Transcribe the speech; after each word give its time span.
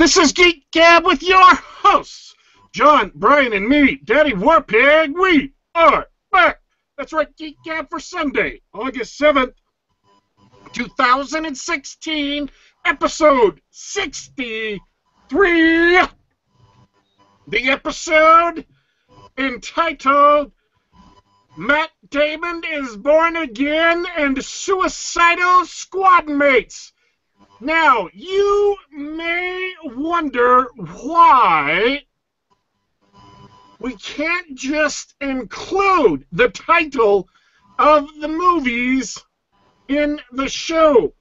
This 0.00 0.16
is 0.16 0.32
Geek 0.32 0.64
Gab 0.72 1.04
with 1.04 1.22
your 1.22 1.44
hosts, 1.44 2.34
John, 2.72 3.12
Brian, 3.14 3.52
and 3.52 3.68
me, 3.68 3.96
Daddy 3.96 4.32
Warpig. 4.32 5.12
We 5.12 5.52
are 5.74 6.06
back. 6.32 6.62
That's 6.96 7.12
right, 7.12 7.28
Geek 7.36 7.58
Gab 7.66 7.90
for 7.90 8.00
Sunday, 8.00 8.62
August 8.72 9.20
7th, 9.20 9.52
2016, 10.72 12.50
episode 12.86 13.60
63. 13.68 14.80
The 17.48 17.70
episode 17.70 18.64
entitled 19.36 20.52
Matt 21.58 21.90
Damon 22.08 22.62
is 22.72 22.96
Born 22.96 23.36
Again 23.36 24.06
and 24.16 24.42
Suicidal 24.42 25.66
Squad 25.66 26.26
Mates. 26.26 26.94
Now, 27.62 28.08
you 28.14 28.76
may 28.90 29.74
wonder 29.84 30.68
why 30.76 32.04
we 33.78 33.96
can't 33.96 34.54
just 34.54 35.14
include 35.20 36.24
the 36.32 36.48
title 36.48 37.28
of 37.78 38.08
the 38.18 38.28
movies 38.28 39.22
in 39.88 40.20
the 40.32 40.48
show. 40.48 41.12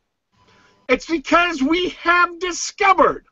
It's 0.88 1.08
because 1.08 1.62
we 1.62 1.90
have 2.02 2.40
discovered, 2.40 3.26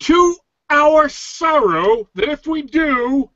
to 0.00 0.36
our 0.68 1.08
sorrow, 1.08 2.08
that 2.16 2.28
if 2.28 2.46
we 2.46 2.62
do, 2.62 3.30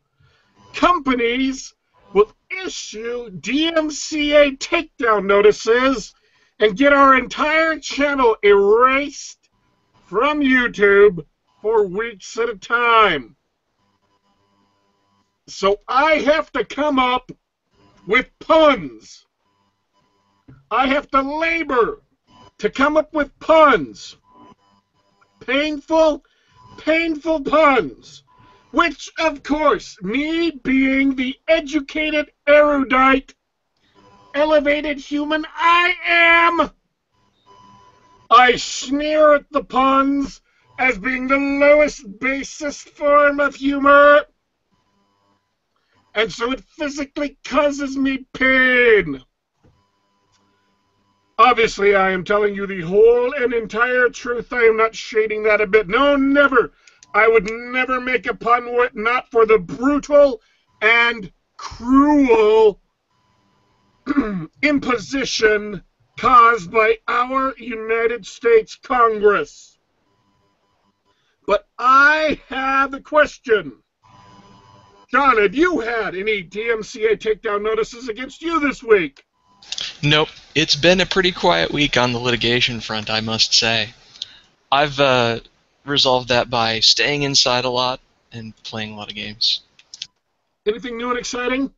companies 0.75 1.75
will 2.13 2.31
issue 2.65 3.31
DMCA 3.31 4.59
takedown 4.59 5.25
notices 5.25 6.15
and 6.65 6.79
get 6.79 6.95
our 6.95 7.15
entire 7.15 7.79
channel 7.79 8.39
erased 8.43 9.51
from 10.07 10.41
YouTube 10.41 11.23
for 11.61 11.87
weeks 11.87 12.39
at 12.39 12.49
a 12.49 12.57
time. 12.57 13.37
So 15.47 15.77
I 15.87 16.13
have 16.21 16.51
to 16.53 16.65
come 16.65 16.99
up 16.99 17.31
with 18.07 18.31
puns. 18.41 19.27
I 20.71 20.87
have 20.87 21.11
to 21.11 21.21
labor 21.21 22.01
to 22.57 22.71
come 22.71 22.97
up 22.97 23.13
with 23.13 23.39
puns. 23.41 24.17
Painful, 25.41 26.25
painful 26.79 27.43
puns. 27.43 28.23
Which, 28.71 29.11
of 29.19 29.43
course, 29.43 29.99
me 30.01 30.51
being 30.51 31.15
the 31.15 31.37
educated 31.47 32.31
erudite 32.49 33.35
elevated 34.35 34.99
human 34.99 35.47
I 35.55 35.95
am. 36.05 36.71
I 38.31 38.57
sneer 38.57 39.35
at 39.35 39.51
the 39.51 39.63
puns 39.63 40.41
as 40.79 40.99
being 40.99 41.29
the 41.29 41.39
lowest, 41.39 42.19
basest 42.19 42.89
form 42.91 43.39
of 43.41 43.55
humor. 43.55 44.25
And 46.15 46.33
so 46.33 46.53
it 46.53 46.61
physically 46.61 47.39
causes 47.45 47.97
me 47.97 48.27
pain. 48.33 49.23
Obviously, 51.39 51.97
I 51.97 52.11
am 52.11 52.25
telling 52.25 52.55
you 52.55 52.67
the 52.67 52.83
whole 52.83 53.35
and 53.35 53.53
entire 53.53 54.09
truth. 54.09 54.53
I 54.53 54.63
am 54.63 54.77
not 54.77 54.95
shading 54.95 55.43
that 55.45 55.61
a 55.61 55.67
bit. 55.67 55.89
No, 55.89 56.15
never. 56.15 56.73
I 57.13 57.27
would 57.29 57.51
never 57.51 58.01
make 58.01 58.27
a 58.27 58.35
pun 58.35 58.69
not 58.95 59.31
for 59.31 59.47
the 59.47 59.59
brutal 59.59 60.41
and 60.81 61.33
cruel 61.57 62.81
imposition 64.63 65.83
caused 66.19 66.71
by 66.71 66.99
our 67.09 67.55
United 67.59 68.27
States 68.27 68.77
Congress. 68.77 69.79
But 71.47 71.67
I 71.79 72.41
have 72.49 72.95
a 72.95 73.01
question. 73.01 73.73
John, 75.11 75.39
have 75.39 75.55
you 75.55 75.81
had 75.81 76.17
any 76.17 76.43
DMCA 76.43 77.19
takedown 77.19 77.63
notices 77.63 78.09
against 78.09 78.43
you 78.43 78.59
this 78.61 78.83
week? 78.83 79.25
Nope. 80.03 80.29
It's 80.55 80.77
been 80.77 81.01
a 81.01 81.07
pretty 81.07 81.33
quiet 81.33 81.73
week 81.73 81.97
on 81.97 82.13
the 82.13 82.19
litigation 82.19 82.81
front, 82.81 83.11
I 83.11 83.21
must 83.21 83.55
say. 83.55 83.95
I've 84.73 84.99
uh, 84.99 85.41
resolved 85.85 86.29
that 86.29 86.51
by 86.51 86.81
staying 86.81 87.23
inside 87.23 87.65
a 87.65 87.71
lot 87.71 88.01
and 88.33 88.55
playing 88.65 88.93
a 88.93 88.97
lot 88.97 89.09
of 89.09 89.15
games. 89.15 89.61
Anything 90.67 90.97
new 90.97 91.11
and 91.11 91.19
exciting? 91.19 91.73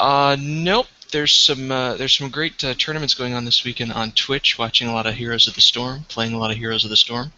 Uh, 0.00 0.34
nope. 0.40 0.86
There's 1.12 1.34
some 1.34 1.70
uh, 1.70 1.94
there's 1.94 2.16
some 2.16 2.30
great 2.30 2.64
uh, 2.64 2.72
tournaments 2.74 3.14
going 3.14 3.34
on 3.34 3.44
this 3.44 3.64
weekend 3.64 3.92
on 3.92 4.12
Twitch. 4.12 4.58
Watching 4.58 4.88
a 4.88 4.94
lot 4.94 5.06
of 5.06 5.14
Heroes 5.14 5.46
of 5.46 5.54
the 5.54 5.60
Storm, 5.60 6.04
playing 6.08 6.32
a 6.32 6.38
lot 6.38 6.50
of 6.50 6.56
Heroes 6.56 6.84
of 6.84 6.90
the 6.90 6.96
Storm. 6.96 7.32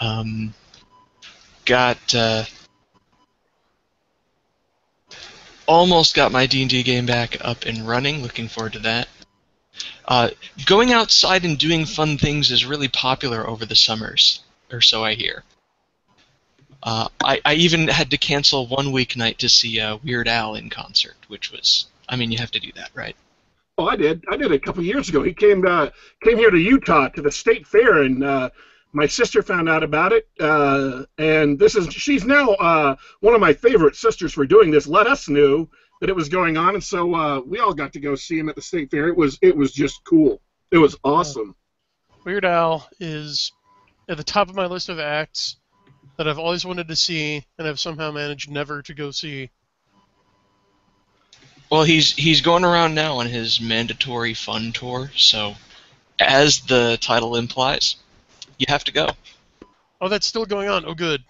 Um, 0.00 0.52
got 1.64 2.14
uh, 2.14 2.44
almost 5.66 6.16
got 6.16 6.32
my 6.32 6.46
D&D 6.46 6.82
game 6.82 7.06
back 7.06 7.36
up 7.40 7.66
and 7.66 7.86
running. 7.86 8.22
Looking 8.22 8.48
forward 8.48 8.72
to 8.72 8.80
that. 8.80 9.08
Uh, 10.06 10.30
going 10.66 10.92
outside 10.92 11.44
and 11.44 11.56
doing 11.56 11.84
fun 11.84 12.18
things 12.18 12.50
is 12.50 12.64
really 12.64 12.88
popular 12.88 13.48
over 13.48 13.64
the 13.64 13.76
summers, 13.76 14.40
or 14.72 14.80
so 14.80 15.04
I 15.04 15.14
hear. 15.14 15.44
Uh, 16.82 17.08
I, 17.22 17.40
I 17.44 17.54
even 17.54 17.88
had 17.88 18.10
to 18.12 18.18
cancel 18.18 18.66
one 18.66 18.86
weeknight 18.86 19.38
to 19.38 19.48
see 19.48 19.80
uh, 19.80 19.98
Weird 20.02 20.28
Al 20.28 20.54
in 20.54 20.70
concert, 20.70 21.16
which 21.28 21.50
was, 21.50 21.86
I 22.08 22.16
mean, 22.16 22.30
you 22.30 22.38
have 22.38 22.52
to 22.52 22.60
do 22.60 22.70
that, 22.76 22.90
right? 22.94 23.16
Oh, 23.76 23.86
I 23.86 23.96
did. 23.96 24.24
I 24.28 24.36
did 24.36 24.50
a 24.50 24.58
couple 24.58 24.82
years 24.82 25.08
ago. 25.08 25.22
He 25.22 25.32
came 25.32 25.64
uh, 25.64 25.90
came 26.22 26.36
here 26.36 26.50
to 26.50 26.58
Utah 26.58 27.08
to 27.10 27.22
the 27.22 27.30
state 27.30 27.64
fair, 27.64 28.02
and 28.02 28.24
uh, 28.24 28.50
my 28.92 29.06
sister 29.06 29.40
found 29.40 29.68
out 29.68 29.84
about 29.84 30.12
it. 30.12 30.26
Uh, 30.40 31.04
and 31.16 31.58
this 31.58 31.76
is 31.76 31.92
she's 31.92 32.24
now 32.24 32.50
uh, 32.54 32.96
one 33.20 33.34
of 33.34 33.40
my 33.40 33.52
favorite 33.52 33.94
sisters 33.94 34.32
for 34.32 34.46
doing 34.46 34.72
this. 34.72 34.88
Let 34.88 35.06
us 35.06 35.28
knew 35.28 35.68
that 36.00 36.10
it 36.10 36.16
was 36.16 36.28
going 36.28 36.56
on, 36.56 36.74
and 36.74 36.82
so 36.82 37.14
uh, 37.14 37.40
we 37.40 37.60
all 37.60 37.72
got 37.72 37.92
to 37.92 38.00
go 38.00 38.16
see 38.16 38.36
him 38.36 38.48
at 38.48 38.56
the 38.56 38.62
state 38.62 38.90
fair. 38.90 39.06
It 39.06 39.16
was 39.16 39.38
it 39.42 39.56
was 39.56 39.72
just 39.72 40.02
cool. 40.04 40.40
It 40.72 40.78
was 40.78 40.96
awesome. 41.04 41.54
Weird 42.24 42.44
Al 42.44 42.88
is 42.98 43.52
at 44.08 44.16
the 44.16 44.24
top 44.24 44.48
of 44.48 44.56
my 44.56 44.66
list 44.66 44.88
of 44.88 44.98
acts 44.98 45.57
that 46.18 46.28
I've 46.28 46.38
always 46.38 46.66
wanted 46.66 46.88
to 46.88 46.96
see 46.96 47.44
and 47.56 47.66
have 47.66 47.80
somehow 47.80 48.10
managed 48.10 48.50
never 48.50 48.82
to 48.82 48.92
go 48.94 49.10
see. 49.12 49.50
Well, 51.70 51.84
he's 51.84 52.12
he's 52.14 52.40
going 52.40 52.64
around 52.64 52.94
now 52.94 53.18
on 53.18 53.26
his 53.26 53.60
mandatory 53.60 54.34
fun 54.34 54.72
tour, 54.72 55.10
so 55.16 55.54
as 56.18 56.60
the 56.60 56.98
title 57.00 57.36
implies, 57.36 57.96
you 58.58 58.66
have 58.68 58.84
to 58.84 58.92
go. 58.92 59.08
Oh, 60.00 60.08
that's 60.08 60.26
still 60.26 60.44
going 60.46 60.68
on. 60.68 60.84
Oh, 60.84 60.94
good. 60.94 61.20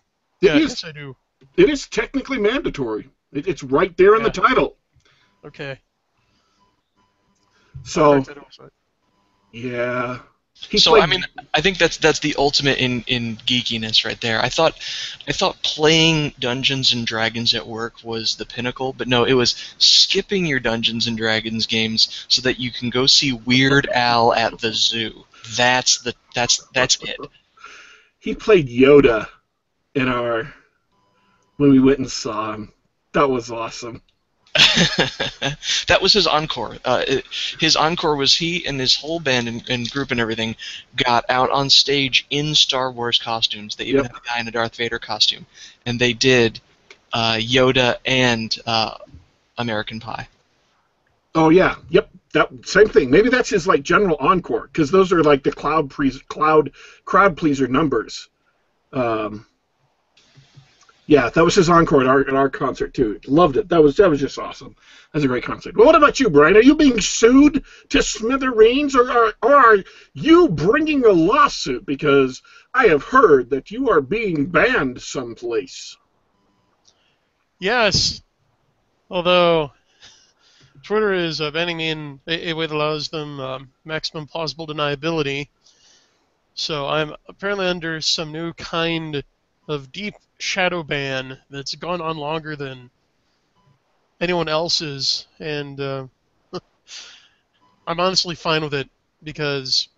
It 0.41 0.47
Yeah, 0.47 0.57
is- 0.57 0.71
yes, 0.71 0.85
I 0.85 0.93
do. 0.93 1.15
It 1.57 1.69
is 1.69 1.87
technically 1.89 2.39
mandatory. 2.39 3.09
It, 3.33 3.47
it's 3.47 3.63
right 3.63 3.97
there 3.97 4.17
in 4.17 4.23
the 4.23 4.31
title. 4.31 4.77
Okay. 5.45 5.79
So 7.85 8.13
Correct 8.13 8.27
that 8.29 8.39
also. 8.39 8.71
yeah. 9.53 10.19
He 10.69 10.79
so 10.79 10.91
played- 10.93 11.03
I 11.03 11.07
mean, 11.07 11.25
I 11.55 11.61
think 11.61 11.79
that's 11.79 11.97
that's 11.97 12.19
the 12.19 12.35
ultimate 12.37 12.79
in, 12.79 13.03
in 13.07 13.37
geekiness 13.39 14.05
right 14.05 14.21
there. 14.21 14.41
I 14.41 14.49
thought 14.49 14.77
I 15.27 15.33
thought 15.33 15.63
playing 15.63 16.35
Dungeons 16.39 16.93
and 16.93 17.07
Dragons 17.07 17.55
at 17.55 17.67
work 17.67 17.95
was 18.03 18.35
the 18.37 18.45
pinnacle, 18.45 18.93
but 18.93 19.09
no, 19.09 19.25
it 19.25 19.33
was 19.33 19.55
skipping 19.79 20.45
your 20.47 20.61
Dungeons 20.61 21.07
and 21.07 21.17
Dragons 21.17 21.67
games 21.67 22.27
so 22.29 22.43
that 22.43 22.59
you 22.61 22.71
can 22.71 22.91
go 22.91 23.07
see 23.07 23.33
Weird 23.33 23.89
Al 23.93 24.35
at 24.35 24.59
the 24.59 24.73
zoo. 24.73 25.25
That's 25.57 25.99
the 26.01 26.15
that's 26.35 26.63
that's 26.75 26.99
it. 27.03 27.19
he 28.19 28.35
played 28.35 28.69
Yoda 28.69 29.29
in 29.95 30.09
our 30.09 30.53
when 31.57 31.71
we 31.71 31.79
went 31.81 31.99
and 31.99 32.11
saw 32.11 32.53
him. 32.53 32.73
That 33.13 33.31
was 33.31 33.51
awesome. 33.51 34.03
that 35.87 35.99
was 36.03 36.13
his 36.13 36.27
encore. 36.27 36.77
Uh, 36.85 37.05
it- 37.07 37.25
his 37.61 37.77
encore 37.77 38.17
was 38.17 38.35
he 38.35 38.67
and 38.67 38.79
his 38.81 38.95
whole 38.97 39.21
band 39.21 39.49
and, 39.49 39.69
and 39.71 39.91
group 39.91 40.11
and 40.11 40.21
everything 40.21 40.57
got 40.97 41.25
out 41.29 41.51
on 41.51 41.71
stage 41.71 42.27
in 42.31 42.55
Star 42.55 42.91
Wars 42.91 43.19
costumes. 43.19 43.77
They 43.77 43.85
even 43.85 44.03
Yep. 44.03 44.13
had 44.13 44.17
a 44.23 44.27
guy 44.27 44.41
in 44.41 44.49
a 44.49 44.51
Darth 44.51 44.77
Vader 44.77 44.99
costume, 44.99 45.47
and 45.87 45.99
they 46.01 46.13
did 46.13 46.61
uh, 47.13 47.35
Yoda 47.39 47.97
and 48.05 48.55
uh, 48.67 48.95
American 49.57 50.01
Pie. 50.01 50.29
Oh 51.35 51.51
yeah, 51.51 51.77
yep, 51.91 52.09
that 52.33 52.49
same 52.67 52.89
thing. 52.89 53.11
Maybe 53.11 53.29
that's 53.29 53.49
his 53.51 53.67
like 53.67 53.83
general 53.83 54.17
encore 54.19 54.69
because 54.73 54.91
those 54.91 55.13
are 55.13 55.23
like 55.23 55.43
the 55.45 55.53
cloud 55.53 55.91
pre- 55.91 56.11
cloud 56.29 56.73
crowd 57.05 57.37
pleaser 57.37 57.69
numbers. 57.69 58.29
Um, 58.93 59.47
yeah, 61.09 61.31
that 61.31 61.43
was 61.43 61.55
his 61.55 61.71
encore 61.71 62.03
at 62.03 62.07
our 62.07 62.21
at 62.21 62.35
our 62.35 62.51
concert 62.51 62.93
too. 62.93 63.19
Loved 63.27 63.57
it. 63.57 63.71
That 63.71 63.83
was 63.83 63.97
that 63.97 64.11
was 64.11 64.21
just 64.21 64.39
awesome. 64.39 64.77
That's 65.11 65.25
a 65.25 65.29
great 65.29 65.43
concert. 65.43 65.75
Well, 65.75 65.87
what 65.87 65.95
about 65.95 66.21
you, 66.21 66.29
Brian? 66.29 66.55
Are 66.55 66.63
you 66.63 66.77
being 66.77 67.01
sued 67.01 67.65
to 67.89 68.03
smithereens, 68.03 68.95
or 68.95 69.11
are, 69.11 69.33
or 69.43 69.55
are 69.55 69.79
you 70.13 70.51
bringing 70.51 71.07
a 71.07 71.11
lawsuit 71.11 71.87
because 71.87 72.43
I 72.75 72.89
have 72.89 73.03
heard 73.03 73.49
that 73.51 73.71
you 73.71 73.89
are 73.89 74.03
being 74.03 74.47
banned 74.47 75.01
someplace? 75.01 75.97
Yes. 77.59 78.23
Although 79.11 79.73
Twitter 80.83 81.15
is 81.15 81.41
uh, 81.41 81.51
banning 81.51 81.79
me 81.79 81.89
in 81.89 82.21
a, 82.27 82.51
a 82.51 82.53
way 82.53 82.67
that 82.67 82.75
allows 82.75 83.09
them 83.09 83.41
um, 83.41 83.73
maximum 83.87 84.27
plausible 84.27 84.67
deniability. 84.67 85.49
So 86.53 86.87
I'm 86.87 87.15
apparently 87.27 87.67
under 87.67 88.03
some 88.03 88.31
new 88.31 88.53
kind 88.53 89.25
of 89.69 89.93
deep 89.93 90.15
shadow 90.39 90.83
ban 90.83 91.39
that's 91.51 91.75
gone 91.75 92.01
on 92.01 92.17
longer 92.17 92.57
than 92.57 92.91
anyone 94.21 94.49
else's, 94.49 95.27
and 95.39 95.79
uh, 95.81 96.07
I'm 97.87 98.01
honestly 98.01 98.35
fine 98.35 98.63
with 98.63 98.75
it 98.75 98.89
because 99.23 99.89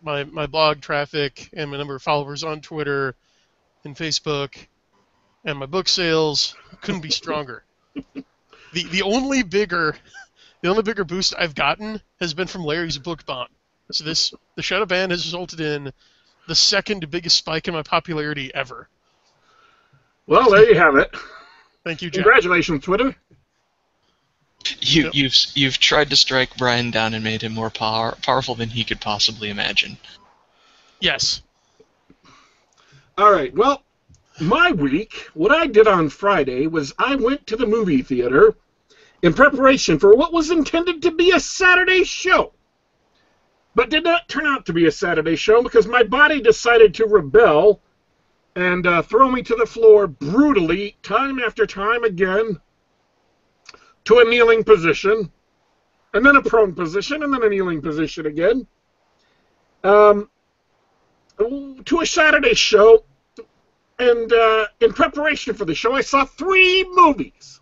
my 0.00 0.24
my 0.24 0.46
blog 0.46 0.80
traffic 0.80 1.50
and 1.52 1.70
my 1.70 1.76
number 1.76 1.96
of 1.96 2.02
followers 2.02 2.44
on 2.44 2.60
Twitter 2.60 3.14
and 3.84 3.96
Facebook 3.96 4.56
and 5.44 5.58
my 5.58 5.66
book 5.66 5.88
sales 5.88 6.54
couldn't 6.80 7.00
be 7.00 7.10
stronger. 7.10 7.64
the 8.72 8.84
the 8.90 9.02
only 9.02 9.42
bigger 9.42 9.96
the 10.62 10.68
only 10.68 10.82
bigger 10.82 11.04
boost 11.04 11.34
I've 11.38 11.54
gotten 11.54 12.00
has 12.20 12.34
been 12.34 12.46
from 12.46 12.64
Larry's 12.64 12.98
book 12.98 13.26
bomb. 13.26 13.48
So 13.90 14.04
this 14.04 14.32
the 14.54 14.62
shadow 14.62 14.86
ban 14.86 15.10
has 15.10 15.24
resulted 15.24 15.60
in 15.60 15.92
the 16.48 16.54
second 16.54 17.08
biggest 17.10 17.36
spike 17.36 17.68
in 17.68 17.74
my 17.74 17.82
popularity 17.82 18.52
ever. 18.54 18.88
Well, 20.26 20.50
there 20.50 20.68
you 20.68 20.74
have 20.74 20.96
it. 20.96 21.14
Thank 21.84 22.02
you, 22.02 22.10
Jack. 22.10 22.24
Congratulations, 22.24 22.82
Twitter. 22.82 23.14
You, 24.80 25.04
Yep. 25.04 25.14
You've 25.14 25.34
you've 25.54 25.78
tried 25.78 26.10
to 26.10 26.16
strike 26.16 26.56
Brian 26.56 26.90
down 26.90 27.14
and 27.14 27.22
made 27.22 27.42
him 27.42 27.52
more 27.52 27.70
power, 27.70 28.16
powerful 28.22 28.54
than 28.54 28.70
he 28.70 28.84
could 28.84 29.00
possibly 29.00 29.50
imagine. 29.50 29.96
Yes. 31.00 31.42
All 33.16 33.32
right. 33.32 33.54
Well, 33.54 33.82
my 34.40 34.72
week, 34.72 35.28
what 35.34 35.52
I 35.52 35.66
did 35.66 35.86
on 35.86 36.08
Friday 36.08 36.66
was 36.66 36.92
I 36.98 37.14
went 37.16 37.46
to 37.48 37.56
the 37.56 37.66
movie 37.66 38.02
theater 38.02 38.56
in 39.22 39.34
preparation 39.34 39.98
for 39.98 40.14
what 40.14 40.32
was 40.32 40.50
intended 40.50 41.02
to 41.02 41.10
be 41.10 41.30
a 41.30 41.40
Saturday 41.40 42.04
show, 42.04 42.52
but 43.78 43.90
did 43.90 44.02
not 44.02 44.28
turn 44.28 44.44
out 44.44 44.66
to 44.66 44.72
be 44.72 44.86
a 44.86 44.90
Saturday 44.90 45.36
show 45.36 45.62
because 45.62 45.86
my 45.86 46.02
body 46.02 46.40
decided 46.40 46.92
to 46.92 47.06
rebel 47.06 47.80
and 48.56 48.84
uh, 48.88 49.00
throw 49.02 49.30
me 49.30 49.40
to 49.40 49.54
the 49.54 49.64
floor 49.64 50.08
brutally, 50.08 50.96
time 51.04 51.38
after 51.38 51.64
time 51.64 52.02
again, 52.02 52.60
to 54.04 54.18
a 54.18 54.24
kneeling 54.24 54.64
position, 54.64 55.30
and 56.12 56.26
then 56.26 56.34
a 56.34 56.42
prone 56.42 56.74
position, 56.74 57.22
and 57.22 57.32
then 57.32 57.44
a 57.44 57.48
kneeling 57.48 57.80
position 57.80 58.26
again. 58.26 58.66
Um, 59.84 60.28
to 61.84 62.00
a 62.00 62.06
Saturday 62.06 62.54
show, 62.54 63.04
and 64.00 64.32
uh, 64.32 64.66
in 64.80 64.92
preparation 64.92 65.54
for 65.54 65.66
the 65.66 65.74
show, 65.76 65.94
I 65.94 66.00
saw 66.00 66.24
three 66.24 66.84
movies. 66.94 67.57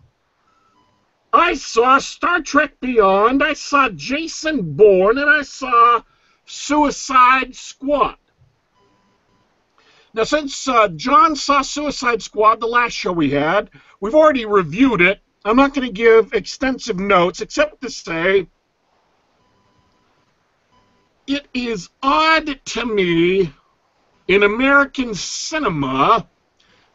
I 1.33 1.55
saw 1.55 1.99
Star 1.99 2.41
Trek 2.41 2.79
Beyond, 2.79 3.43
I 3.43 3.53
saw 3.53 3.89
Jason 3.89 4.73
Bourne, 4.75 5.17
and 5.17 5.29
I 5.29 5.41
saw 5.41 6.01
Suicide 6.45 7.55
Squad. 7.55 8.17
Now, 10.13 10.23
since 10.23 10.67
uh, 10.67 10.87
John 10.89 11.35
saw 11.35 11.61
Suicide 11.61 12.23
Squad, 12.23 12.59
the 12.59 12.67
last 12.67 12.93
show 12.93 13.11
we 13.11 13.31
had, 13.31 13.69
we've 13.99 14.15
already 14.15 14.45
reviewed 14.45 15.01
it. 15.01 15.19
I'm 15.45 15.57
not 15.57 15.73
going 15.73 15.87
to 15.87 15.93
give 15.93 16.33
extensive 16.33 16.97
notes, 16.97 17.41
except 17.41 17.81
to 17.81 17.89
say 17.89 18.47
it 21.27 21.47
is 21.53 21.89
odd 22.01 22.59
to 22.65 22.85
me 22.85 23.53
in 24.27 24.43
American 24.43 25.13
cinema 25.13 26.27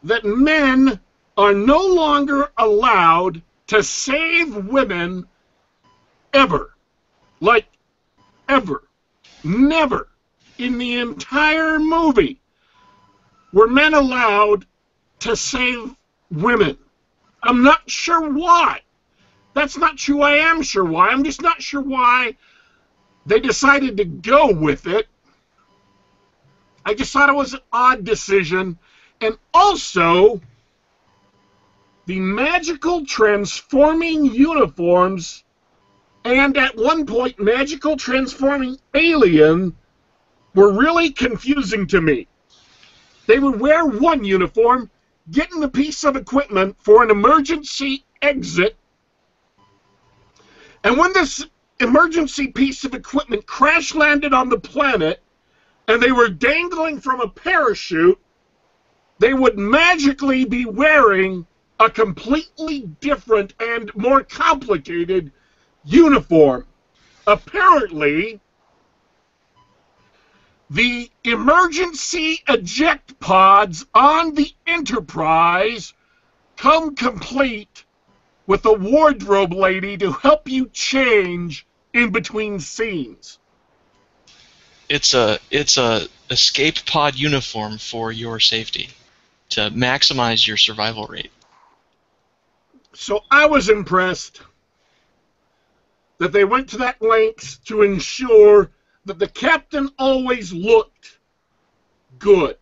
that 0.03 0.25
men 0.25 0.99
are 1.37 1.53
no 1.53 1.81
longer 1.85 2.51
allowed 2.57 3.41
to 3.73 3.81
save 3.81 4.55
women 4.67 5.25
ever. 6.31 6.75
Like, 7.39 7.65
ever. 8.47 8.83
Never 9.43 10.09
in 10.59 10.77
the 10.77 10.99
entire 10.99 11.79
movie 11.79 12.39
were 13.51 13.67
men 13.67 13.95
allowed 13.95 14.67
to 15.21 15.35
save 15.35 15.95
women. 16.29 16.77
I'm 17.41 17.63
not 17.63 17.89
sure 17.89 18.29
why. 18.29 18.81
That's 19.55 19.75
not 19.75 19.97
true. 19.97 20.21
I 20.21 20.35
am 20.37 20.61
sure 20.61 20.85
why. 20.85 21.07
I'm 21.07 21.23
just 21.23 21.41
not 21.41 21.59
sure 21.59 21.81
why 21.81 22.37
they 23.25 23.39
decided 23.39 23.97
to 23.97 24.05
go 24.05 24.53
with 24.53 24.85
it. 24.85 25.07
I 26.85 26.93
just 26.93 27.11
thought 27.11 27.29
it 27.29 27.35
was 27.35 27.55
an 27.55 27.61
odd 27.71 28.03
decision. 28.03 28.77
And 29.19 29.35
also, 29.51 30.41
the 32.05 32.19
magical 32.19 33.05
transforming 33.05 34.25
uniforms 34.25 35.43
and 36.25 36.57
at 36.57 36.75
one 36.77 37.05
point, 37.05 37.39
magical 37.39 37.97
transforming 37.97 38.77
alien 38.93 39.75
were 40.55 40.71
really 40.71 41.09
confusing 41.09 41.85
to 41.87 41.99
me. 41.99 42.27
They 43.27 43.39
would 43.39 43.59
wear 43.59 43.85
one 43.85 44.23
uniform, 44.23 44.89
get 45.31 45.51
in 45.51 45.63
a 45.63 45.69
piece 45.69 46.03
of 46.03 46.15
equipment 46.15 46.77
for 46.79 47.03
an 47.03 47.11
emergency 47.11 48.05
exit, 48.21 48.77
and 50.83 50.97
when 50.97 51.13
this 51.13 51.45
emergency 51.79 52.47
piece 52.47 52.83
of 52.83 52.93
equipment 52.93 53.45
crash 53.45 53.95
landed 53.95 54.33
on 54.33 54.49
the 54.49 54.59
planet 54.59 55.21
and 55.87 56.01
they 56.01 56.11
were 56.11 56.29
dangling 56.29 56.99
from 56.99 57.21
a 57.21 57.27
parachute, 57.27 58.19
they 59.19 59.33
would 59.33 59.57
magically 59.57 60.45
be 60.45 60.65
wearing 60.65 61.45
a 61.79 61.89
completely 61.89 62.81
different 63.01 63.53
and 63.59 63.93
more 63.95 64.23
complicated 64.23 65.31
uniform. 65.83 66.65
Apparently, 67.27 68.39
the 70.69 71.09
emergency 71.23 72.41
eject 72.47 73.19
pods 73.19 73.85
on 73.93 74.33
the 74.33 74.51
Enterprise 74.65 75.93
come 76.57 76.95
complete 76.95 77.83
with 78.47 78.65
a 78.65 78.73
wardrobe 78.73 79.53
lady 79.53 79.97
to 79.97 80.11
help 80.11 80.49
you 80.49 80.69
change 80.73 81.65
in 81.93 82.11
between 82.11 82.59
scenes. 82.59 83.39
It's 84.89 85.13
a 85.13 85.39
it's 85.49 85.77
a 85.77 86.07
escape 86.29 86.85
pod 86.85 87.15
uniform 87.15 87.77
for 87.77 88.11
your 88.11 88.39
safety 88.39 88.89
to 89.49 89.69
maximize 89.71 90.45
your 90.45 90.57
survival 90.57 91.05
rate. 91.07 91.31
So 92.93 93.23
I 93.31 93.47
was 93.47 93.69
impressed 93.69 94.41
that 96.19 96.31
they 96.31 96.45
went 96.45 96.69
to 96.69 96.77
that 96.77 97.01
lengths 97.01 97.57
to 97.65 97.81
ensure 97.81 98.71
that 99.05 99.19
the 99.19 99.27
captain 99.27 99.89
always 99.97 100.53
looked 100.53 101.17
good. 102.19 102.55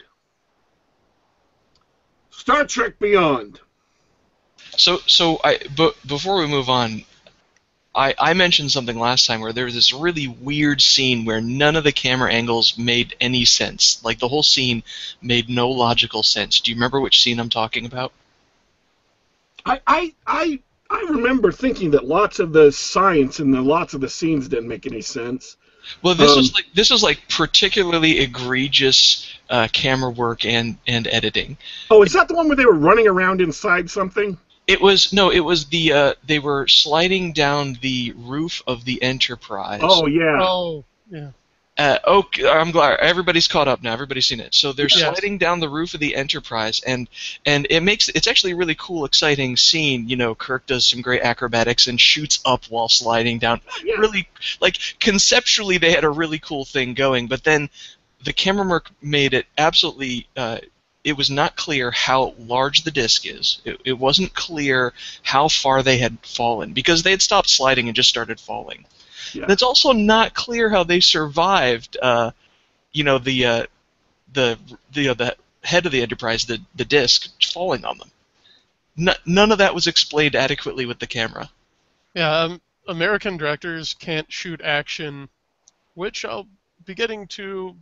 Star 2.29 2.65
Trek 2.65 2.98
Beyond. 2.98 3.60
So 4.77 5.00
so 5.05 5.39
I 5.44 5.60
but 5.75 5.96
before 6.08 6.39
we 6.39 6.48
move 6.48 6.70
on, 6.70 7.03
I 7.94 8.15
I 8.17 8.34
mentioned 8.34 8.72
something 8.72 8.98
last 8.98 9.25
time 9.25 9.41
where 9.41 9.53
there 9.53 9.65
was 9.65 9.75
this 9.75 9.94
really 9.94 10.27
weird 10.27 10.82
scene 10.82 11.25
where 11.25 11.41
none 11.41 11.75
of 11.75 11.84
the 11.84 11.91
camera 11.91 12.32
angles 12.32 12.77
made 12.77 13.15
any 13.20 13.46
sense. 13.46 14.03
Like 14.03 14.20
the 14.20 14.29
whole 14.29 14.44
scene 14.44 14.82
made 15.22 15.50
no 15.50 15.70
logical 15.70 16.24
sense. 16.24 16.62
Do 16.62 16.72
you 16.72 16.75
remember 16.75 17.00
which 17.01 17.22
scene 17.22 17.39
I'm 17.39 17.50
talking 17.50 17.86
about? 17.86 18.13
I, 19.65 19.82
I, 19.88 20.13
I, 20.25 20.60
I 20.89 21.01
remember 21.10 21.51
thinking 21.51 21.91
that 21.91 22.06
lots 22.06 22.39
of 22.39 22.53
the 22.53 22.72
science 22.72 23.39
and 23.39 23.53
the 23.53 23.62
lots 23.62 23.94
of 23.94 24.01
the 24.01 24.10
scenes 24.10 24.48
didn't 24.48 24.68
make 24.68 24.86
any 24.86 25.01
sense. 25.01 25.58
Well, 26.03 26.13
this 26.13 26.32
Um, 26.32 26.38
was 26.38 26.53
like 26.53 26.65
this 26.75 26.89
was 26.91 27.01
like 27.01 27.27
particularly 27.27 28.20
egregious 28.20 29.27
uh, 29.50 29.68
camera 29.74 30.12
work 30.12 30.46
and 30.46 30.77
and 30.86 31.08
editing. 31.08 31.58
Oh, 31.89 32.03
is 32.03 32.13
that 32.13 32.27
the 32.27 32.36
one 32.36 32.48
where 32.48 32.56
they 32.56 32.65
were 32.65 32.74
running 32.74 33.08
around 33.08 33.41
inside 33.41 33.89
something? 33.89 34.38
It 34.68 34.80
was 34.80 35.12
no, 35.12 35.32
it 35.32 35.39
was 35.39 35.65
the 35.65 35.94
uh, 35.94 36.13
they 36.25 36.38
were 36.39 36.68
sliding 36.68 37.34
down 37.34 37.80
the 37.82 38.13
roof 38.15 38.62
of 38.68 38.86
the 38.86 39.01
Enterprise. 39.01 39.82
Oh 39.84 40.06
yeah. 40.06 40.38
Oh, 40.39 40.86
yeah. 41.10 41.32
Uh, 41.81 41.97
okay, 42.05 42.47
I'm 42.47 42.69
glad 42.69 43.00
everybody's 43.00 43.47
caught 43.47 43.67
up 43.67 43.81
now. 43.81 43.91
Everybody's 43.91 44.27
seen 44.27 44.39
it. 44.39 44.53
So 44.53 44.71
they're 44.71 44.88
sliding 44.88 45.39
down 45.39 45.59
the 45.59 45.67
roof 45.69 45.95
of 45.95 46.00
the 46.00 46.15
Enterprise, 46.15 46.79
and 46.85 47.09
and 47.43 47.65
it 47.71 47.81
makes 47.81 48.07
it's 48.09 48.27
actually 48.27 48.51
a 48.51 48.55
really 48.55 48.75
cool, 48.75 49.03
exciting 49.03 49.57
scene. 49.57 50.07
You 50.07 50.15
know, 50.15 50.35
Kirk 50.35 50.67
does 50.67 50.85
some 50.85 51.01
great 51.01 51.23
acrobatics 51.23 51.88
and 51.88 52.00
shoots 52.00 52.39
up 52.45 52.65
while 52.65 52.88
sliding 52.88 53.39
down. 53.39 53.61
yeah. 53.83 53.95
Really, 53.95 54.29
like 54.59 54.77
conceptually, 55.00 55.79
they 55.79 55.91
had 55.91 56.03
a 56.03 56.09
really 56.09 56.38
cool 56.38 56.65
thing 56.65 56.93
going, 56.93 57.25
but 57.25 57.43
then 57.43 57.67
the 58.23 58.33
camera 58.33 58.67
work 58.67 58.91
made 59.01 59.33
it 59.33 59.47
absolutely. 59.57 60.27
Uh, 60.38 60.59
it 61.03 61.17
was 61.17 61.31
not 61.31 61.55
clear 61.55 61.89
how 61.89 62.35
large 62.38 62.83
the 62.83 62.91
disc 62.91 63.25
is. 63.25 63.59
It, 63.65 63.81
it 63.85 63.93
wasn't 63.93 64.35
clear 64.35 64.93
how 65.23 65.47
far 65.47 65.81
they 65.81 65.97
had 65.97 66.19
fallen 66.21 66.73
because 66.73 67.01
they 67.01 67.09
had 67.09 67.23
stopped 67.23 67.50
sliding 67.50 67.88
and 67.88 67.95
just 67.95 68.09
started 68.09 68.39
falling. 68.39 68.85
Yeah. 69.33 69.43
And 69.43 69.51
it's 69.51 69.63
also 69.63 69.91
not 69.91 70.33
clear 70.33 70.69
how 70.69 70.83
they 70.83 71.00
survived. 71.00 71.97
Uh, 72.01 72.31
you 72.91 73.03
know 73.03 73.17
the 73.19 73.45
uh, 73.45 73.65
the 74.33 74.57
the 74.91 75.09
uh, 75.09 75.13
the 75.13 75.35
head 75.63 75.85
of 75.85 75.91
the 75.91 76.01
Enterprise, 76.01 76.45
the 76.45 76.59
the 76.75 76.85
disc 76.85 77.29
falling 77.53 77.85
on 77.85 77.97
them. 77.97 78.11
N- 78.97 79.15
none 79.25 79.51
of 79.51 79.59
that 79.59 79.73
was 79.75 79.88
explained 79.88 80.35
adequately 80.35 80.85
with 80.85 81.00
the 81.00 81.07
camera. 81.07 81.50
Yeah, 82.13 82.29
um, 82.41 82.61
American 82.88 83.38
directors 83.38 83.93
can't 83.93 84.29
shoot 84.31 84.61
action, 84.61 85.29
which 85.93 86.25
I'll 86.25 86.47
be 86.85 86.93
getting 86.93 87.27
to 87.27 87.75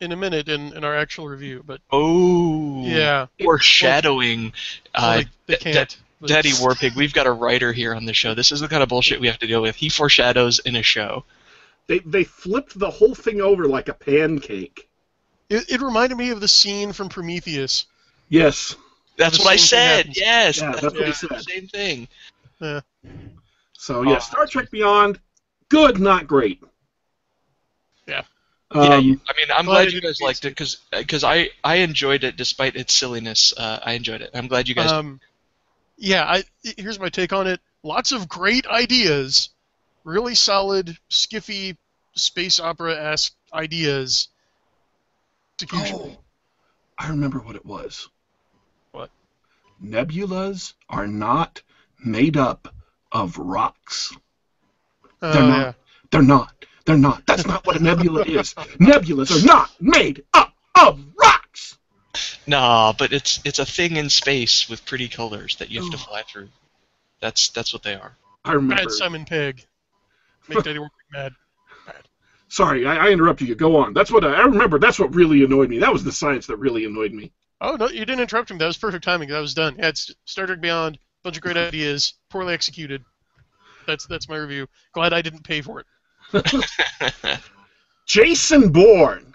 in 0.00 0.12
a 0.12 0.16
minute 0.16 0.48
in, 0.48 0.72
in 0.74 0.84
our 0.84 0.94
actual 0.96 1.26
review. 1.26 1.64
But 1.66 1.80
Oh. 1.90 2.84
yeah, 2.84 3.26
Foreshadowing. 3.42 4.52
well, 4.94 5.04
Uh, 5.10 5.16
they, 5.16 5.24
they 5.46 5.54
d- 5.54 5.64
d- 5.64 5.72
can't. 5.72 5.88
but- 5.88 5.96
Daddy 6.26 6.50
Warpig, 6.50 6.96
we've 6.96 7.12
got 7.12 7.26
a 7.26 7.32
writer 7.32 7.72
here 7.72 7.94
on 7.94 8.04
the 8.04 8.12
show. 8.12 8.34
This 8.34 8.50
is 8.50 8.60
the 8.60 8.68
kind 8.68 8.82
of 8.82 8.88
bullshit 8.88 9.20
we 9.20 9.28
have 9.28 9.38
to 9.38 9.46
deal 9.46 9.62
with. 9.62 9.76
He 9.76 9.88
foreshadows 9.88 10.58
in 10.60 10.76
a 10.76 10.82
show. 10.82 11.24
They 11.86 12.00
they 12.00 12.24
flipped 12.24 12.78
the 12.78 12.90
whole 12.90 13.14
thing 13.14 13.40
over 13.40 13.66
like 13.66 13.88
a 13.88 13.94
pancake. 13.94 14.88
It, 15.48 15.70
it 15.70 15.80
reminded 15.80 16.18
me 16.18 16.30
of 16.30 16.40
the 16.40 16.48
scene 16.48 16.92
from 16.92 17.08
Prometheus. 17.08 17.86
Yes. 18.28 18.76
That's 19.16 19.38
The 19.38 19.44
what 19.44 19.52
I 19.52 19.56
said. 19.56 20.16
Yes. 20.16 20.60
Yeah, 20.60 20.72
that's 20.72 20.82
that's 20.82 20.94
what 20.94 21.06
he 21.06 21.12
said. 21.12 21.42
Same 21.42 21.66
thing. 21.68 22.08
Yeah. 22.60 22.80
So 23.72 24.02
yeah, 24.02 24.16
Oh. 24.16 24.18
Star 24.18 24.46
Trek 24.46 24.70
Beyond, 24.70 25.18
good, 25.68 25.98
not 25.98 26.26
great. 26.26 26.62
Yeah. 28.06 28.22
Um, 28.70 28.82
yeah, 28.82 28.96
I 28.96 29.00
mean, 29.00 29.16
I'm 29.56 29.64
glad 29.64 29.84
glad 29.84 29.92
you 29.92 30.00
guys 30.02 30.20
liked 30.20 30.44
it 30.44 30.50
because 30.50 31.24
I 31.24 31.50
I 31.64 31.76
enjoyed 31.76 32.22
it 32.24 32.36
despite 32.36 32.76
its 32.76 32.92
silliness. 32.92 33.54
Uh, 33.56 33.78
I 33.82 33.92
enjoyed 33.92 34.20
it. 34.20 34.30
I'm 34.34 34.46
glad 34.46 34.68
you 34.68 34.74
guys. 34.74 34.92
Um, 34.92 35.20
yeah, 35.98 36.24
I 36.24 36.44
here's 36.76 36.98
my 36.98 37.08
take 37.08 37.32
on 37.32 37.46
it. 37.46 37.60
Lots 37.82 38.12
of 38.12 38.28
great 38.28 38.66
ideas, 38.66 39.50
really 40.04 40.34
solid 40.34 40.96
skiffy 41.10 41.76
space 42.14 42.60
opera 42.60 42.94
esque 42.94 43.34
ideas. 43.52 44.28
Oh, 45.72 46.16
I 46.98 47.08
remember 47.08 47.38
what 47.40 47.56
it 47.56 47.66
was. 47.66 48.08
What? 48.92 49.10
Nebulas 49.82 50.74
are 50.88 51.06
not 51.06 51.62
made 52.04 52.36
up 52.36 52.72
of 53.10 53.38
rocks. 53.38 54.16
Oh, 55.20 55.32
they're 55.32 55.42
not. 55.42 55.58
yeah. 55.58 55.72
They're 56.10 56.22
not. 56.22 56.64
They're 56.86 56.96
not. 56.96 57.26
That's 57.26 57.46
not 57.46 57.66
what 57.66 57.76
a 57.76 57.82
nebula 57.82 58.22
is. 58.22 58.54
Nebulas 58.80 59.42
are 59.42 59.46
not 59.46 59.70
made 59.80 60.24
up 60.32 60.54
of 60.80 61.00
rocks. 61.00 61.07
Nah, 62.48 62.94
but 62.94 63.12
it's 63.12 63.40
it's 63.44 63.58
a 63.58 63.66
thing 63.66 63.96
in 63.96 64.08
space 64.08 64.70
with 64.70 64.84
pretty 64.86 65.06
colors 65.06 65.56
that 65.56 65.70
you 65.70 65.82
have 65.82 65.90
to 65.90 65.98
fly 65.98 66.22
through. 66.22 66.48
That's 67.20 67.50
that's 67.50 67.74
what 67.74 67.82
they 67.82 67.94
are. 67.94 68.16
I 68.42 68.52
remember. 68.52 68.84
Bad 68.84 68.90
Simon 68.92 69.26
Pegg. 69.26 69.66
Make 70.48 70.64
Daddy 70.64 70.78
Warpig 70.78 70.88
mad. 71.12 71.32
Sorry, 72.48 72.86
I, 72.86 73.08
I 73.08 73.10
interrupted 73.10 73.48
you. 73.48 73.54
Go 73.54 73.76
on. 73.76 73.92
That's 73.92 74.10
what 74.10 74.24
I, 74.24 74.32
I 74.32 74.40
remember. 74.46 74.78
That's 74.78 74.98
what 74.98 75.14
really 75.14 75.44
annoyed 75.44 75.68
me. 75.68 75.78
That 75.78 75.92
was 75.92 76.02
the 76.04 76.10
science 76.10 76.46
that 76.46 76.56
really 76.56 76.86
annoyed 76.86 77.12
me. 77.12 77.30
Oh 77.60 77.76
no, 77.76 77.88
you 77.88 78.06
didn't 78.06 78.20
interrupt 78.20 78.50
me. 78.50 78.56
That 78.56 78.66
was 78.66 78.78
perfect 78.78 79.04
timing. 79.04 79.28
That 79.28 79.40
was 79.40 79.52
done. 79.52 79.76
Yeah, 79.78 79.88
it's 79.88 80.10
Star 80.24 80.46
Trek 80.46 80.62
Beyond. 80.62 80.98
Bunch 81.22 81.36
of 81.36 81.42
great 81.42 81.56
ideas, 81.58 82.14
poorly 82.30 82.54
executed. 82.54 83.04
That's 83.86 84.06
that's 84.06 84.26
my 84.26 84.36
review. 84.36 84.68
Glad 84.92 85.12
I 85.12 85.20
didn't 85.20 85.44
pay 85.44 85.60
for 85.60 85.84
it. 86.32 87.40
Jason 88.06 88.72
Bourne. 88.72 89.34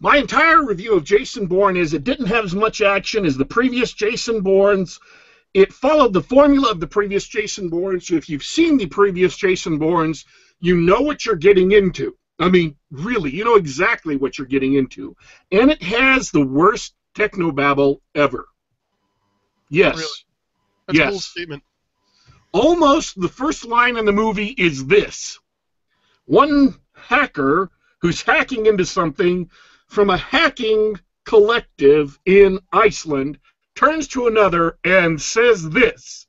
My 0.00 0.18
entire 0.18 0.64
review 0.64 0.94
of 0.94 1.04
Jason 1.04 1.46
Bourne 1.46 1.76
is 1.76 1.94
it 1.94 2.04
didn't 2.04 2.26
have 2.26 2.44
as 2.44 2.54
much 2.54 2.82
action 2.82 3.24
as 3.24 3.36
the 3.36 3.46
previous 3.46 3.92
Jason 3.92 4.42
Bournes. 4.42 5.00
It 5.54 5.72
followed 5.72 6.12
the 6.12 6.22
formula 6.22 6.70
of 6.70 6.80
the 6.80 6.86
previous 6.86 7.26
Jason 7.26 7.70
Bournes. 7.70 8.10
If 8.10 8.28
you've 8.28 8.44
seen 8.44 8.76
the 8.76 8.86
previous 8.86 9.36
Jason 9.36 9.78
Bournes, 9.78 10.24
you 10.60 10.76
know 10.76 11.00
what 11.00 11.24
you're 11.24 11.34
getting 11.36 11.72
into. 11.72 12.16
I 12.38 12.50
mean, 12.50 12.76
really, 12.90 13.30
you 13.30 13.44
know 13.44 13.54
exactly 13.56 14.16
what 14.16 14.36
you're 14.36 14.46
getting 14.46 14.74
into. 14.74 15.16
And 15.50 15.70
it 15.70 15.82
has 15.82 16.30
the 16.30 16.44
worst 16.44 16.94
technobabble 17.14 18.00
ever. 18.14 18.46
Yes. 19.70 19.96
Really? 19.96 20.08
That's 20.88 20.98
a 20.98 21.02
bold 21.04 21.14
Yes. 21.14 21.24
statement. 21.24 21.62
almost 22.52 23.20
the 23.20 23.28
first 23.28 23.64
line 23.64 23.96
in 23.96 24.04
the 24.04 24.12
movie 24.12 24.54
is 24.56 24.86
this 24.86 25.38
one 26.26 26.74
hacker 26.94 27.70
who's 28.00 28.22
hacking 28.22 28.66
into 28.66 28.84
something 28.84 29.50
from 29.86 30.10
a 30.10 30.16
hacking 30.16 31.00
collective 31.24 32.18
in 32.24 32.60
Iceland 32.72 33.38
turns 33.74 34.08
to 34.08 34.26
another 34.26 34.78
and 34.84 35.20
says 35.20 35.70
this 35.70 36.26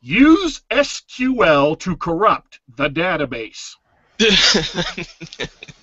use 0.00 0.60
SQL 0.70 1.78
to 1.80 1.96
corrupt 1.96 2.60
the 2.76 2.88
database. 2.88 3.74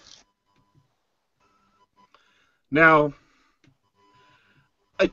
Now, 2.74 3.14
I, 5.00 5.12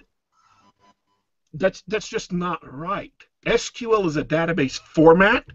that's 1.52 1.82
that's 1.86 2.08
just 2.08 2.32
not 2.32 2.60
right. 2.62 3.12
SQL 3.46 4.06
is 4.06 4.16
a 4.16 4.24
database 4.24 4.78
format. 4.78 5.46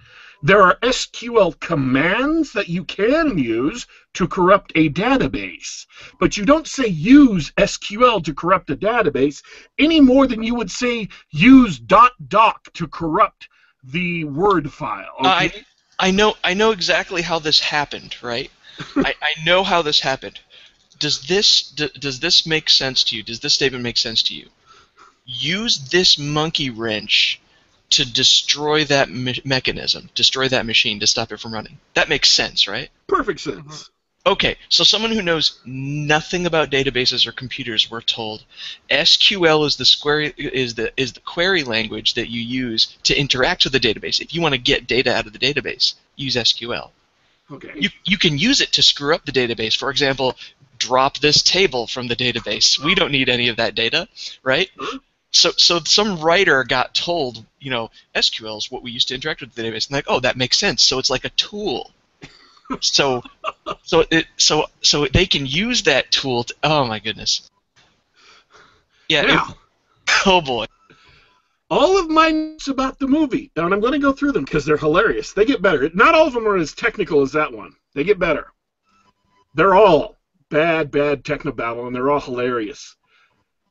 There 0.41 0.61
are 0.61 0.77
SQL 0.81 1.59
commands 1.59 2.51
that 2.53 2.67
you 2.67 2.83
can 2.83 3.37
use 3.37 3.85
to 4.15 4.27
corrupt 4.27 4.71
a 4.75 4.89
database, 4.89 5.85
but 6.19 6.35
you 6.35 6.45
don't 6.45 6.67
say 6.67 6.87
use 6.87 7.51
SQL 7.51 8.23
to 8.23 8.33
corrupt 8.33 8.69
a 8.69 8.75
database 8.75 9.43
any 9.77 10.01
more 10.01 10.25
than 10.25 10.41
you 10.41 10.55
would 10.55 10.71
say 10.71 11.09
use 11.29 11.79
.doc 11.79 12.73
to 12.73 12.87
corrupt 12.87 13.49
the 13.83 14.23
Word 14.23 14.71
file. 14.71 15.15
I 15.19 15.47
okay? 15.47 15.65
I 15.99 16.11
know 16.11 16.35
I 16.43 16.53
know 16.53 16.71
exactly 16.71 17.21
how 17.21 17.39
this 17.39 17.59
happened, 17.59 18.15
right? 18.21 18.51
I, 18.95 19.13
I 19.21 19.45
know 19.45 19.63
how 19.63 19.81
this 19.81 19.99
happened. 19.99 20.39
Does 20.99 21.21
this 21.27 21.69
d- 21.69 21.91
does 21.99 22.19
this 22.19 22.45
make 22.45 22.69
sense 22.69 23.03
to 23.05 23.15
you? 23.15 23.23
Does 23.23 23.39
this 23.39 23.53
statement 23.53 23.83
make 23.83 23.97
sense 23.97 24.23
to 24.23 24.33
you? 24.33 24.49
Use 25.25 25.77
this 25.89 26.17
monkey 26.17 26.69
wrench 26.69 27.39
to 27.95 28.05
destroy 28.05 28.83
that 28.83 29.09
me- 29.09 29.41
mechanism, 29.45 30.09
destroy 30.15 30.49
that 30.49 30.65
machine 30.65 30.99
to 30.99 31.07
stop 31.07 31.31
it 31.31 31.39
from 31.39 31.53
running. 31.53 31.79
That 31.93 32.09
makes 32.09 32.29
sense, 32.29 32.67
right? 32.67 32.89
Perfect 33.07 33.39
sense. 33.39 33.59
Mm-hmm. 33.59 33.91
Okay, 34.27 34.57
so 34.69 34.83
someone 34.83 35.11
who 35.11 35.21
knows 35.21 35.59
nothing 35.65 36.45
about 36.45 36.71
databases 36.71 37.27
or 37.27 37.31
computers, 37.31 37.91
we're 37.91 38.01
told 38.01 38.43
SQL 38.89 39.67
is 39.67 39.75
the 39.75 39.85
square 39.85 40.33
is 40.35 40.73
the 40.73 40.91
is 40.97 41.13
the 41.13 41.19
query 41.19 41.63
language 41.63 42.15
that 42.15 42.29
you 42.29 42.41
use 42.41 42.97
to 43.03 43.15
interact 43.15 43.63
with 43.63 43.73
the 43.73 43.79
database. 43.79 44.19
If 44.19 44.33
you 44.33 44.41
want 44.41 44.55
to 44.55 44.59
get 44.59 44.87
data 44.87 45.15
out 45.15 45.27
of 45.27 45.33
the 45.33 45.39
database, 45.39 45.93
use 46.15 46.35
SQL. 46.35 46.89
Okay. 47.51 47.71
You 47.75 47.89
you 48.03 48.17
can 48.17 48.39
use 48.39 48.61
it 48.61 48.71
to 48.73 48.81
screw 48.81 49.13
up 49.13 49.25
the 49.25 49.31
database. 49.31 49.77
For 49.77 49.91
example, 49.91 50.35
drop 50.79 51.19
this 51.19 51.43
table 51.43 51.85
from 51.85 52.07
the 52.07 52.15
database. 52.15 52.83
We 52.83 52.95
don't 52.95 53.11
need 53.11 53.29
any 53.29 53.49
of 53.49 53.57
that 53.57 53.75
data, 53.75 54.07
right? 54.43 54.69
So 55.35 55.51
so 55.57 55.81
some 55.83 56.21
writer 56.21 56.63
got 56.63 56.95
told, 56.95 57.43
you 57.59 57.69
know, 57.69 57.91
SQL 58.15 58.57
is 58.57 58.71
what 58.71 58.83
we 58.83 58.91
used 58.91 59.09
to 59.09 59.15
interact 59.15 59.41
with 59.41 59.53
the 59.53 59.63
database, 59.63 59.87
and 59.87 59.95
like, 59.95 60.05
oh, 60.07 60.21
that 60.21 60.37
makes 60.37 60.57
sense. 60.57 60.81
So 60.81 60.97
it's 60.97 61.09
like 61.09 61.25
a 61.25 61.29
tool. 61.31 61.91
so 62.79 63.21
so 63.83 64.05
it 64.11 64.27
so 64.37 64.67
so 64.81 65.07
they 65.07 65.25
can 65.25 65.45
use 65.45 65.83
that 65.83 66.09
tool. 66.09 66.45
To, 66.45 66.55
oh 66.63 66.85
my 66.85 66.99
goodness. 66.99 67.51
Yeah. 69.09 69.49
it- 69.49 69.55
oh 70.25 70.39
boy. 70.39 70.67
all 71.69 71.99
of 71.99 72.09
my 72.09 72.31
notes 72.31 72.69
about 72.69 72.97
the 72.97 73.07
movie, 73.07 73.51
and 73.57 73.73
I'm 73.73 73.81
going 73.81 73.91
to 73.91 73.99
go 73.99 74.13
through 74.13 74.31
them 74.31 74.45
because 74.45 74.63
they're 74.63 74.77
hilarious. 74.77 75.33
They 75.33 75.43
get 75.43 75.61
better. 75.61 75.89
Not 75.93 76.15
all 76.15 76.27
of 76.27 76.33
them 76.33 76.47
are 76.47 76.55
as 76.55 76.73
technical 76.73 77.21
as 77.21 77.33
that 77.33 77.51
one. 77.51 77.75
They 77.93 78.05
get 78.05 78.19
better. 78.19 78.53
They're 79.53 79.75
all 79.75 80.15
bad, 80.49 80.91
bad 80.91 81.25
techno 81.25 81.51
technobabble, 81.51 81.87
and 81.87 81.93
they're 81.95 82.09
all 82.09 82.21
hilarious. 82.21 82.95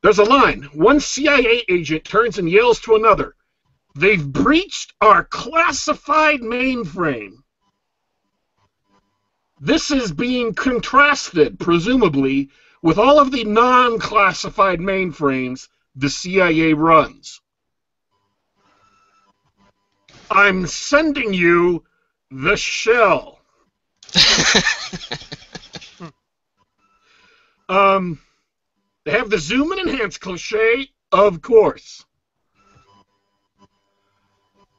There's 0.05 0.19
a 0.19 0.23
line. 0.23 0.61
One 0.73 0.99
CIA 0.99 1.65
agent 1.67 2.05
turns 2.05 2.37
and 2.37 2.47
yells 2.47 2.79
to 2.81 2.93
another, 2.93 3.35
They've 3.95 4.23
breached 4.23 4.93
our 5.01 5.23
classified 5.23 6.41
mainframe. 6.41 7.37
This 9.59 9.89
is 9.89 10.11
being 10.11 10.53
contrasted, 10.53 11.59
presumably, 11.59 12.51
with 12.83 12.99
all 12.99 13.17
of 13.17 13.31
the 13.31 13.45
non 13.45 13.97
classified 13.97 14.77
mainframes 14.77 15.69
the 15.95 16.11
CIA 16.11 16.73
runs. 16.73 17.41
I'm 20.29 20.67
sending 20.67 21.33
you 21.33 21.83
the 22.29 22.57
shell. 22.57 23.39
Um, 27.67 28.19
they 29.05 29.11
have 29.11 29.29
the 29.29 29.37
zoom 29.37 29.71
and 29.71 29.81
enhance 29.87 30.17
cliche, 30.17 30.89
of 31.11 31.41
course. 31.41 32.03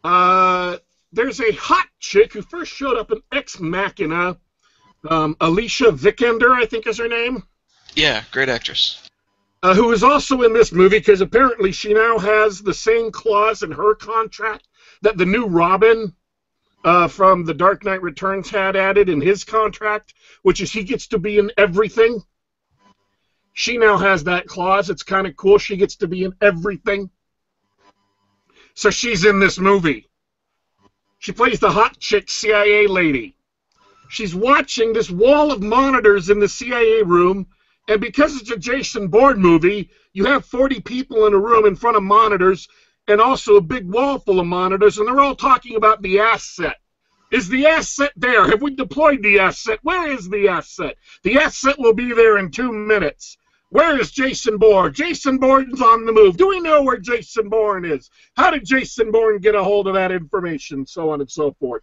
Uh, 0.05 0.77
there's 1.13 1.41
a 1.41 1.53
hot 1.53 1.87
chick 1.99 2.33
who 2.33 2.43
first 2.43 2.73
showed 2.73 2.97
up 2.97 3.11
in 3.11 3.21
Ex 3.33 3.59
Machina. 3.59 4.37
Um, 5.09 5.37
Alicia 5.41 5.93
Vikander, 5.93 6.51
I 6.53 6.67
think 6.67 6.87
is 6.87 6.99
her 6.99 7.09
name, 7.09 7.43
yeah, 7.95 8.25
great 8.33 8.49
actress. 8.49 9.09
uh, 9.63 9.75
who 9.75 9.93
is 9.93 10.03
also 10.03 10.43
in 10.43 10.53
this 10.53 10.73
movie 10.73 10.99
because 10.99 11.21
apparently 11.21 11.71
she 11.73 11.95
now 11.95 12.19
has 12.19 12.61
the 12.61 12.75
same 12.75 13.11
clause 13.13 13.63
in 13.63 13.71
her 13.71 13.95
contract 13.95 14.67
that 15.03 15.17
the 15.17 15.27
new 15.27 15.47
Robin 15.47 16.15
uh, 16.85 17.09
from 17.09 17.45
The 17.45 17.55
Dark 17.55 17.85
Knight 17.85 18.03
Returns 18.03 18.51
had 18.51 18.75
added 18.77 19.09
in 19.09 19.21
his 19.21 19.45
contract, 19.45 20.15
which 20.43 20.61
is 20.61 20.73
he 20.73 20.83
gets 20.85 21.07
to 21.09 21.19
be 21.19 21.39
in 21.39 21.51
everything. 21.57 22.23
She 23.59 23.79
now 23.79 23.97
has 23.97 24.25
that 24.25 24.47
clause. 24.47 24.91
It's 24.91 25.03
kind 25.03 25.27
of 25.27 25.35
cool. 25.35 25.57
She 25.57 25.79
gets 25.79 25.97
to 25.97 26.07
be 26.07 26.25
in 26.25 26.35
everything. 26.43 27.09
So 28.75 28.91
she's 28.91 29.25
in 29.25 29.41
this 29.41 29.59
movie. 29.59 30.11
She 31.21 31.33
plays 31.33 31.59
the 31.59 31.71
hot 31.71 31.99
chick 31.99 32.29
CIA 32.29 32.87
lady. 32.87 33.35
she's 34.11 34.35
watching 34.35 34.93
this 34.93 35.11
wall 35.11 35.51
of 35.51 35.63
monitors 35.63 36.29
in 36.29 36.39
the 36.39 36.49
CIA 36.49 37.03
room, 37.03 37.47
and 37.89 37.99
because 37.99 38.39
it's 38.39 38.51
a 38.51 38.59
Jason 38.59 39.09
Bourne 39.09 39.41
movie, 39.41 39.89
you 40.13 40.27
have 40.27 40.45
40 40.45 40.81
people 40.81 41.27
in 41.27 41.33
a 41.33 41.39
room 41.39 41.65
in 41.65 41.77
front 41.77 41.97
of 41.97 42.03
monitors, 42.03 42.69
and 43.09 43.23
also 43.23 43.57
a 43.57 43.63
big 43.63 43.91
wall 43.91 44.19
full 44.19 44.39
of 44.39 44.47
monitors, 44.47 44.99
and 44.99 45.09
they're 45.09 45.21
all 45.21 45.35
talking 45.35 45.77
about 45.77 46.03
the 46.03 46.21
asset. 46.21 46.77
Is 47.31 47.49
the 47.49 47.67
asset 47.67 48.13
there? 48.17 48.47
Have 48.47 48.61
we 48.61 48.77
deployed 48.77 49.23
the 49.23 49.39
asset? 49.39 49.79
Where 49.83 50.11
is 50.11 50.29
the 50.29 50.47
asset? 50.49 50.97
The 51.23 51.39
asset 51.39 51.79
will 51.79 51.95
be 51.95 52.13
there 52.13 52.37
in 52.37 52.51
two 52.51 52.71
minutes. 52.71 53.39
Where 53.71 54.01
is 54.01 54.13
Jason 54.13 54.59
Bourne? 54.59 54.93
Jason 54.95 55.39
Bourne's 55.39 55.83
on 55.83 56.07
the 56.07 56.13
move. 56.13 56.37
Do 56.37 56.49
we 56.49 56.61
know 56.61 56.83
where 56.83 56.99
Jason 56.99 57.49
Bourne 57.49 57.85
is? 57.85 58.11
How 58.37 58.51
did 58.51 58.65
Jason 58.65 59.11
Bourne 59.11 59.39
get 59.39 59.55
a 59.55 59.65
hold 59.65 59.89
of 59.89 59.95
that 59.95 60.13
information? 60.13 60.87
So 60.87 61.11
on 61.11 61.21
and 61.21 61.31
so 61.31 61.53
forth. 61.59 61.83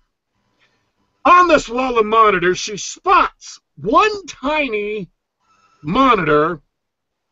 On 1.25 1.47
this 1.47 1.69
wall 1.69 1.97
of 1.97 2.05
monitors, 2.05 2.57
she 2.57 2.77
spots 2.77 3.59
one 3.75 4.25
tiny 4.25 5.09
monitor 5.81 6.61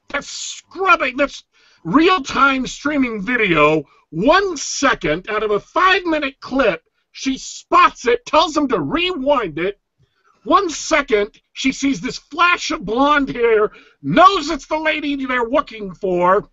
that's 0.10 0.30
scrubbing, 0.30 1.18
that's 1.18 1.44
real 1.84 2.22
time 2.22 2.68
streaming 2.68 3.22
video, 3.22 3.84
one 4.10 4.56
second 4.56 5.30
out 5.30 5.44
of 5.44 5.52
a 5.52 5.60
five 5.60 6.06
minute 6.06 6.40
clip. 6.40 6.84
She 7.12 7.38
spots 7.38 8.08
it, 8.08 8.26
tells 8.26 8.56
him 8.56 8.70
to 8.70 8.80
rewind 8.80 9.60
it. 9.60 9.81
One 10.44 10.70
second, 10.70 11.40
she 11.54 11.72
sees 11.72 12.02
this 12.02 12.18
flash 12.18 12.72
of 12.72 12.84
blonde 12.84 13.30
hair, 13.30 13.72
knows 14.02 14.50
it's 14.50 14.66
the 14.66 14.80
lady 14.80 15.26
they're 15.26 15.48
looking 15.48 15.94
for, 15.94 16.50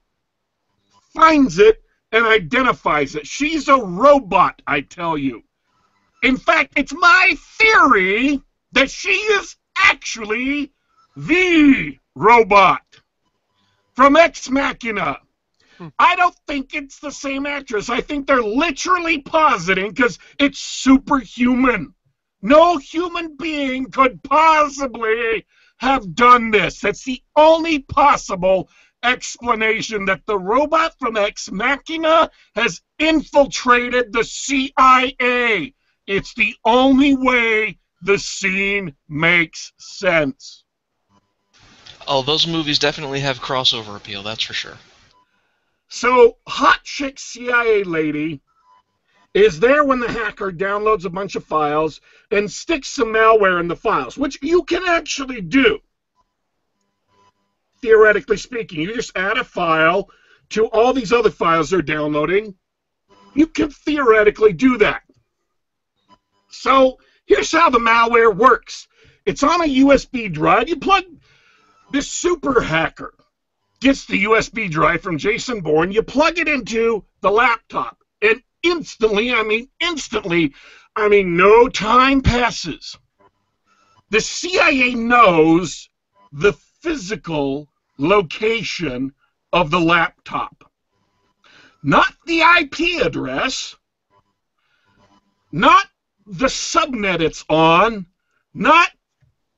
finds 1.14 1.58
it, 1.58 1.82
and 2.12 2.26
identifies 2.26 3.14
it. 3.14 3.26
She's 3.26 3.68
a 3.68 3.78
robot, 3.78 4.60
I 4.66 4.82
tell 4.82 5.16
you. 5.16 5.42
In 6.22 6.36
fact, 6.36 6.74
it's 6.76 6.92
my 6.92 7.34
theory 7.58 8.42
that 8.72 8.90
she 8.90 9.10
is 9.10 9.56
actually 9.76 10.72
the 11.16 11.98
robot 12.14 12.82
from 13.94 14.16
Ex 14.16 14.50
Machina. 14.50 15.18
Hmm. 15.78 15.88
I 15.98 16.16
don't 16.16 16.34
think 16.46 16.74
it's 16.74 16.98
the 16.98 17.10
same 17.10 17.46
actress. 17.46 17.88
I 17.88 18.00
think 18.00 18.26
they're 18.26 18.42
literally 18.42 19.20
positing 19.20 19.90
because 19.90 20.18
it's 20.38 20.58
superhuman. 20.58 21.94
No 22.40 22.76
human 22.76 23.36
being 23.36 23.90
could 23.90 24.22
possibly 24.22 25.46
have 25.78 26.14
done 26.14 26.50
this. 26.50 26.80
That's 26.80 27.04
the 27.04 27.22
only 27.36 27.80
possible 27.80 28.68
explanation 29.02 30.04
that 30.06 30.26
the 30.26 30.38
robot 30.38 30.94
from 30.98 31.16
Ex 31.16 31.50
Machina 31.50 32.30
has 32.54 32.80
infiltrated 32.98 34.12
the 34.12 34.24
CIA. 34.24 35.74
It's 36.06 36.34
the 36.34 36.54
only 36.64 37.16
way 37.16 37.78
the 38.02 38.18
scene 38.18 38.94
makes 39.08 39.72
sense. 39.78 40.64
Oh, 42.06 42.22
those 42.22 42.46
movies 42.46 42.78
definitely 42.78 43.20
have 43.20 43.40
crossover 43.40 43.96
appeal, 43.96 44.22
that's 44.22 44.44
for 44.44 44.54
sure. 44.54 44.78
So, 45.88 46.38
hot 46.46 46.82
chick 46.84 47.18
CIA 47.18 47.84
lady 47.84 48.40
is 49.38 49.60
there 49.60 49.84
when 49.84 50.00
the 50.00 50.10
hacker 50.10 50.50
downloads 50.50 51.04
a 51.04 51.10
bunch 51.10 51.36
of 51.36 51.44
files 51.44 52.00
and 52.30 52.50
sticks 52.50 52.88
some 52.88 53.08
malware 53.08 53.60
in 53.60 53.68
the 53.68 53.76
files, 53.76 54.18
which 54.18 54.38
you 54.42 54.64
can 54.64 54.82
actually 54.86 55.40
do. 55.40 55.78
Theoretically 57.80 58.36
speaking, 58.36 58.80
you 58.80 58.94
just 58.94 59.16
add 59.16 59.38
a 59.38 59.44
file 59.44 60.08
to 60.50 60.66
all 60.66 60.92
these 60.92 61.12
other 61.12 61.30
files 61.30 61.70
they're 61.70 61.82
downloading. 61.82 62.54
You 63.34 63.46
can 63.46 63.70
theoretically 63.70 64.52
do 64.52 64.78
that. 64.78 65.02
So, 66.50 66.98
here's 67.26 67.52
how 67.52 67.70
the 67.70 67.78
malware 67.78 68.34
works 68.34 68.88
it's 69.24 69.42
on 69.42 69.62
a 69.62 69.68
USB 69.68 70.32
drive. 70.32 70.68
You 70.68 70.76
plug 70.76 71.04
this 71.92 72.08
super 72.08 72.60
hacker 72.60 73.14
gets 73.80 74.06
the 74.06 74.24
USB 74.24 74.70
drive 74.70 75.02
from 75.02 75.18
Jason 75.18 75.60
Bourne, 75.60 75.92
you 75.92 76.02
plug 76.02 76.38
it 76.38 76.48
into 76.48 77.04
the 77.20 77.30
laptop, 77.30 78.02
and 78.20 78.42
instantly, 78.62 79.32
I 79.32 79.42
mean 79.42 79.68
instantly, 79.80 80.54
I 80.96 81.08
mean 81.08 81.36
no 81.36 81.68
time 81.68 82.20
passes. 82.20 82.96
The 84.10 84.20
CIA 84.20 84.94
knows 84.94 85.90
the 86.32 86.52
physical 86.80 87.68
location 87.98 89.12
of 89.52 89.70
the 89.70 89.80
laptop. 89.80 90.70
Not 91.82 92.12
the 92.26 92.40
IP 92.40 93.04
address, 93.04 93.76
not 95.52 95.86
the 96.26 96.46
subnet 96.46 97.20
it's 97.20 97.44
on, 97.48 98.06
not 98.54 98.90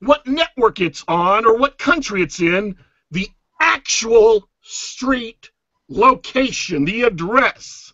what 0.00 0.26
network 0.26 0.80
it's 0.80 1.04
on 1.08 1.44
or 1.44 1.56
what 1.56 1.78
country 1.78 2.22
it's 2.22 2.40
in, 2.40 2.76
the 3.10 3.28
actual 3.60 4.48
street 4.62 5.50
location, 5.88 6.84
the 6.84 7.02
address. 7.02 7.92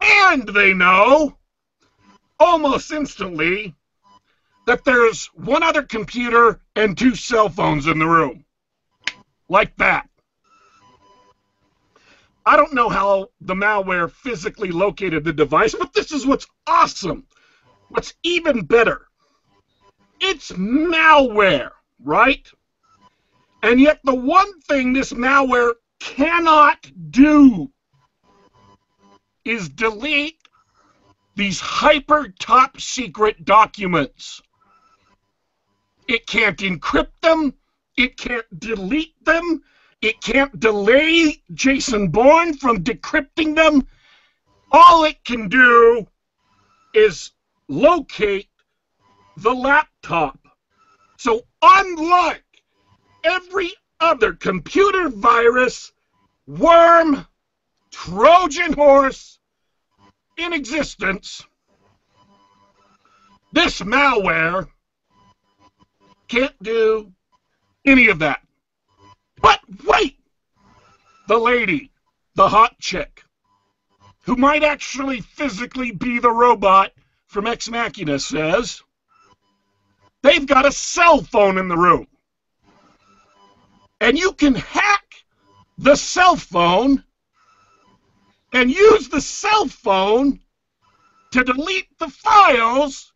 And 0.00 0.48
they 0.48 0.74
know 0.74 1.36
almost 2.38 2.92
instantly 2.92 3.74
that 4.66 4.84
there's 4.84 5.26
one 5.34 5.62
other 5.62 5.82
computer 5.82 6.60
and 6.76 6.96
two 6.96 7.14
cell 7.14 7.48
phones 7.48 7.86
in 7.86 7.98
the 7.98 8.06
room. 8.06 8.44
Like 9.48 9.76
that. 9.76 10.08
I 12.44 12.56
don't 12.56 12.74
know 12.74 12.88
how 12.88 13.28
the 13.40 13.54
malware 13.54 14.10
physically 14.10 14.70
located 14.70 15.24
the 15.24 15.32
device, 15.32 15.74
but 15.74 15.92
this 15.92 16.12
is 16.12 16.26
what's 16.26 16.46
awesome. 16.66 17.26
What's 17.88 18.14
even 18.22 18.64
better. 18.64 19.06
It's 20.20 20.52
malware, 20.52 21.70
right? 22.02 22.46
And 23.62 23.80
yet, 23.80 24.00
the 24.04 24.14
one 24.14 24.60
thing 24.60 24.92
this 24.92 25.12
malware 25.12 25.74
cannot 26.00 26.90
do 27.10 27.70
is 29.48 29.70
delete 29.70 30.36
these 31.34 31.58
hyper 31.58 32.28
top 32.38 32.78
secret 32.78 33.46
documents. 33.46 34.42
It 36.06 36.26
can't 36.26 36.58
encrypt 36.58 37.20
them, 37.22 37.54
it 37.96 38.18
can't 38.18 38.46
delete 38.60 39.24
them, 39.24 39.62
it 40.02 40.20
can't 40.20 40.60
delay 40.60 41.42
Jason 41.54 42.08
Bourne 42.08 42.58
from 42.58 42.84
decrypting 42.84 43.56
them. 43.56 43.86
All 44.70 45.04
it 45.04 45.24
can 45.24 45.48
do 45.48 46.06
is 46.92 47.30
locate 47.68 48.48
the 49.38 49.54
laptop. 49.54 50.38
So, 51.16 51.40
unlike 51.62 52.44
every 53.24 53.72
other 53.98 54.34
computer 54.34 55.08
virus, 55.08 55.92
worm, 56.46 57.26
Trojan 57.90 58.74
horse 58.74 59.37
in 60.38 60.52
existence, 60.52 61.44
this 63.52 63.80
malware 63.80 64.68
can't 66.28 66.62
do 66.62 67.12
any 67.84 68.08
of 68.08 68.20
that. 68.20 68.40
But 69.40 69.60
wait! 69.84 70.18
The 71.26 71.38
lady, 71.38 71.90
the 72.34 72.48
hot 72.48 72.78
chick, 72.78 73.24
who 74.22 74.36
might 74.36 74.62
actually 74.62 75.20
physically 75.20 75.90
be 75.90 76.18
the 76.18 76.30
robot 76.30 76.92
from 77.26 77.46
Ex 77.46 77.68
Machina 77.68 78.18
says, 78.18 78.82
they've 80.22 80.46
got 80.46 80.66
a 80.66 80.72
cell 80.72 81.22
phone 81.22 81.58
in 81.58 81.68
the 81.68 81.76
room. 81.76 82.06
And 84.00 84.18
you 84.18 84.32
can 84.32 84.54
hack 84.54 85.04
the 85.76 85.96
cell 85.96 86.36
phone 86.36 87.04
and 88.52 88.70
use 88.70 89.08
the 89.08 89.20
cell 89.20 89.66
phone 89.66 90.40
to 91.32 91.44
delete 91.44 91.96
the 91.98 92.08
files 92.08 93.12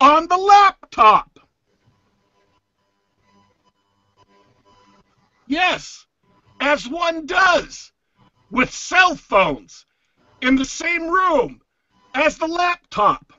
on 0.00 0.26
the 0.28 0.36
laptop. 0.36 1.38
Yes, 5.46 6.06
as 6.60 6.88
one 6.88 7.26
does 7.26 7.92
with 8.50 8.72
cell 8.72 9.14
phones 9.14 9.86
in 10.40 10.56
the 10.56 10.64
same 10.64 11.08
room 11.08 11.60
as 12.14 12.36
the 12.36 12.46
laptop. 12.46 13.32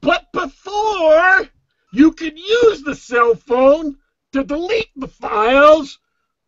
But 0.00 0.32
before 0.32 1.48
you 1.92 2.12
could 2.12 2.38
use 2.38 2.82
the 2.82 2.94
cell 2.94 3.34
phone 3.34 3.98
to 4.32 4.44
delete 4.44 4.92
the 4.96 5.08
files 5.08 5.98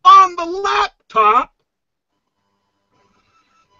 on 0.03 0.35
the 0.35 0.45
laptop, 0.45 1.52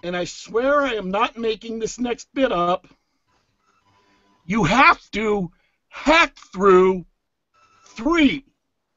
and 0.03 0.17
I 0.17 0.25
swear 0.25 0.81
I 0.81 0.95
am 0.95 1.09
not 1.09 1.37
making 1.37 1.79
this 1.79 1.97
next 1.97 2.27
bit 2.33 2.51
up, 2.51 2.87
you 4.45 4.65
have 4.65 5.09
to 5.11 5.49
hack 5.87 6.35
through 6.35 7.05
three, 7.85 8.45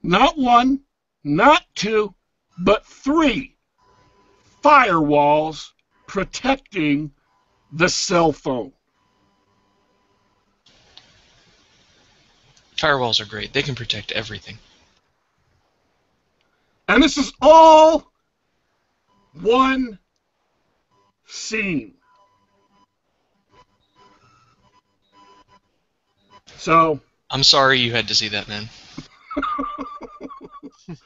not 0.03 0.37
one, 0.37 0.81
not 1.23 1.65
two, 1.77 2.13
but 2.59 2.85
three 2.85 3.57
firewalls 4.65 5.71
protecting 6.09 7.13
the 7.73 7.89
cell 7.89 8.33
phone. 8.33 8.73
Firewalls 12.77 13.21
are 13.21 13.27
great. 13.27 13.53
They 13.53 13.63
can 13.63 13.77
protect 13.77 14.13
everything. 14.13 14.59
And 16.89 17.03
this 17.03 17.17
is 17.17 17.33
all 17.41 18.13
one 19.41 19.99
scene. 21.27 21.95
So 26.57 27.01
I'm 27.31 27.43
sorry 27.43 27.79
you 27.81 27.93
had 27.93 28.09
to 28.09 28.15
see 28.15 28.29
that, 28.29 28.49
man. 28.49 28.69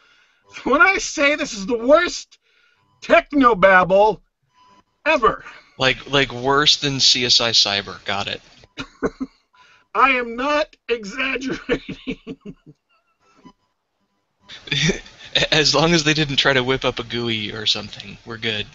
when 0.64 0.80
I 0.80 0.98
say 0.98 1.34
this 1.34 1.52
is 1.52 1.66
the 1.66 1.76
worst 1.76 2.38
technobabble 3.02 4.20
ever, 5.04 5.44
Like 5.78 6.10
like 6.10 6.32
worse 6.32 6.76
than 6.76 6.94
CSI 6.94 7.50
Cyber. 7.50 8.04
Got 8.04 8.28
it. 8.28 8.40
I 9.94 10.10
am 10.10 10.36
not 10.36 10.76
exaggerating. 10.88 12.54
as 15.52 15.74
long 15.74 15.92
as 15.92 16.04
they 16.04 16.14
didn't 16.14 16.36
try 16.36 16.52
to 16.52 16.62
whip 16.62 16.84
up 16.84 16.98
a 16.98 17.02
GUI 17.02 17.52
or 17.52 17.66
something, 17.66 18.18
we're 18.24 18.36
good. 18.36 18.66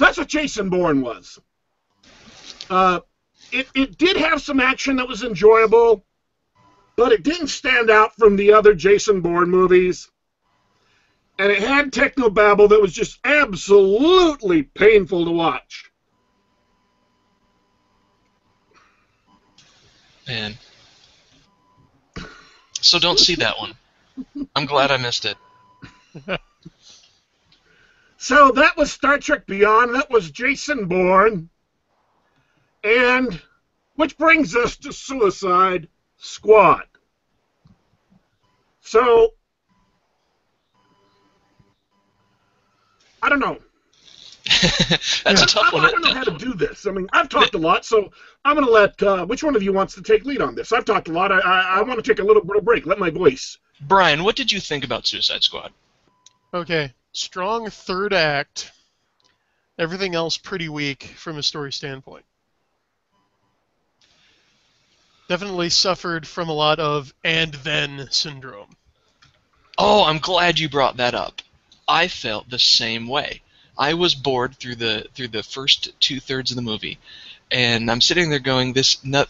So 0.00 0.06
that's 0.06 0.16
what 0.16 0.28
Jason 0.28 0.70
Bourne 0.70 1.02
was. 1.02 1.38
Uh, 2.70 3.00
it, 3.52 3.68
it 3.74 3.98
did 3.98 4.16
have 4.16 4.40
some 4.40 4.58
action 4.58 4.96
that 4.96 5.06
was 5.06 5.22
enjoyable, 5.22 6.06
but 6.96 7.12
it 7.12 7.22
didn't 7.22 7.48
stand 7.48 7.90
out 7.90 8.16
from 8.16 8.36
the 8.36 8.54
other 8.54 8.72
Jason 8.72 9.20
Bourne 9.20 9.50
movies. 9.50 10.08
And 11.38 11.52
it 11.52 11.58
had 11.58 11.92
technobabble 11.92 12.70
that 12.70 12.80
was 12.80 12.94
just 12.94 13.18
absolutely 13.24 14.62
painful 14.62 15.26
to 15.26 15.32
watch. 15.32 15.90
Man. 20.26 20.54
So 22.80 22.98
don't 22.98 23.18
see 23.18 23.34
that 23.34 23.58
one. 23.58 23.74
I'm 24.56 24.64
glad 24.64 24.90
I 24.90 24.96
missed 24.96 25.26
it. 25.26 25.36
So 28.22 28.50
that 28.50 28.76
was 28.76 28.92
Star 28.92 29.16
Trek 29.16 29.46
Beyond. 29.46 29.94
That 29.94 30.10
was 30.10 30.30
Jason 30.30 30.84
Bourne. 30.84 31.48
And 32.84 33.40
which 33.96 34.18
brings 34.18 34.54
us 34.54 34.76
to 34.76 34.92
Suicide 34.92 35.88
Squad. 36.18 36.84
So 38.82 39.32
I 43.22 43.30
don't 43.30 43.40
know. 43.40 43.58
That's 45.24 45.24
a 45.24 45.46
tough 45.46 45.72
I, 45.72 45.76
one. 45.76 45.86
I 45.86 45.90
don't 45.90 46.02
know 46.02 46.12
how 46.12 46.24
to 46.24 46.36
do 46.36 46.52
this. 46.52 46.86
I 46.86 46.90
mean, 46.90 47.08
I've 47.14 47.30
talked 47.30 47.54
a 47.54 47.58
lot, 47.58 47.86
so 47.86 48.10
I'm 48.44 48.54
going 48.54 48.66
to 48.66 48.72
let. 48.72 49.02
Uh, 49.02 49.24
which 49.24 49.42
one 49.42 49.56
of 49.56 49.62
you 49.62 49.72
wants 49.72 49.94
to 49.94 50.02
take 50.02 50.26
lead 50.26 50.42
on 50.42 50.54
this? 50.54 50.72
I've 50.72 50.84
talked 50.84 51.08
a 51.08 51.12
lot. 51.12 51.32
I, 51.32 51.38
I, 51.38 51.78
I 51.78 51.82
want 51.82 52.04
to 52.04 52.06
take 52.06 52.22
a 52.22 52.26
little, 52.26 52.42
little 52.42 52.62
break. 52.62 52.84
Let 52.84 52.98
my 52.98 53.08
voice. 53.08 53.56
Brian, 53.80 54.24
what 54.24 54.36
did 54.36 54.52
you 54.52 54.60
think 54.60 54.84
about 54.84 55.06
Suicide 55.06 55.42
Squad? 55.42 55.72
Okay, 56.52 56.92
strong 57.12 57.70
third 57.70 58.12
act. 58.12 58.72
Everything 59.78 60.14
else 60.14 60.36
pretty 60.36 60.68
weak 60.68 61.04
from 61.16 61.38
a 61.38 61.42
story 61.42 61.72
standpoint. 61.72 62.24
Definitely 65.28 65.70
suffered 65.70 66.26
from 66.26 66.48
a 66.48 66.54
lot 66.54 66.80
of 66.80 67.14
and 67.24 67.54
then 67.54 68.08
syndrome. 68.10 68.76
Oh, 69.78 70.04
I'm 70.04 70.18
glad 70.18 70.58
you 70.58 70.68
brought 70.68 70.98
that 70.98 71.14
up. 71.14 71.40
I 71.88 72.08
felt 72.08 72.50
the 72.50 72.58
same 72.58 73.06
way. 73.08 73.42
I 73.78 73.94
was 73.94 74.14
bored 74.14 74.56
through 74.56 74.76
the 74.76 75.06
through 75.14 75.28
the 75.28 75.42
first 75.42 75.88
two 76.00 76.20
thirds 76.20 76.50
of 76.50 76.56
the 76.56 76.62
movie, 76.62 76.98
and 77.50 77.90
I'm 77.90 78.02
sitting 78.02 78.28
there 78.28 78.38
going, 78.38 78.72
"This 78.72 79.02
nut, 79.02 79.28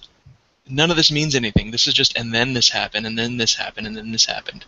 none 0.68 0.90
of 0.90 0.96
this 0.96 1.12
means 1.12 1.34
anything. 1.34 1.70
This 1.70 1.86
is 1.86 1.94
just 1.94 2.16
and 2.16 2.34
then 2.34 2.54
this 2.54 2.70
happened, 2.70 3.06
and 3.06 3.16
then 3.16 3.36
this 3.36 3.54
happened, 3.54 3.86
and 3.86 3.96
then 3.96 4.10
this 4.10 4.24
happened." 4.24 4.64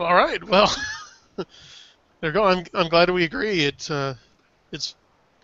All 0.00 0.14
right, 0.14 0.42
well, 0.42 0.74
there 1.36 1.46
you 2.22 2.32
go. 2.32 2.44
I'm, 2.44 2.64
I'm 2.72 2.88
glad 2.88 3.10
we 3.10 3.24
agree. 3.24 3.66
It 3.66 3.90
uh, 3.90 4.14
it's 4.72 4.94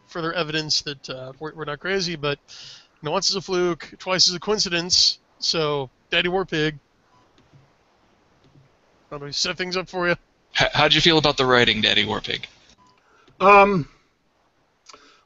further 0.07 0.33
evidence 0.33 0.81
that 0.81 1.11
uh, 1.11 1.35
we're, 1.39 1.55
we're 1.55 1.67
not 1.67 1.79
crazy, 1.79 2.17
but 2.17 2.39
you 2.49 3.03
know, 3.03 3.11
once 3.11 3.29
is 3.29 3.37
a 3.37 3.43
fluke, 3.43 3.93
twice 3.99 4.29
is 4.29 4.35
a 4.35 4.41
coincidence. 4.41 5.19
So, 5.41 5.91
Daddy 6.11 6.31
Warpig, 6.31 6.79
let 9.11 9.21
me 9.21 9.31
set 9.31 9.59
things 9.59 9.77
up 9.77 9.91
for 9.91 10.09
you. 10.09 10.17
H- 10.59 10.71
how'd 10.73 10.95
you 10.95 11.03
feel 11.03 11.19
about 11.19 11.37
the 11.37 11.45
writing, 11.45 11.83
Daddy 11.83 12.07
Warpig? 12.07 12.47
Um, 13.41 13.87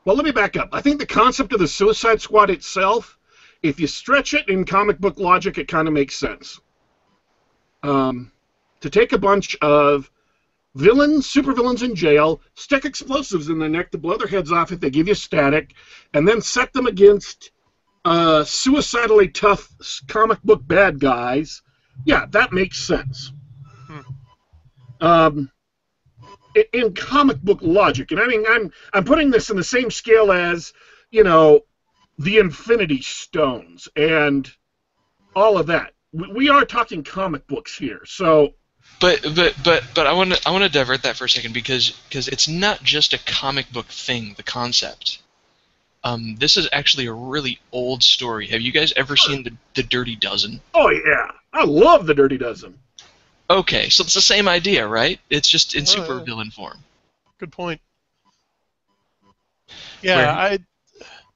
well, 0.05 0.17
let 0.17 0.25
me 0.25 0.33
back 0.33 0.57
up. 0.57 0.71
I 0.73 0.81
think 0.81 0.99
the 0.99 1.07
concept 1.07 1.53
of 1.53 1.61
the 1.61 1.69
Suicide 1.69 2.21
Squad 2.21 2.51
itself, 2.51 3.17
if 3.63 3.79
you 3.79 3.87
stretch 3.87 4.35
it 4.35 4.49
in 4.49 4.65
comic 4.65 4.99
book 4.99 5.21
logic, 5.21 5.57
it 5.57 5.69
kind 5.69 5.87
of 5.87 5.95
makes 5.95 6.17
sense. 6.17 6.59
Um, 7.85 8.33
to 8.81 8.89
take 8.91 9.13
a 9.13 9.19
bunch 9.19 9.57
of 9.61 10.11
villains, 10.75 11.27
supervillains 11.27 11.83
in 11.83 11.95
jail, 11.95 12.41
stick 12.55 12.85
explosives 12.85 13.49
in 13.49 13.59
their 13.59 13.69
neck 13.69 13.91
to 13.91 13.99
blow 13.99 14.17
their 14.17 14.29
heads 14.29 14.53
off 14.53 14.73
if 14.73 14.81
they 14.81 14.91
give 14.91 15.09
you 15.09 15.15
static, 15.15 15.75
and 16.15 16.27
then 16.27 16.41
set 16.41 16.73
them 16.73 16.87
against 16.87 17.51
uh, 18.05 18.45
suicidally 18.45 19.29
tough 19.29 19.69
comic 20.09 20.43
book 20.43 20.61
bad 20.67 20.99
guys, 21.01 21.63
yeah, 22.05 22.25
that 22.31 22.53
makes 22.53 22.79
sense. 22.79 23.33
Um, 25.01 25.51
i- 26.57 26.65
in 26.73 26.95
comic 26.95 27.41
book 27.43 27.59
logic, 27.63 28.11
and 28.11 28.21
I 28.21 28.27
mean, 28.27 28.45
I'm 28.49 28.71
I'm 28.93 29.05
putting 29.05 29.31
this 29.31 29.51
in 29.51 29.57
the 29.57 29.65
same 29.65 29.91
scale 29.91 30.33
as 30.33 30.73
you 31.11 31.23
know, 31.25 31.61
the 32.19 32.39
Infinity 32.39 33.01
Stones 33.03 33.89
and 33.97 34.51
all 35.35 35.59
of 35.59 35.67
that. 35.67 35.93
We, 36.13 36.29
we 36.33 36.49
are 36.49 36.65
talking 36.65 37.03
comic 37.03 37.47
books 37.47 37.77
here, 37.77 38.03
so 38.05 38.55
But 39.01 39.23
but 39.35 39.55
but 39.65 39.85
but 39.95 40.07
I 40.07 40.13
want 40.13 40.35
to 40.35 40.49
I 40.49 40.51
want 40.53 40.65
to 40.65 40.71
divert 40.71 41.03
that 41.03 41.17
for 41.17 41.25
a 41.25 41.29
second 41.29 41.55
because 41.55 41.91
because 42.09 42.29
it's 42.29 42.49
not 42.49 42.83
just 42.83 43.13
a 43.15 43.19
comic 43.19 43.73
book 43.73 43.87
thing. 43.87 44.35
The 44.37 44.43
concept. 44.43 45.21
Um, 46.03 46.37
this 46.37 46.57
is 46.57 46.69
actually 46.73 47.07
a 47.07 47.13
really 47.13 47.61
old 47.73 48.03
story. 48.03 48.47
Have 48.49 48.61
you 48.61 48.73
guys 48.73 48.93
ever 48.97 49.17
seen 49.17 49.43
the 49.43 49.53
the 49.75 49.83
Dirty 49.83 50.17
Dozen? 50.17 50.61
oh 50.75 50.91
yeah, 50.91 51.31
I 51.53 51.65
love 51.65 52.07
the 52.07 52.15
Dirty 52.15 52.39
Dozen. 52.39 52.79
Okay, 53.51 53.89
so 53.89 54.05
it's 54.05 54.15
the 54.15 54.21
same 54.21 54.47
idea, 54.47 54.87
right? 54.87 55.19
It's 55.29 55.49
just 55.49 55.75
in 55.75 55.83
Oh, 55.83 55.87
super 55.87 56.19
yeah. 56.19 56.25
villain 56.25 56.51
form. 56.51 56.79
Good 57.39 57.51
point. 57.51 57.81
Yeah, 60.03 60.31
I, 60.31 60.59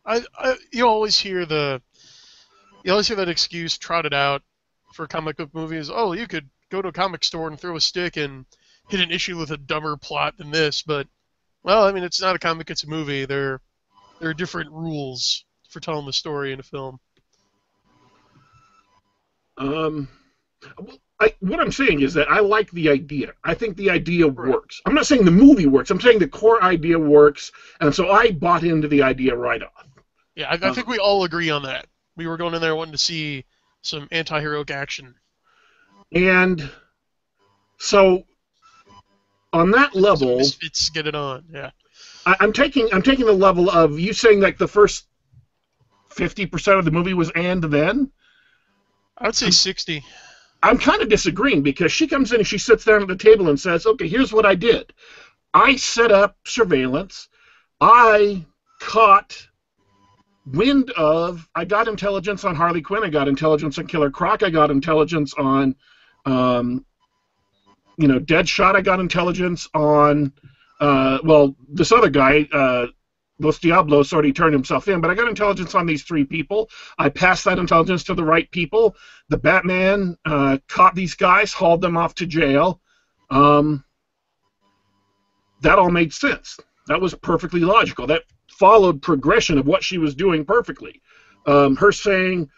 I, 0.06 0.22
I, 0.38 0.56
you 0.72 0.86
always 0.86 1.18
hear 1.18 1.44
the, 1.44 1.82
you 2.84 2.92
always 2.92 3.08
hear 3.08 3.16
that 3.16 3.28
excuse 3.28 3.76
trotted 3.76 4.14
out 4.14 4.42
for 4.94 5.06
comic 5.06 5.36
book 5.36 5.50
movies. 5.54 5.90
Oh, 5.92 6.12
you 6.12 6.26
could 6.26 6.48
go 6.74 6.82
to 6.82 6.88
a 6.88 6.92
comic 6.92 7.22
store 7.24 7.48
and 7.48 7.58
throw 7.58 7.76
a 7.76 7.80
stick 7.80 8.16
and 8.16 8.44
hit 8.88 9.00
an 9.00 9.10
issue 9.10 9.38
with 9.38 9.50
a 9.50 9.56
dumber 9.56 9.96
plot 9.96 10.36
than 10.36 10.50
this, 10.50 10.82
but, 10.82 11.06
well, 11.62 11.84
I 11.84 11.92
mean, 11.92 12.02
it's 12.04 12.20
not 12.20 12.36
a 12.36 12.38
comic; 12.38 12.70
it's 12.70 12.84
a 12.84 12.88
movie. 12.88 13.24
There, 13.24 13.60
there 14.20 14.30
are 14.30 14.34
different 14.34 14.70
rules 14.70 15.44
for 15.70 15.80
telling 15.80 16.06
the 16.06 16.12
story 16.12 16.52
in 16.52 16.60
a 16.60 16.64
film. 16.64 16.98
Um, 19.56 20.08
well, 20.78 20.98
I, 21.20 21.34
what 21.40 21.60
I'm 21.60 21.72
saying 21.72 22.00
is 22.00 22.14
that 22.14 22.30
I 22.30 22.40
like 22.40 22.70
the 22.72 22.90
idea. 22.90 23.32
I 23.44 23.54
think 23.54 23.76
the 23.76 23.90
idea 23.90 24.26
Right. 24.26 24.50
works. 24.50 24.80
I'm 24.84 24.94
not 24.94 25.06
saying 25.06 25.24
the 25.24 25.30
movie 25.30 25.66
works. 25.66 25.90
I'm 25.90 26.00
saying 26.00 26.18
the 26.18 26.28
core 26.28 26.62
idea 26.62 26.98
works, 26.98 27.52
and 27.80 27.94
so 27.94 28.10
I 28.10 28.32
bought 28.32 28.64
into 28.64 28.88
the 28.88 29.02
idea 29.02 29.36
right 29.36 29.62
off. 29.62 29.86
Yeah, 30.34 30.48
I, 30.50 30.54
I 30.54 30.74
think 30.74 30.88
we 30.88 30.98
all 30.98 31.22
agree 31.22 31.50
on 31.50 31.62
that. 31.62 31.86
We 32.16 32.26
were 32.26 32.36
going 32.36 32.54
in 32.54 32.60
there 32.60 32.74
wanting 32.74 32.92
to 32.92 32.98
see 32.98 33.44
some 33.82 34.08
anti-heroic 34.10 34.70
action. 34.70 35.14
And 36.14 36.70
so, 37.78 38.24
on 39.52 39.70
that 39.72 39.94
level, 39.94 40.38
misfits 40.38 40.88
get 40.90 41.06
it 41.06 41.14
on. 41.14 41.44
Yeah. 41.52 41.70
I, 42.26 42.36
I'm 42.40 42.52
taking 42.52 42.88
I'm 42.92 43.02
taking 43.02 43.26
the 43.26 43.32
level 43.32 43.68
of 43.68 43.98
you 43.98 44.12
saying 44.12 44.40
like 44.40 44.58
the 44.58 44.68
first 44.68 45.06
fifty 46.10 46.46
percent 46.46 46.78
of 46.78 46.84
the 46.84 46.90
movie 46.90 47.14
was 47.14 47.30
and 47.34 47.62
then. 47.64 48.10
I 49.18 49.26
would 49.26 49.36
say 49.36 49.50
60. 49.50 50.02
I'm 50.64 50.76
kind 50.76 51.00
of 51.00 51.08
disagreeing 51.08 51.62
because 51.62 51.92
she 51.92 52.08
comes 52.08 52.32
in 52.32 52.38
and 52.38 52.46
she 52.46 52.58
sits 52.58 52.84
down 52.84 53.02
at 53.02 53.08
the 53.08 53.16
table 53.16 53.48
and 53.48 53.60
says, 53.60 53.86
"Okay, 53.86 54.08
here's 54.08 54.32
what 54.32 54.46
I 54.46 54.54
did. 54.54 54.92
I 55.52 55.76
set 55.76 56.10
up 56.10 56.36
surveillance. 56.44 57.28
I 57.80 58.44
caught 58.80 59.48
wind 60.46 60.90
of. 60.92 61.48
I 61.54 61.64
got 61.64 61.86
intelligence 61.86 62.44
on 62.44 62.54
Harley 62.54 62.82
Quinn. 62.82 63.04
I 63.04 63.08
got 63.10 63.28
intelligence 63.28 63.78
on 63.78 63.86
Killer 63.86 64.10
Croc. 64.10 64.42
I 64.42 64.50
got 64.50 64.70
intelligence 64.70 65.34
on, 65.34 65.76
um, 66.24 66.84
you 67.96 68.08
know, 68.08 68.18
Deadshot. 68.18 68.74
I 68.76 68.80
got 68.80 69.00
intelligence 69.00 69.68
on. 69.74 70.32
Uh, 70.80 71.18
well, 71.22 71.54
this 71.68 71.92
other 71.92 72.10
guy, 72.10 72.48
uh, 72.52 72.88
Los 73.38 73.58
Diablos, 73.58 74.12
already 74.12 74.32
turned 74.32 74.52
himself 74.52 74.88
in, 74.88 75.00
but 75.00 75.10
I 75.10 75.14
got 75.14 75.28
intelligence 75.28 75.74
on 75.74 75.86
these 75.86 76.02
three 76.02 76.24
people. 76.24 76.68
I 76.98 77.08
passed 77.08 77.44
that 77.44 77.58
intelligence 77.58 78.04
to 78.04 78.14
the 78.14 78.24
right 78.24 78.50
people 78.50 78.96
the 79.28 79.38
Batman 79.38 80.16
uh, 80.24 80.58
caught 80.68 80.94
these 80.94 81.14
guys, 81.14 81.52
hauled 81.52 81.80
them 81.80 81.96
off 81.96 82.14
to 82.16 82.26
jail. 82.26 82.80
Um, 83.30 83.84
that 85.62 85.78
all 85.78 85.90
made 85.90 86.12
sense. 86.12 86.58
That 86.88 87.00
was 87.00 87.14
perfectly 87.14 87.60
logical. 87.60 88.06
That 88.06 88.22
followed 88.50 89.00
progression 89.00 89.58
of 89.58 89.66
what 89.66 89.82
she 89.82 89.98
was 89.98 90.14
doing 90.14 90.44
perfectly. 90.44 91.00
Um, 91.46 91.76
her 91.76 91.92
saying, 91.92 92.50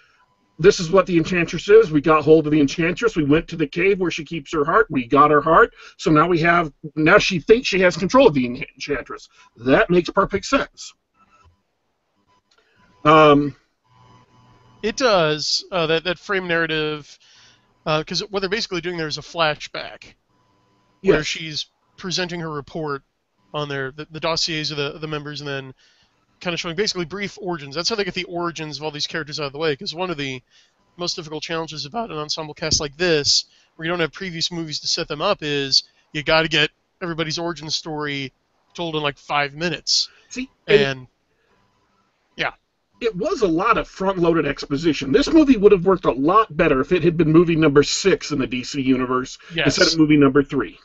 "This 0.58 0.80
is 0.80 0.90
what 0.90 1.06
the 1.06 1.16
enchantress 1.16 1.68
is. 1.68 1.90
We 1.90 2.00
got 2.00 2.24
hold 2.24 2.46
of 2.46 2.52
the 2.52 2.60
enchantress. 2.60 3.16
We 3.16 3.24
went 3.24 3.48
to 3.48 3.56
the 3.56 3.66
cave 3.66 4.00
where 4.00 4.10
she 4.10 4.24
keeps 4.24 4.52
her 4.52 4.64
heart. 4.64 4.86
We 4.90 5.06
got 5.06 5.30
her 5.30 5.40
heart. 5.40 5.74
So 5.98 6.10
now 6.10 6.26
we 6.26 6.40
have. 6.40 6.72
Now 6.94 7.18
she 7.18 7.40
thinks 7.40 7.68
she 7.68 7.80
has 7.80 7.96
control 7.96 8.28
of 8.28 8.34
the 8.34 8.46
enchantress. 8.46 9.28
That 9.56 9.90
makes 9.90 10.10
perfect 10.10 10.46
sense." 10.46 10.94
Um, 13.04 13.54
It 14.82 14.96
does 14.96 15.64
uh, 15.70 15.86
that 15.86 16.04
that 16.04 16.18
frame 16.18 16.48
narrative 16.48 17.18
because 17.84 18.20
what 18.30 18.40
they're 18.40 18.48
basically 18.48 18.80
doing 18.80 18.96
there 18.96 19.06
is 19.06 19.18
a 19.18 19.22
flashback 19.22 20.14
where 21.02 21.18
yes. 21.18 21.26
she's 21.26 21.66
presenting 21.96 22.40
her 22.40 22.50
report 22.50 23.02
on 23.54 23.68
their 23.68 23.92
the, 23.92 24.06
the 24.10 24.20
dossiers 24.20 24.70
of 24.70 24.76
the 24.76 24.94
of 24.94 25.00
the 25.00 25.06
members 25.06 25.40
and 25.40 25.48
then 25.48 25.74
kind 26.40 26.54
of 26.54 26.60
showing 26.60 26.76
basically 26.76 27.04
brief 27.04 27.38
origins. 27.40 27.74
That's 27.74 27.88
how 27.88 27.96
they 27.96 28.04
get 28.04 28.14
the 28.14 28.24
origins 28.24 28.78
of 28.78 28.84
all 28.84 28.90
these 28.90 29.06
characters 29.06 29.40
out 29.40 29.46
of 29.46 29.52
the 29.52 29.58
way. 29.58 29.72
Because 29.72 29.94
one 29.94 30.10
of 30.10 30.16
the 30.16 30.42
most 30.96 31.16
difficult 31.16 31.42
challenges 31.42 31.84
about 31.84 32.10
an 32.10 32.18
ensemble 32.18 32.54
cast 32.54 32.80
like 32.80 32.96
this, 32.96 33.44
where 33.76 33.86
you 33.86 33.90
don't 33.90 34.00
have 34.00 34.12
previous 34.12 34.50
movies 34.50 34.80
to 34.80 34.88
set 34.88 35.08
them 35.08 35.22
up, 35.22 35.38
is 35.42 35.84
you 36.12 36.22
got 36.22 36.42
to 36.42 36.48
get 36.48 36.70
everybody's 37.02 37.38
origin 37.38 37.70
story 37.70 38.32
told 38.74 38.96
in 38.96 39.02
like 39.02 39.18
five 39.18 39.54
minutes. 39.54 40.08
See, 40.28 40.50
and 40.66 40.76
And 40.76 41.06
it 43.00 43.14
was 43.14 43.42
a 43.42 43.48
lot 43.48 43.78
of 43.78 43.88
front-loaded 43.88 44.46
exposition. 44.46 45.12
This 45.12 45.30
movie 45.30 45.56
would 45.56 45.72
have 45.72 45.84
worked 45.84 46.04
a 46.04 46.12
lot 46.12 46.56
better 46.56 46.80
if 46.80 46.92
it 46.92 47.04
had 47.04 47.16
been 47.16 47.30
movie 47.30 47.56
number 47.56 47.82
six 47.82 48.30
in 48.30 48.38
the 48.38 48.46
DC 48.46 48.82
universe 48.82 49.38
yes, 49.54 49.78
instead 49.78 49.92
of 49.92 49.98
movie 49.98 50.16
number 50.16 50.42
three. 50.42 50.78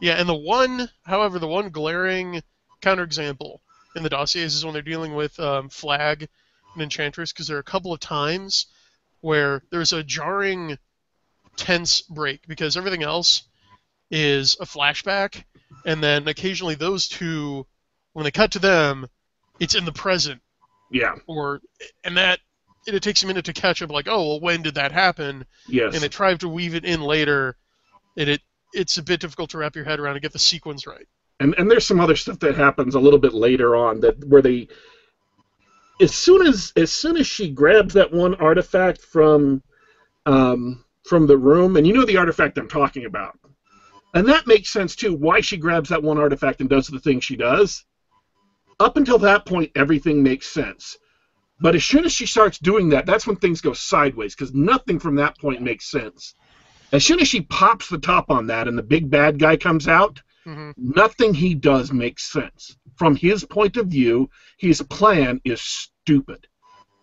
yeah, 0.00 0.14
and 0.14 0.28
the 0.28 0.34
one, 0.34 0.88
however, 1.02 1.38
the 1.38 1.46
one 1.46 1.68
glaring 1.68 2.42
counterexample 2.80 3.58
in 3.98 4.02
the 4.04 4.08
dossiers 4.08 4.54
is 4.54 4.64
when 4.64 4.72
they're 4.72 4.82
dealing 4.82 5.14
with 5.14 5.38
um, 5.38 5.68
Flag 5.68 6.28
and 6.74 6.82
Enchantress, 6.82 7.32
because 7.32 7.46
there 7.48 7.56
are 7.56 7.60
a 7.60 7.64
couple 7.64 7.92
of 7.92 8.00
times 8.00 8.66
where 9.20 9.62
there's 9.70 9.92
a 9.92 10.02
jarring, 10.02 10.78
tense 11.56 12.02
break 12.02 12.46
because 12.46 12.76
everything 12.76 13.02
else 13.02 13.42
is 14.10 14.56
a 14.60 14.64
flashback, 14.64 15.44
and 15.84 16.02
then 16.02 16.26
occasionally 16.28 16.74
those 16.76 17.08
two, 17.08 17.66
when 18.12 18.24
they 18.24 18.30
cut 18.30 18.52
to 18.52 18.58
them, 18.58 19.06
it's 19.60 19.74
in 19.74 19.84
the 19.84 19.92
present, 19.92 20.40
Yeah. 20.90 21.16
or 21.26 21.60
and 22.04 22.16
that 22.16 22.38
and 22.86 22.96
it 22.96 23.02
takes 23.02 23.22
a 23.22 23.26
minute 23.26 23.44
to 23.46 23.52
catch 23.52 23.82
up. 23.82 23.90
Like, 23.90 24.06
oh, 24.08 24.26
well, 24.28 24.40
when 24.40 24.62
did 24.62 24.76
that 24.76 24.92
happen? 24.92 25.44
Yes. 25.68 25.92
And 25.92 26.02
they 26.02 26.08
try 26.08 26.32
to 26.34 26.48
weave 26.48 26.74
it 26.74 26.84
in 26.86 27.02
later, 27.02 27.56
and 28.16 28.30
it 28.30 28.40
it's 28.72 28.96
a 28.98 29.02
bit 29.02 29.20
difficult 29.20 29.50
to 29.50 29.58
wrap 29.58 29.74
your 29.76 29.84
head 29.84 29.98
around 29.98 30.14
and 30.14 30.22
get 30.22 30.32
the 30.32 30.38
sequence 30.38 30.86
right. 30.86 31.06
And 31.40 31.54
and 31.58 31.70
there's 31.70 31.86
some 31.86 32.00
other 32.00 32.16
stuff 32.16 32.38
that 32.40 32.56
happens 32.56 32.94
a 32.94 33.00
little 33.00 33.18
bit 33.18 33.34
later 33.34 33.76
on 33.76 34.00
that 34.00 34.22
where 34.24 34.42
they 34.42 34.68
as 36.00 36.14
soon 36.14 36.46
as 36.46 36.72
as 36.76 36.92
soon 36.92 37.16
as 37.16 37.26
she 37.26 37.50
grabs 37.50 37.94
that 37.94 38.12
one 38.12 38.34
artifact 38.36 39.00
from 39.00 39.62
um, 40.26 40.84
from 41.04 41.26
the 41.26 41.36
room 41.36 41.76
and 41.76 41.86
you 41.86 41.92
know 41.92 42.04
the 42.04 42.16
artifact 42.16 42.58
I'm 42.58 42.68
talking 42.68 43.04
about. 43.04 43.38
And 44.14 44.26
that 44.28 44.46
makes 44.46 44.70
sense 44.70 44.96
too 44.96 45.14
why 45.14 45.40
she 45.40 45.56
grabs 45.56 45.90
that 45.90 46.02
one 46.02 46.18
artifact 46.18 46.60
and 46.60 46.70
does 46.70 46.88
the 46.88 46.98
thing 46.98 47.20
she 47.20 47.36
does. 47.36 47.84
Up 48.80 48.96
until 48.96 49.18
that 49.18 49.46
point 49.46 49.72
everything 49.74 50.22
makes 50.22 50.46
sense. 50.46 50.98
But 51.60 51.74
as 51.74 51.84
soon 51.84 52.04
as 52.04 52.12
she 52.12 52.26
starts 52.26 52.58
doing 52.58 52.88
that 52.90 53.06
that's 53.06 53.26
when 53.26 53.36
things 53.36 53.60
go 53.60 53.72
sideways 53.72 54.34
because 54.34 54.54
nothing 54.54 54.98
from 54.98 55.16
that 55.16 55.38
point 55.38 55.62
makes 55.62 55.90
sense. 55.90 56.34
As 56.90 57.04
soon 57.04 57.20
as 57.20 57.28
she 57.28 57.42
pops 57.42 57.88
the 57.88 57.98
top 57.98 58.30
on 58.30 58.46
that 58.46 58.66
and 58.66 58.78
the 58.78 58.82
big 58.82 59.10
bad 59.10 59.38
guy 59.38 59.56
comes 59.56 59.88
out 59.88 60.20
hmm 60.48 60.70
nothing 60.76 61.34
he 61.34 61.54
does 61.54 61.92
makes 61.92 62.32
sense. 62.32 62.76
From 62.96 63.14
his 63.16 63.44
point 63.44 63.76
of 63.76 63.88
view, 63.88 64.30
his 64.58 64.80
plan 64.82 65.40
is 65.44 65.60
stupid. 65.60 66.46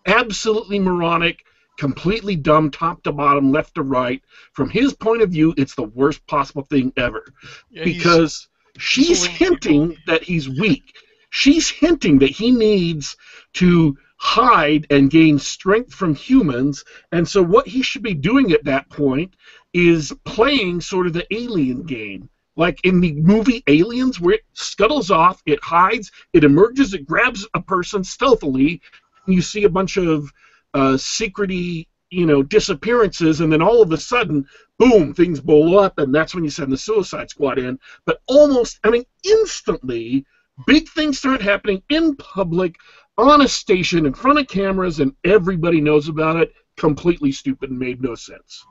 Absolutely 0.08 0.80
moronic, 0.80 1.46
completely 1.78 2.36
dumb, 2.36 2.72
top 2.72 3.04
to 3.04 3.12
bottom, 3.12 3.52
left 3.52 3.76
to 3.76 3.84
right. 3.84 4.22
From 4.54 4.70
his 4.70 4.94
point 4.94 5.22
of 5.22 5.30
view, 5.30 5.54
it's 5.58 5.76
the 5.76 5.84
worst 5.84 6.26
possible 6.28 6.64
thing 6.64 6.92
ever. 6.98 7.24
Yeah, 7.70 7.84
because 7.84 8.48
she's 8.78 9.26
hinting 9.26 9.98
that 10.08 10.24
he's 10.24 10.50
weak. 10.50 10.96
She's 11.30 11.70
hinting 11.70 12.20
that 12.20 12.32
he 12.32 12.50
needs 12.52 13.16
to 13.54 13.98
hide 14.18 14.88
and 14.90 15.12
gain 15.12 15.38
strength 15.38 15.94
from 15.94 16.16
humans. 16.16 16.84
And 17.12 17.28
so, 17.28 17.44
what 17.44 17.68
he 17.68 17.82
should 17.84 18.04
be 18.04 18.14
doing 18.16 18.52
at 18.54 18.64
that 18.66 18.90
point 18.90 19.36
is 19.74 20.14
playing 20.24 20.82
sort 20.82 21.08
of 21.08 21.14
the 21.14 21.28
alien 21.34 21.84
game. 21.84 22.30
Like 22.56 22.80
in 22.84 23.02
the 23.02 23.14
movie 23.14 23.64
Aliens, 23.68 24.20
where 24.20 24.36
it 24.36 24.46
scuttles 24.54 25.12
off, 25.12 25.42
it 25.46 25.62
hides, 25.62 26.12
it 26.34 26.44
emerges, 26.44 26.94
it 26.94 27.06
grabs 27.06 27.46
a 27.54 27.62
person 27.62 28.04
stealthily, 28.04 28.82
and 29.26 29.36
you 29.36 29.42
see 29.42 29.66
a 29.66 29.70
bunch 29.70 29.98
of 29.98 30.32
uh, 30.74 30.94
secrety, 30.94 31.88
you 32.10 32.26
know, 32.26 32.44
disappearances, 32.44 33.42
and 33.42 33.52
then 33.52 33.62
all 33.62 33.82
of 33.82 33.92
a 33.92 33.98
sudden, 33.98 34.48
boom, 34.78 35.14
things 35.14 35.40
blow 35.40 35.78
up, 35.78 35.98
and 36.00 36.14
that's 36.14 36.34
when 36.34 36.44
you 36.44 36.50
send 36.50 36.72
the 36.72 36.78
Suicide 36.78 37.30
Squad 37.30 37.60
in. 37.60 37.78
But 38.06 38.22
almost, 38.28 38.80
I 38.84 38.90
mean, 38.90 39.04
instantly, 39.24 40.26
big 40.66 40.88
things 40.90 41.18
start 41.20 41.42
happening 41.42 41.82
in 41.90 42.16
public, 42.16 42.76
on 43.18 43.42
a 43.42 43.48
station, 43.48 44.06
in 44.06 44.14
front 44.14 44.40
of 44.40 44.48
cameras, 44.48 45.00
and 45.00 45.14
everybody 45.24 45.82
knows 45.82 46.08
about 46.10 46.38
it. 46.38 46.54
Completely 46.78 47.32
stupid 47.32 47.70
and 47.70 47.80
made 47.80 48.02
no 48.02 48.16
sense. 48.16 48.66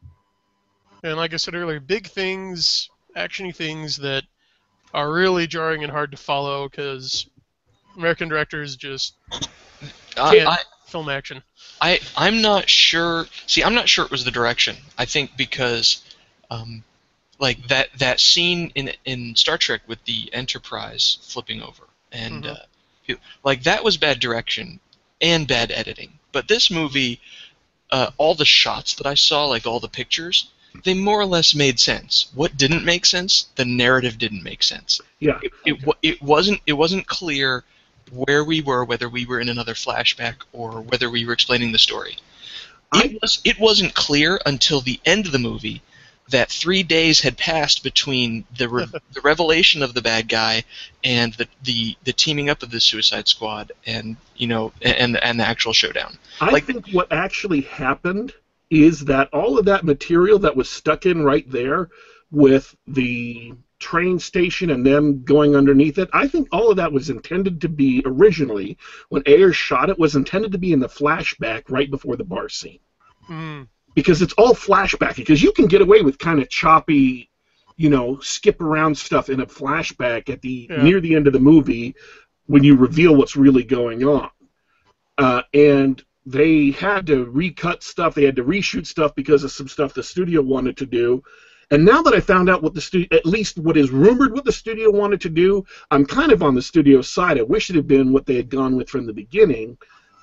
And 1.03 1.16
like 1.16 1.33
I 1.33 1.37
said 1.37 1.55
earlier, 1.55 1.81
big 1.81 2.07
things, 2.07 2.90
actiony 3.16 3.55
things 3.55 3.96
that 3.98 4.24
are 4.92 5.12
really 5.12 5.46
jarring 5.46 5.83
and 5.83 5.90
hard 5.92 6.11
to 6.12 6.16
follow 6.16 6.68
because 6.68 7.27
American 7.96 8.29
directors 8.29 8.77
just 8.77 9.14
Can't- 10.14 10.48
I, 10.48 10.59
film 10.87 11.09
action. 11.09 11.42
I 11.81 12.00
I'm 12.16 12.40
not 12.42 12.68
sure. 12.68 13.27
See, 13.46 13.62
I'm 13.64 13.74
not 13.74 13.88
sure 13.88 14.05
it 14.05 14.11
was 14.11 14.24
the 14.24 14.31
direction. 14.31 14.77
I 14.96 15.05
think 15.07 15.37
because, 15.37 16.03
um, 16.50 16.85
like 17.40 17.66
that 17.68 17.88
that 17.98 18.20
scene 18.20 18.70
in 18.77 18.92
in 19.05 19.35
Star 19.35 19.59
Trek 19.59 19.83
with 19.88 20.03
the 20.05 20.31
Enterprise 20.33 21.18
flipping 21.22 21.62
over, 21.62 21.85
and 22.12 22.44
Mhm. 22.44 22.57
uh, 23.11 23.14
like 23.42 23.64
that 23.64 23.83
was 23.83 23.96
bad 23.96 24.20
direction 24.20 24.79
and 25.20 25.48
bad 25.48 25.72
editing. 25.72 26.18
But 26.31 26.46
this 26.46 26.70
movie, 26.70 27.20
uh, 27.90 28.11
all 28.16 28.35
the 28.37 28.44
shots 28.44 28.94
that 28.94 29.07
I 29.07 29.14
saw, 29.14 29.46
like 29.46 29.66
all 29.66 29.81
the 29.81 29.88
pictures, 29.88 30.46
they 30.82 30.94
more 30.94 31.20
or 31.20 31.26
less 31.26 31.54
made 31.54 31.78
sense. 31.78 32.26
What 32.34 32.56
didn't 32.56 32.84
make 32.84 33.06
sense? 33.06 33.46
The 33.56 33.64
narrative 33.64 34.18
didn't 34.18 34.42
make 34.42 34.62
sense. 34.62 35.00
Yeah. 35.20 35.38
It, 35.42 35.52
it, 35.64 35.87
wa- 35.87 35.94
it 36.02 36.20
wasn't 36.22 36.60
it 36.66 36.72
wasn't 36.74 37.06
clear 37.06 37.64
where 38.10 38.44
we 38.44 38.60
were, 38.60 38.84
whether 38.84 39.08
we 39.08 39.24
were 39.26 39.40
in 39.40 39.48
another 39.48 39.74
flashback 39.74 40.34
or 40.52 40.80
whether 40.82 41.08
we 41.10 41.24
were 41.24 41.32
explaining 41.32 41.72
the 41.72 41.78
story. 41.78 42.16
I- 42.92 43.04
It 43.04 43.22
was 43.22 43.40
it 43.44 43.58
wasn't 43.58 43.94
clear 43.94 44.40
until 44.46 44.80
the 44.80 45.00
end 45.04 45.26
of 45.26 45.32
the 45.32 45.38
movie 45.38 45.82
that 46.30 46.50
three 46.50 46.82
days 46.82 47.20
had 47.20 47.37
passed 47.37 47.82
between 47.82 48.44
the 48.56 48.68
re- 48.68 48.87
the 49.12 49.20
revelation 49.20 49.82
of 49.82 49.94
the 49.94 50.02
bad 50.02 50.28
guy 50.28 50.64
and 51.04 51.34
the, 51.34 51.46
the 51.62 51.96
the 52.04 52.12
teaming 52.12 52.50
up 52.50 52.62
of 52.62 52.70
the 52.70 52.80
Suicide 52.80 53.28
Squad 53.28 53.72
and 53.87 54.16
you 54.37 54.46
know 54.48 54.72
and 54.82 55.16
and 55.18 55.38
the 55.40 55.44
actual 55.46 55.72
showdown. 55.72 56.18
I 56.40 56.50
Like- 56.50 56.64
think 56.66 56.88
what 56.90 57.12
actually 57.12 57.62
happened 57.62 58.32
is 58.74 59.00
that 59.06 59.28
all 59.32 59.58
of 59.58 59.64
that 59.66 59.84
material 59.84 60.38
that 60.40 60.56
was 60.56 60.68
stuck 60.68 61.06
in 61.06 61.24
right 61.24 61.48
there 61.50 61.88
with 62.30 62.74
the 62.87 63.52
train 63.78 64.18
station 64.18 64.70
and 64.70 64.84
them 64.84 65.22
going 65.24 65.54
underneath 65.54 65.98
it, 65.98 66.08
I 66.12 66.26
think 66.26 66.48
all 66.50 66.70
of 66.70 66.76
that 66.76 66.92
was 66.92 67.10
intended 67.10 67.60
to 67.62 67.68
be 67.68 68.02
originally, 68.04 68.76
when 69.10 69.22
Ayers 69.26 69.56
shot 69.56 69.88
it, 69.90 69.98
was 69.98 70.16
intended 70.16 70.52
to 70.52 70.58
be 70.58 70.72
in 70.72 70.80
the 70.80 70.88
flashback 70.88 71.64
right 71.68 71.90
before 71.90 72.16
the 72.16 72.24
bar 72.24 72.48
scene. 72.48 72.78
Mm, 73.28 73.68
Because 73.94 74.22
it's 74.22 74.32
all 74.34 74.54
flashback, 74.54 75.16
because 75.16 75.42
you 75.42 75.52
can 75.52 75.66
get 75.66 75.80
away 75.82 76.02
with 76.02 76.18
kind 76.18 76.40
of 76.40 76.48
choppy, 76.48 77.28
you 77.76 77.90
know, 77.90 78.18
skip 78.20 78.60
around 78.60 78.96
stuff 78.96 79.28
in 79.28 79.40
a 79.40 79.46
flashback 79.46 80.28
at 80.30 80.40
the 80.40 80.66
Yeah. 80.70 80.82
near 80.82 81.00
the 81.00 81.14
end 81.14 81.26
of 81.26 81.32
the 81.32 81.38
movie 81.38 81.94
when 82.46 82.64
you 82.64 82.76
reveal 82.76 83.14
what's 83.14 83.37
really 83.37 83.64
going 83.64 84.04
on. 84.04 84.30
Uh, 85.16 85.42
and 85.52 86.02
they 86.26 86.70
had 86.70 87.06
to 87.06 87.26
recut 87.26 87.82
stuff, 87.82 88.14
they 88.14 88.24
had 88.24 88.37
to 88.37 88.44
reshoot 88.44 88.87
stuff 88.87 89.14
because 89.14 89.44
of 89.44 89.52
some 89.52 89.68
stuff 89.68 89.94
the 89.94 90.02
studio 90.02 90.40
wanted 90.40 90.76
to 90.78 90.87
do. 90.87 91.22
And 91.70 91.84
now 91.84 92.02
that 92.02 92.14
I 92.14 92.20
found 92.20 92.48
out 92.48 92.62
what 92.62 92.74
the 92.74 92.80
studio, 92.80 93.08
at 93.12 93.26
least 93.26 93.58
what 93.58 93.76
is 93.76 93.90
rumored 93.90 94.32
what 94.32 94.44
the 94.44 94.52
studio 94.52 94.90
wanted 94.90 95.20
to 95.22 95.30
do, 95.30 95.64
I'm 95.90 96.06
kind 96.06 96.32
of 96.32 96.42
on 96.42 96.54
the 96.54 96.62
studio 96.62 97.00
side. 97.02 97.38
I 97.38 97.42
wish 97.42 97.70
it 97.70 97.76
had 97.76 97.88
been 97.88 98.12
what 98.12 98.26
they 98.26 98.37
had 98.37 98.50
gone 98.50 98.76
with 98.76 98.88
from 98.88 99.06
the 99.06 99.12
beginning, 99.12 99.78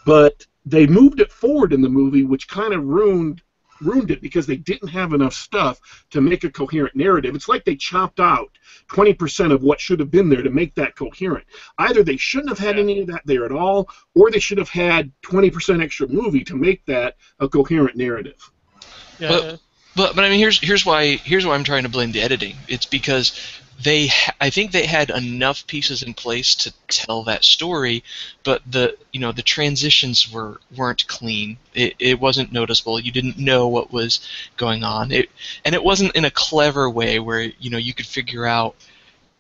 but 0.05 0.45
they 0.65 0.85
moved 0.85 1.19
it 1.19 1.31
forward 1.31 1.73
in 1.73 1.81
the 1.81 1.89
movie, 1.89 2.23
which 2.23 2.47
kind 2.47 2.73
of 2.73 2.83
ruined 2.83 3.41
ruined 3.82 4.12
it 4.12 4.22
because 4.22 4.46
they 4.46 4.58
didn't 4.58 4.89
have 4.89 5.13
enough 5.13 5.34
stuff 5.34 5.80
to 6.12 6.22
make 6.22 6.44
a 6.44 6.50
coherent 6.52 6.96
narrative. 6.96 7.36
It's 7.36 7.50
like 7.50 7.65
they 7.65 7.76
chopped 7.76 8.20
out 8.20 8.50
20% 8.89 9.52
of 9.52 9.63
what 9.63 9.80
should 9.80 10.00
have 10.00 10.12
been 10.12 10.30
there 10.30 10.41
to 10.44 10.50
make 10.50 10.76
that 10.76 10.96
coherent. 10.96 11.46
Either 11.78 12.04
they 12.04 12.17
shouldn't 12.17 12.50
have 12.50 12.60
had 12.60 12.76
Yeah. 12.76 12.84
any 12.84 13.00
of 13.02 13.08
that 13.08 13.22
there 13.26 13.46
at 13.46 13.52
all, 13.52 13.89
or 14.15 14.32
they 14.32 14.39
should 14.39 14.58
have 14.58 14.70
had 14.70 15.12
20% 15.24 15.82
extra 15.82 16.08
movie 16.08 16.44
to 16.46 16.56
make 16.56 16.86
that 16.86 17.15
a 17.39 17.48
coherent 17.50 17.96
narrative. 17.96 18.52
yeah, 19.20 19.30
But- 19.30 19.60
But 19.94 20.15
but 20.15 20.24
I 20.24 20.30
mean 20.30 20.39
here's 20.39 20.58
here's 20.58 20.86
why 20.86 21.17
here's 21.17 21.46
why 21.46 21.54
I'm 21.54 21.65
trying 21.65 21.84
to 21.84 21.89
blame 21.89 22.13
the 22.13 22.22
editing. 22.22 22.56
It's 22.70 22.86
because 22.86 23.34
they 23.82 24.08
ha- 24.08 24.36
I 24.39 24.50
think 24.50 24.72
they 24.72 24.86
had 24.86 25.10
enough 25.10 25.65
pieces 25.67 26.04
in 26.04 26.13
place 26.13 26.56
to 26.56 26.74
tell 26.88 27.24
that 27.24 27.44
story, 27.44 28.04
but 28.44 28.62
the 28.70 28.98
you 29.12 29.20
know 29.20 29.32
the 29.32 29.41
transitions 29.41 30.32
were 30.32 30.60
weren't 30.76 31.08
clean. 31.08 31.58
It, 31.74 31.96
it 32.00 32.20
wasn't 32.20 32.52
noticeable. 32.52 33.00
You 33.00 33.12
didn't 33.12 33.38
know 33.38 33.67
what 33.67 33.91
was 33.91 34.20
going 34.58 34.84
on. 34.84 35.12
It 35.12 35.30
and 35.65 35.74
it 35.74 35.84
wasn't 35.84 36.15
in 36.15 36.26
a 36.26 36.32
clever 36.32 36.89
way 36.89 37.20
where 37.20 37.41
you 37.41 37.70
know 37.70 37.78
you 37.78 37.94
could 37.94 38.06
figure 38.06 38.46
out 38.46 38.76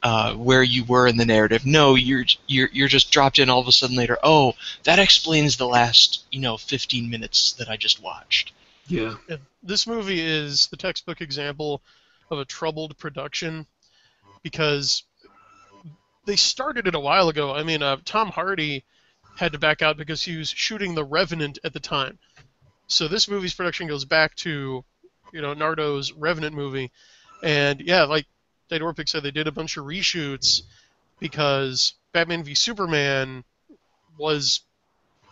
uh, 0.03 0.33
where 0.33 0.63
you 0.63 0.83
were 0.85 1.07
in 1.07 1.17
the 1.17 1.25
narrative. 1.25 1.65
No, 1.65 1.95
you're 1.95 2.25
you're 2.47 2.69
you're 2.71 2.87
just 2.87 3.11
dropped 3.11 3.39
in 3.39 3.49
all 3.49 3.59
of 3.59 3.67
a 3.67 3.71
sudden 3.71 3.95
later. 3.95 4.17
Oh, 4.23 4.53
that 4.83 4.99
explains 4.99 5.57
the 5.57 5.67
last 5.67 6.25
you 6.31 6.39
know 6.39 6.57
15 6.57 7.09
minutes 7.09 7.53
that 7.53 7.69
I 7.69 7.77
just 7.77 8.01
watched. 8.01 8.53
Yeah. 8.87 9.15
Yeah, 9.29 9.37
This 9.61 9.87
movie 9.87 10.19
is 10.19 10.67
the 10.67 10.77
textbook 10.77 11.21
example 11.21 11.81
of 12.29 12.39
a 12.39 12.45
troubled 12.45 12.97
production 12.97 13.67
because 14.43 15.03
they 16.25 16.35
started 16.35 16.87
it 16.87 16.95
a 16.95 16.99
while 16.99 17.29
ago. 17.29 17.53
I 17.53 17.63
mean, 17.63 17.81
uh, 17.81 17.97
Tom 18.05 18.29
Hardy 18.29 18.83
had 19.37 19.53
to 19.53 19.59
back 19.59 19.81
out 19.81 19.97
because 19.97 20.21
he 20.23 20.37
was 20.37 20.49
shooting 20.49 20.93
The 20.93 21.03
Revenant 21.03 21.59
at 21.63 21.73
the 21.73 21.79
time. 21.79 22.19
So 22.87 23.07
this 23.07 23.29
movie's 23.29 23.53
production 23.53 23.87
goes 23.87 24.05
back 24.05 24.35
to, 24.37 24.83
you 25.33 25.41
know, 25.41 25.55
Nardo's 25.55 26.11
Revenant 26.11 26.55
movie, 26.55 26.91
and 27.43 27.79
yeah, 27.81 28.03
like 28.03 28.25
Daddy 28.69 28.83
Warpig 28.83 29.09
said, 29.09 29.23
they 29.23 29.31
did 29.31 29.47
a 29.47 29.51
bunch 29.51 29.77
of 29.77 29.85
reshoots 29.85 30.63
because 31.19 31.93
Batman 32.11 32.43
v 32.43 32.53
Superman 32.53 33.43
was 34.17 34.61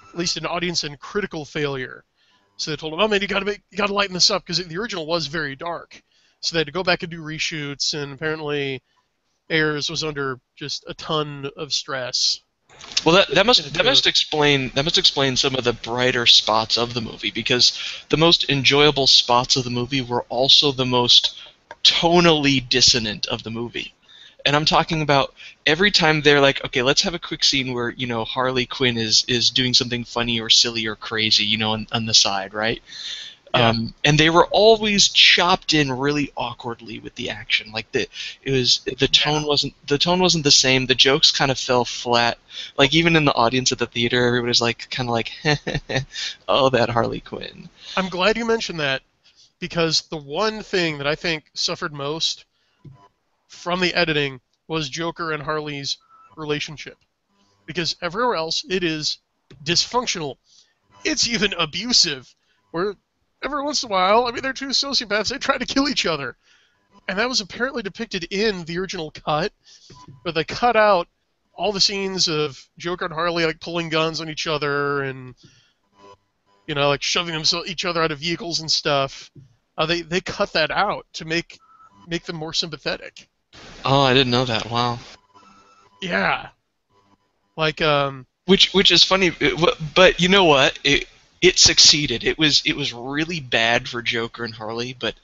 at 0.10 0.18
least 0.18 0.38
an 0.38 0.46
audience 0.46 0.84
and 0.84 1.00
critical 1.00 1.46
failure. 1.46 2.04
So 2.58 2.72
they 2.72 2.78
told 2.78 2.94
him, 2.94 3.00
"Oh 3.00 3.08
man, 3.08 3.22
you 3.22 3.28
got 3.28 3.40
to 3.40 3.46
make, 3.46 3.62
you 3.72 3.78
got 3.78 3.88
to 3.88 3.94
lighten 3.94 4.14
this 4.14 4.30
up 4.30 4.44
because 4.44 4.66
the 4.66 4.78
original 4.78 5.06
was 5.06 5.28
very 5.28 5.56
dark." 5.56 6.02
So 6.42 6.54
they 6.54 6.62
had 6.62 6.68
to 6.68 6.74
go 6.74 6.84
back 6.84 7.04
and 7.04 7.12
do 7.12 7.22
reshoots, 7.22 7.94
and 7.94 8.14
apparently, 8.14 8.82
Ayers 9.50 9.90
was 9.90 10.04
under 10.04 10.40
just 10.56 10.86
a 10.88 10.94
ton 10.94 11.50
of 11.58 11.74
stress. 11.74 12.42
Well, 13.04 13.16
that, 13.16 13.30
that 13.36 13.46
must 13.46 13.74
that 13.74 13.86
must 13.86 14.08
explain 14.08 14.72
that 14.76 14.84
must 14.84 14.98
explain 14.98 15.36
some 15.36 15.56
of 15.56 15.64
the 15.64 15.74
brighter 15.74 16.26
spots 16.26 16.78
of 16.78 16.94
the 16.94 17.02
movie 17.02 17.32
because 17.32 17.78
the 18.10 18.18
most 18.18 18.50
enjoyable 18.50 19.08
spots 19.08 19.56
of 19.56 19.64
the 19.64 19.70
movie 19.70 20.02
were 20.02 20.26
also 20.30 20.72
the 20.72 20.86
most 20.86 21.38
tonally 21.84 22.68
dissonant 22.68 23.26
of 23.28 23.44
the 23.44 23.52
movie. 23.52 23.94
And 24.46 24.56
I'm 24.56 24.66
talking 24.66 25.02
about 25.02 25.34
every 25.66 25.92
time 25.92 26.22
they're 26.22 26.42
like, 26.42 26.64
okay, 26.66 26.82
let's 26.82 27.02
have 27.02 27.14
a 27.14 27.20
quick 27.20 27.44
scene 27.44 27.74
where 27.74 27.90
you 27.90 28.08
know 28.08 28.24
Harley 28.24 28.66
Quinn 28.66 28.98
is 28.98 29.26
is 29.28 29.50
doing 29.50 29.74
something 29.74 30.04
funny 30.04 30.40
or 30.40 30.50
silly 30.50 30.86
or 30.86 30.96
crazy, 30.96 31.46
you 31.46 31.58
know, 31.58 31.72
on, 31.72 31.88
on 31.92 32.06
the 32.06 32.14
side, 32.14 32.54
right? 32.54 32.82
Yeah. 33.56 33.70
Um, 33.70 33.94
and 34.04 34.20
they 34.20 34.30
were 34.30 34.46
always 34.48 35.08
chopped 35.10 35.74
in 35.74 35.92
really 35.92 36.32
awkwardly 36.38 37.00
with 37.00 37.16
the 37.16 37.32
action. 37.32 37.72
Like 37.72 37.92
the 37.92 38.08
it 38.44 38.52
was 38.52 38.82
the 38.86 39.08
tone 39.08 39.44
wasn't 39.44 39.74
the 39.88 39.98
tone 39.98 40.20
wasn't 40.20 40.44
the 40.44 40.52
same. 40.52 40.86
The 40.86 40.96
jokes 40.96 41.32
kind 41.32 41.50
of 41.50 41.58
fell 41.58 41.84
flat. 41.84 42.38
Like 42.78 42.94
even 42.94 43.16
in 43.16 43.26
the 43.26 43.34
audience 43.34 43.72
at 43.72 43.80
the 43.80 43.88
theater, 43.88 44.24
everybody's 44.26 44.62
like 44.62 44.90
kind 44.92 45.10
of 45.10 45.14
like, 45.14 45.32
oh, 46.48 46.70
that 46.70 46.90
Harley 46.90 47.22
Quinn. 47.22 47.70
I'm 47.98 48.10
glad 48.10 48.38
you 48.38 48.46
mentioned 48.46 48.80
that 48.82 49.02
because 49.60 50.02
the 50.02 50.18
one 50.18 50.62
thing 50.62 51.00
that 51.00 51.08
I 51.08 51.16
think 51.16 51.46
suffered 51.54 51.94
most 51.94 52.46
from 53.48 53.80
the 53.80 53.94
editing 53.96 54.42
was 54.68 54.90
Joker 54.90 55.32
and 55.32 55.42
Harley's 55.42 55.98
relationship. 56.36 56.98
Because 57.66 57.96
everywhere 58.02 58.36
else 58.36 58.64
it 58.70 58.84
is 58.84 59.18
dysfunctional. 59.64 60.38
It's 61.04 61.28
even 61.28 61.54
abusive. 61.54 62.34
Where 62.72 62.96
every 63.44 63.64
once 63.64 63.84
in 63.84 63.90
a 63.90 63.92
while, 63.92 64.26
I 64.26 64.32
mean, 64.32 64.42
they're 64.42 64.54
two 64.54 64.68
sociopaths, 64.68 65.30
they 65.30 65.38
try 65.38 65.58
to 65.58 65.66
kill 65.66 65.90
each 65.90 66.06
other. 66.06 66.36
And 67.08 67.18
that 67.18 67.30
was 67.30 67.42
apparently 67.42 67.82
depicted 67.82 68.26
in 68.32 68.66
the 68.66 68.78
original 68.78 69.12
cut, 69.12 69.52
but 70.24 70.36
they 70.36 70.44
cut 70.44 70.76
out 70.76 71.08
all 71.54 71.72
the 71.72 71.82
scenes 71.82 72.28
of 72.28 72.64
Joker 72.78 73.06
and 73.06 73.14
Harley 73.14 73.46
like 73.46 73.60
pulling 73.60 73.90
guns 73.90 74.22
on 74.22 74.30
each 74.30 74.48
other 74.48 75.02
and 75.04 75.36
you 76.68 76.76
know, 76.76 76.88
like 76.88 77.02
shoving 77.02 77.34
themselves 77.34 77.68
each 77.68 77.84
other 77.84 78.04
out 78.04 78.12
of 78.12 78.20
vehicles 78.20 78.60
and 78.60 78.72
stuff. 78.72 79.32
Uh, 79.76 79.88
they 79.88 80.02
they 80.02 80.22
cut 80.22 80.54
that 80.54 80.70
out 80.70 81.08
to 81.14 81.26
make 81.26 81.58
make 82.08 82.24
them 82.24 82.36
more 82.36 82.54
sympathetic. 82.54 83.28
Oh, 83.84 84.02
I 84.02 84.14
didn't 84.14 84.30
know 84.30 84.46
that. 84.46 84.70
Wow. 84.70 85.00
Yeah, 86.00 86.50
like 87.58 87.82
um, 87.82 88.28
Which 88.46 88.72
which 88.72 88.92
is 88.92 89.04
funny, 89.04 89.32
but 89.96 90.22
you 90.22 90.30
know 90.30 90.46
what? 90.46 90.78
It 90.84 91.08
it 91.42 91.60
succeeded. 91.60 92.24
It 92.24 92.38
was 92.38 92.62
it 92.66 92.76
was 92.76 92.94
really 92.94 93.40
bad 93.40 93.88
for 93.88 94.02
Joker 94.02 94.44
and 94.44 94.54
Harley, 94.54 94.96
but 95.00 95.16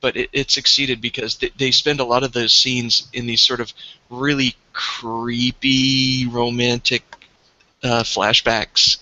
but 0.00 0.16
it, 0.16 0.30
it 0.32 0.50
succeeded 0.50 1.00
because 1.00 1.36
they, 1.36 1.50
they 1.56 1.70
spend 1.70 2.00
a 2.00 2.04
lot 2.04 2.24
of 2.24 2.32
those 2.32 2.52
scenes 2.52 3.08
in 3.12 3.26
these 3.26 3.40
sort 3.42 3.60
of 3.60 3.72
really 4.10 4.56
creepy 4.72 6.26
romantic 6.28 7.02
uh, 7.84 8.02
flashbacks, 8.02 8.98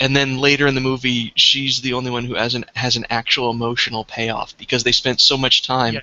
and 0.00 0.16
then 0.16 0.38
later 0.38 0.66
in 0.66 0.74
the 0.74 0.80
movie, 0.80 1.32
she's 1.36 1.80
the 1.80 1.94
only 1.94 2.10
one 2.10 2.24
who 2.24 2.34
has 2.34 2.54
an 2.54 2.64
has 2.74 2.96
an 2.96 3.06
actual 3.10 3.50
emotional 3.50 4.04
payoff 4.04 4.56
because 4.58 4.84
they 4.84 4.92
spent 4.92 5.20
so 5.20 5.36
much 5.38 5.62
time 5.62 5.94
Yeah. 5.94 6.00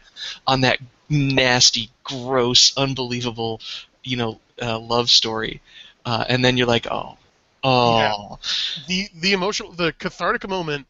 on 0.47 0.61
that 0.61 0.79
nasty, 1.09 1.89
gross, 2.03 2.73
unbelievable, 2.77 3.61
you 4.03 4.17
know, 4.17 4.39
uh, 4.61 4.79
love 4.79 5.09
story, 5.09 5.61
uh, 6.05 6.25
and 6.29 6.43
then 6.45 6.57
you're 6.57 6.67
like, 6.67 6.87
oh, 6.91 7.17
oh, 7.63 8.39
the 8.87 9.07
the 9.15 9.33
emotional 9.33 9.71
the 9.71 9.93
cathartic 9.93 10.47
moment 10.47 10.87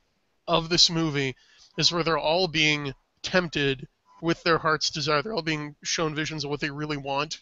of 0.48 0.70
this 0.70 0.90
movie 0.90 1.36
is 1.78 1.92
where 1.92 2.04
they're 2.04 2.18
all 2.18 2.48
being 2.48 2.94
tempted 3.22 3.88
with 4.22 4.42
their 4.44 4.58
heart's 4.58 4.90
desire. 4.90 5.22
They're 5.22 5.34
all 5.34 5.42
being 5.42 5.76
shown 5.84 6.16
visions 6.16 6.44
of 6.44 6.50
what 6.50 6.60
they 6.60 6.70
really 6.70 6.98
want, 6.98 7.40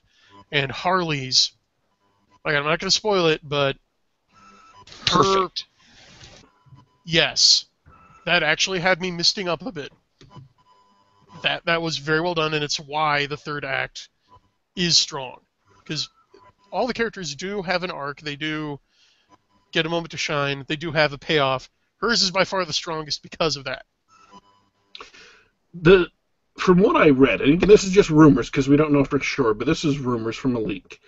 and 0.52 0.72
Harley's. 0.72 1.52
Like 2.46 2.56
I'm 2.56 2.64
not 2.64 2.80
going 2.80 2.90
to 2.90 2.92
spoil 2.92 3.28
it, 3.28 3.42
but 3.44 3.78
her- 5.12 5.24
perfect. 5.24 5.66
Yes, 7.04 7.66
that 8.26 8.44
actually 8.44 8.80
had 8.80 9.02
me 9.02 9.12
misting 9.12 9.48
up 9.48 9.66
a 9.66 9.72
bit. 9.72 9.92
That 11.44 11.66
that 11.66 11.82
was 11.82 11.98
very 11.98 12.22
well 12.22 12.34
done, 12.34 12.54
and 12.54 12.64
it's 12.64 12.80
why 12.80 13.26
the 13.26 13.38
third 13.38 13.64
act 13.66 14.10
is 14.76 14.98
strong 14.98 15.40
because 15.80 16.10
all 16.72 16.88
the 16.88 16.94
characters 16.94 17.36
do 17.36 17.62
have 17.62 17.84
an 17.84 17.92
arc. 17.92 18.22
They 18.22 18.36
do 18.36 18.80
get 19.78 19.86
a 19.86 19.90
moment 19.90 20.12
to 20.12 20.18
shine. 20.18 20.66
They 20.68 20.76
do 20.76 20.92
have 20.92 21.14
a 21.14 21.18
payoff. 21.20 21.70
Hers 21.98 22.24
is 22.24 22.32
by 22.32 22.46
far 22.46 22.66
the 22.66 22.74
strongest 22.74 23.22
because 23.22 23.58
of 23.58 23.66
that. 23.66 23.86
the 25.74 26.08
from 26.58 26.80
what 26.80 26.96
I 26.96 27.12
read, 27.12 27.42
and 27.42 27.62
this 27.62 27.84
is 27.84 27.92
just 27.92 28.10
rumors 28.10 28.50
because 28.50 28.68
we 28.68 28.78
don't 28.78 28.92
know 28.92 29.04
for 29.04 29.20
sure, 29.20 29.54
but 29.54 29.68
this 29.68 29.86
is 29.86 30.00
rumors 30.00 30.36
from 30.36 30.56
a 30.56 30.60
leak. 30.60 31.00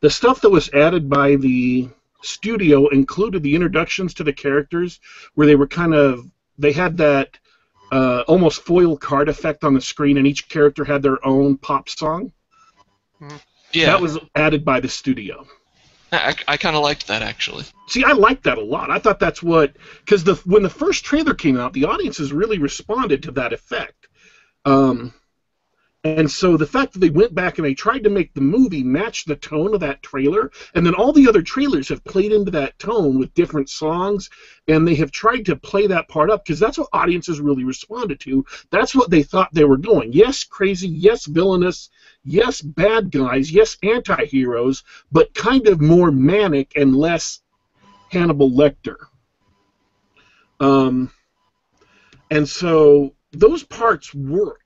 The 0.00 0.10
stuff 0.10 0.40
that 0.42 0.50
was 0.50 0.70
added 0.72 1.10
by 1.10 1.34
the 1.34 1.88
studio 2.22 2.86
included 2.88 3.42
the 3.42 3.56
introductions 3.56 4.14
to 4.14 4.24
the 4.24 4.32
characters, 4.32 5.00
where 5.34 5.48
they 5.48 5.56
were 5.56 5.66
kind 5.66 5.92
of 5.92 6.30
they 6.58 6.72
had 6.72 6.98
that 6.98 7.36
uh, 7.90 8.22
almost 8.28 8.62
foil 8.62 8.96
card 8.96 9.28
effect 9.28 9.64
on 9.64 9.74
the 9.74 9.80
screen, 9.80 10.16
and 10.16 10.26
each 10.28 10.48
character 10.48 10.84
had 10.84 11.02
their 11.02 11.24
own 11.26 11.56
pop 11.56 11.88
song. 11.88 12.32
Yeah, 13.72 13.86
That 13.86 14.00
was 14.00 14.18
added 14.36 14.64
by 14.64 14.78
the 14.78 14.88
studio. 14.88 15.46
I, 16.12 16.34
I 16.46 16.56
kind 16.56 16.76
of 16.76 16.82
liked 16.82 17.06
that 17.08 17.22
actually. 17.22 17.64
See, 17.88 18.04
I 18.04 18.12
liked 18.12 18.44
that 18.44 18.58
a 18.58 18.62
lot. 18.62 18.90
I 18.90 18.98
thought 18.98 19.18
that's 19.18 19.42
what 19.42 19.76
because 20.04 20.24
the 20.24 20.34
when 20.44 20.62
the 20.62 20.70
first 20.70 21.04
trailer 21.04 21.34
came 21.34 21.58
out, 21.58 21.72
the 21.72 21.86
audiences 21.86 22.32
really 22.32 22.58
responded 22.58 23.22
to 23.24 23.30
that 23.32 23.52
effect. 23.52 24.08
Um, 24.64 25.14
and 26.04 26.28
so 26.28 26.56
the 26.56 26.66
fact 26.66 26.92
that 26.92 26.98
they 26.98 27.10
went 27.10 27.32
back 27.32 27.58
and 27.58 27.64
they 27.64 27.74
tried 27.74 28.02
to 28.02 28.10
make 28.10 28.34
the 28.34 28.40
movie 28.40 28.82
match 28.82 29.24
the 29.24 29.36
tone 29.36 29.72
of 29.72 29.80
that 29.80 30.02
trailer, 30.02 30.50
and 30.74 30.84
then 30.84 30.94
all 30.94 31.12
the 31.12 31.28
other 31.28 31.42
trailers 31.42 31.88
have 31.88 32.02
played 32.04 32.32
into 32.32 32.50
that 32.50 32.76
tone 32.80 33.20
with 33.20 33.32
different 33.34 33.68
songs, 33.68 34.28
and 34.66 34.86
they 34.86 34.96
have 34.96 35.12
tried 35.12 35.46
to 35.46 35.54
play 35.54 35.86
that 35.86 36.08
part 36.08 36.28
up 36.28 36.44
because 36.44 36.58
that's 36.58 36.78
what 36.78 36.88
audiences 36.92 37.40
really 37.40 37.62
responded 37.62 38.18
to. 38.20 38.44
That's 38.70 38.96
what 38.96 39.10
they 39.10 39.22
thought 39.22 39.54
they 39.54 39.64
were 39.64 39.76
going. 39.76 40.12
Yes, 40.12 40.42
crazy. 40.42 40.88
Yes, 40.88 41.26
villainous. 41.26 41.88
Yes, 42.24 42.60
bad 42.60 43.12
guys. 43.12 43.52
Yes, 43.52 43.76
anti-heroes, 43.84 44.82
but 45.12 45.32
kind 45.34 45.68
of 45.68 45.80
more 45.80 46.10
manic 46.10 46.72
and 46.74 46.96
less 46.96 47.42
Hannibal 48.10 48.50
Lecter. 48.50 48.96
Um, 50.58 51.12
and 52.30 52.48
so 52.48 53.14
those 53.30 53.62
parts 53.62 54.12
worked. 54.14 54.61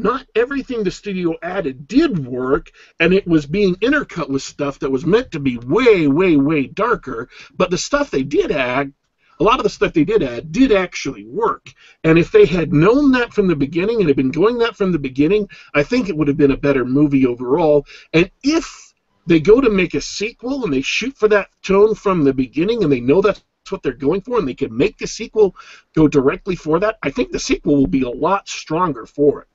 Not 0.00 0.28
everything 0.36 0.84
the 0.84 0.92
studio 0.92 1.34
added 1.42 1.88
did 1.88 2.24
work, 2.24 2.70
and 3.00 3.12
it 3.12 3.26
was 3.26 3.46
being 3.46 3.74
intercut 3.76 4.28
with 4.28 4.42
stuff 4.42 4.78
that 4.78 4.92
was 4.92 5.04
meant 5.04 5.32
to 5.32 5.40
be 5.40 5.58
way, 5.58 6.06
way, 6.06 6.36
way 6.36 6.68
darker. 6.68 7.28
But 7.56 7.72
the 7.72 7.78
stuff 7.78 8.08
they 8.08 8.22
did 8.22 8.52
add, 8.52 8.92
a 9.40 9.42
lot 9.42 9.58
of 9.58 9.64
the 9.64 9.70
stuff 9.70 9.92
they 9.92 10.04
did 10.04 10.22
add, 10.22 10.52
did 10.52 10.70
actually 10.70 11.24
work. 11.24 11.72
And 12.04 12.16
if 12.16 12.30
they 12.30 12.46
had 12.46 12.72
known 12.72 13.10
that 13.10 13.32
from 13.32 13.48
the 13.48 13.56
beginning 13.56 13.98
and 13.98 14.06
had 14.06 14.16
been 14.16 14.30
doing 14.30 14.58
that 14.58 14.76
from 14.76 14.92
the 14.92 15.00
beginning, 15.00 15.48
I 15.74 15.82
think 15.82 16.08
it 16.08 16.16
would 16.16 16.28
have 16.28 16.36
been 16.36 16.52
a 16.52 16.56
better 16.56 16.84
movie 16.84 17.26
overall. 17.26 17.84
And 18.12 18.30
if 18.44 18.94
they 19.26 19.40
go 19.40 19.60
to 19.60 19.68
make 19.68 19.94
a 19.94 20.00
sequel 20.00 20.62
and 20.62 20.72
they 20.72 20.80
shoot 20.80 21.16
for 21.16 21.26
that 21.30 21.48
tone 21.62 21.96
from 21.96 22.22
the 22.22 22.32
beginning 22.32 22.84
and 22.84 22.92
they 22.92 23.00
know 23.00 23.20
that's 23.20 23.42
what 23.68 23.82
they're 23.82 23.94
going 23.94 24.20
for 24.20 24.38
and 24.38 24.46
they 24.46 24.54
can 24.54 24.76
make 24.76 24.96
the 24.96 25.08
sequel 25.08 25.56
go 25.96 26.06
directly 26.06 26.54
for 26.54 26.78
that, 26.78 26.98
I 27.02 27.10
think 27.10 27.32
the 27.32 27.40
sequel 27.40 27.74
will 27.74 27.88
be 27.88 28.02
a 28.02 28.08
lot 28.08 28.48
stronger 28.48 29.04
for 29.04 29.42
it. 29.42 29.48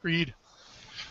Agreed. 0.00 0.34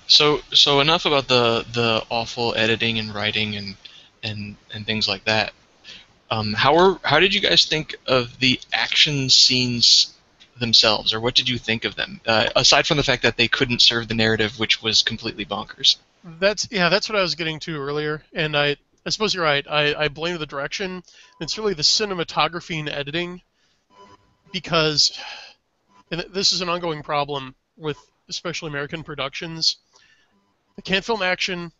So 0.07 0.39
so 0.53 0.79
enough 0.79 1.05
about 1.05 1.27
the 1.27 1.65
the 1.73 2.03
awful 2.09 2.55
editing 2.55 2.99
and 2.99 3.13
writing 3.13 3.55
and 3.55 3.75
and 4.23 4.55
and 4.73 4.85
things 4.85 5.07
like 5.07 5.25
that. 5.25 5.53
Um, 6.29 6.53
how 6.53 6.75
were 6.75 6.99
how 7.03 7.19
did 7.19 7.33
you 7.33 7.41
guys 7.41 7.65
think 7.65 7.95
of 8.05 8.39
the 8.39 8.59
action 8.73 9.29
scenes 9.29 10.13
themselves, 10.59 11.13
or 11.13 11.19
what 11.19 11.35
did 11.35 11.47
you 11.49 11.57
think 11.57 11.85
of 11.85 11.95
them? 11.95 12.19
Uh, 12.25 12.49
aside 12.55 12.88
from 12.88 12.97
the 12.97 13.03
fact 13.03 13.23
that 13.23 13.38
they 13.38 13.47
couldn't 13.47 13.81
serve 13.81 14.07
the 14.07 14.13
narrative, 14.13 14.59
which 14.59 14.81
was 14.81 15.03
completely 15.03 15.45
bonkers. 15.45 15.97
That's 16.23 16.67
yeah, 16.71 16.89
that's 16.89 17.09
what 17.09 17.17
I 17.17 17.21
was 17.21 17.35
getting 17.35 17.59
to 17.61 17.77
earlier, 17.77 18.23
and 18.33 18.57
I 18.57 18.77
I 19.05 19.09
suppose 19.09 19.33
you're 19.33 19.43
right. 19.43 19.65
I, 19.69 19.95
I 19.95 20.07
blame 20.09 20.38
the 20.38 20.45
direction. 20.45 21.03
It's 21.39 21.57
really 21.57 21.73
the 21.73 21.83
cinematography 21.83 22.79
and 22.79 22.89
editing, 22.89 23.41
because 24.51 25.17
and 26.11 26.21
this 26.33 26.51
is 26.51 26.61
an 26.61 26.69
ongoing 26.69 27.03
problem 27.03 27.55
with 27.77 27.97
especially 28.30 28.69
American 28.69 29.03
productions. 29.03 29.78
Can't 30.84 31.03
film 31.03 31.21
action, 31.23 31.71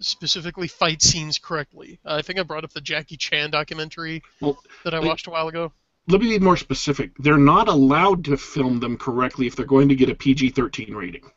specifically 0.00 0.68
fight 0.68 1.02
scenes 1.02 1.38
correctly. 1.38 1.98
Uh, 2.04 2.14
I 2.14 2.22
think 2.22 2.38
I 2.38 2.42
brought 2.42 2.64
up 2.64 2.72
the 2.72 2.80
Jackie 2.80 3.16
Chan 3.16 3.50
documentary 3.50 4.22
Well, 4.40 4.58
that 4.84 4.94
I 4.94 5.00
watched 5.00 5.26
a 5.26 5.30
while 5.30 5.48
ago. 5.48 5.72
let 6.08 6.20
me 6.20 6.38
be 6.38 6.38
more 6.38 6.56
specific. 6.56 7.10
They're 7.18 7.36
not 7.36 7.68
allowed 7.68 8.24
to 8.26 8.36
film 8.36 8.80
them 8.80 8.96
correctly 8.96 9.46
if 9.46 9.56
they're 9.56 9.66
going 9.66 9.88
to 9.90 9.94
get 9.94 10.08
a 10.08 10.14
PG-13 10.14 10.94
rating. 10.94 11.30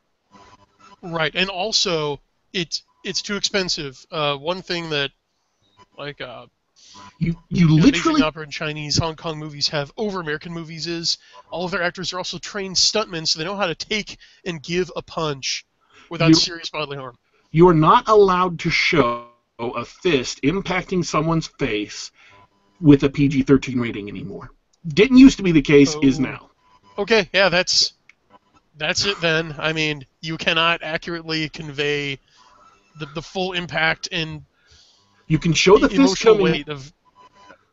Right, 1.01 1.33
and 1.35 1.49
also 1.49 2.19
it's 2.53 2.83
it's 3.03 3.21
too 3.21 3.35
expensive. 3.37 4.05
Uh, 4.11 4.35
one 4.35 4.61
thing 4.61 4.89
that 4.89 5.11
like 5.97 6.19
uh, 6.21 6.47
You 7.17 7.35
you 7.49 7.67
know, 7.67 7.73
literally 7.75 8.21
opera 8.21 8.43
and 8.43 8.51
Chinese 8.51 8.97
Hong 8.97 9.15
Kong 9.15 9.37
movies 9.37 9.67
have 9.69 9.91
over 9.97 10.21
American 10.21 10.53
movies 10.53 10.87
is 10.87 11.17
all 11.51 11.65
of 11.65 11.71
their 11.71 11.81
actors 11.83 12.13
are 12.13 12.17
also 12.17 12.37
trained 12.37 12.75
stuntmen, 12.77 13.27
so 13.27 13.39
they 13.39 13.45
know 13.45 13.57
how 13.57 13.67
to 13.67 13.75
take 13.75 14.17
and 14.45 14.63
give 14.63 14.89
a 14.95 15.01
punch 15.01 15.65
without 16.09 16.29
You- 16.29 16.35
serious 16.35 16.69
bodily 16.69 16.97
harm. 16.97 17.17
you 17.51 17.67
are 17.67 17.73
not 17.73 18.07
allowed 18.07 18.59
to 18.59 18.69
show 18.69 19.25
a 19.59 19.83
fist 19.83 20.39
impacting 20.43 21.03
someone's 21.03 21.47
face 21.47 22.11
with 22.79 23.03
a 23.03 23.09
PG-13 23.09 23.77
rating 23.81 24.07
anymore. 24.07 24.51
Didn't 24.87 25.17
used 25.17 25.35
to 25.37 25.43
be 25.43 25.51
the 25.51 25.61
case, 25.61 25.95
is 26.01 26.17
Oh. 26.19 26.23
now. 26.23 26.49
Okay, 26.97 27.29
yeah, 27.33 27.49
that's 27.49 27.93
that's 28.77 29.05
it 29.05 29.19
then. 29.19 29.53
I 29.59 29.73
mean, 29.73 30.05
you 30.21 30.37
cannot 30.37 30.81
accurately 30.83 31.49
convey 31.49 32.17
the, 32.97 33.05
the 33.07 33.21
full 33.21 33.51
impact 33.51 34.07
and 34.13 34.45
You 35.29 35.37
can 35.37 35.53
show 35.53 35.77
the 35.77 35.87
the 35.87 35.95
fist 35.95 36.19
coming 36.19 36.43
weight 36.43 36.67
of 36.67 36.91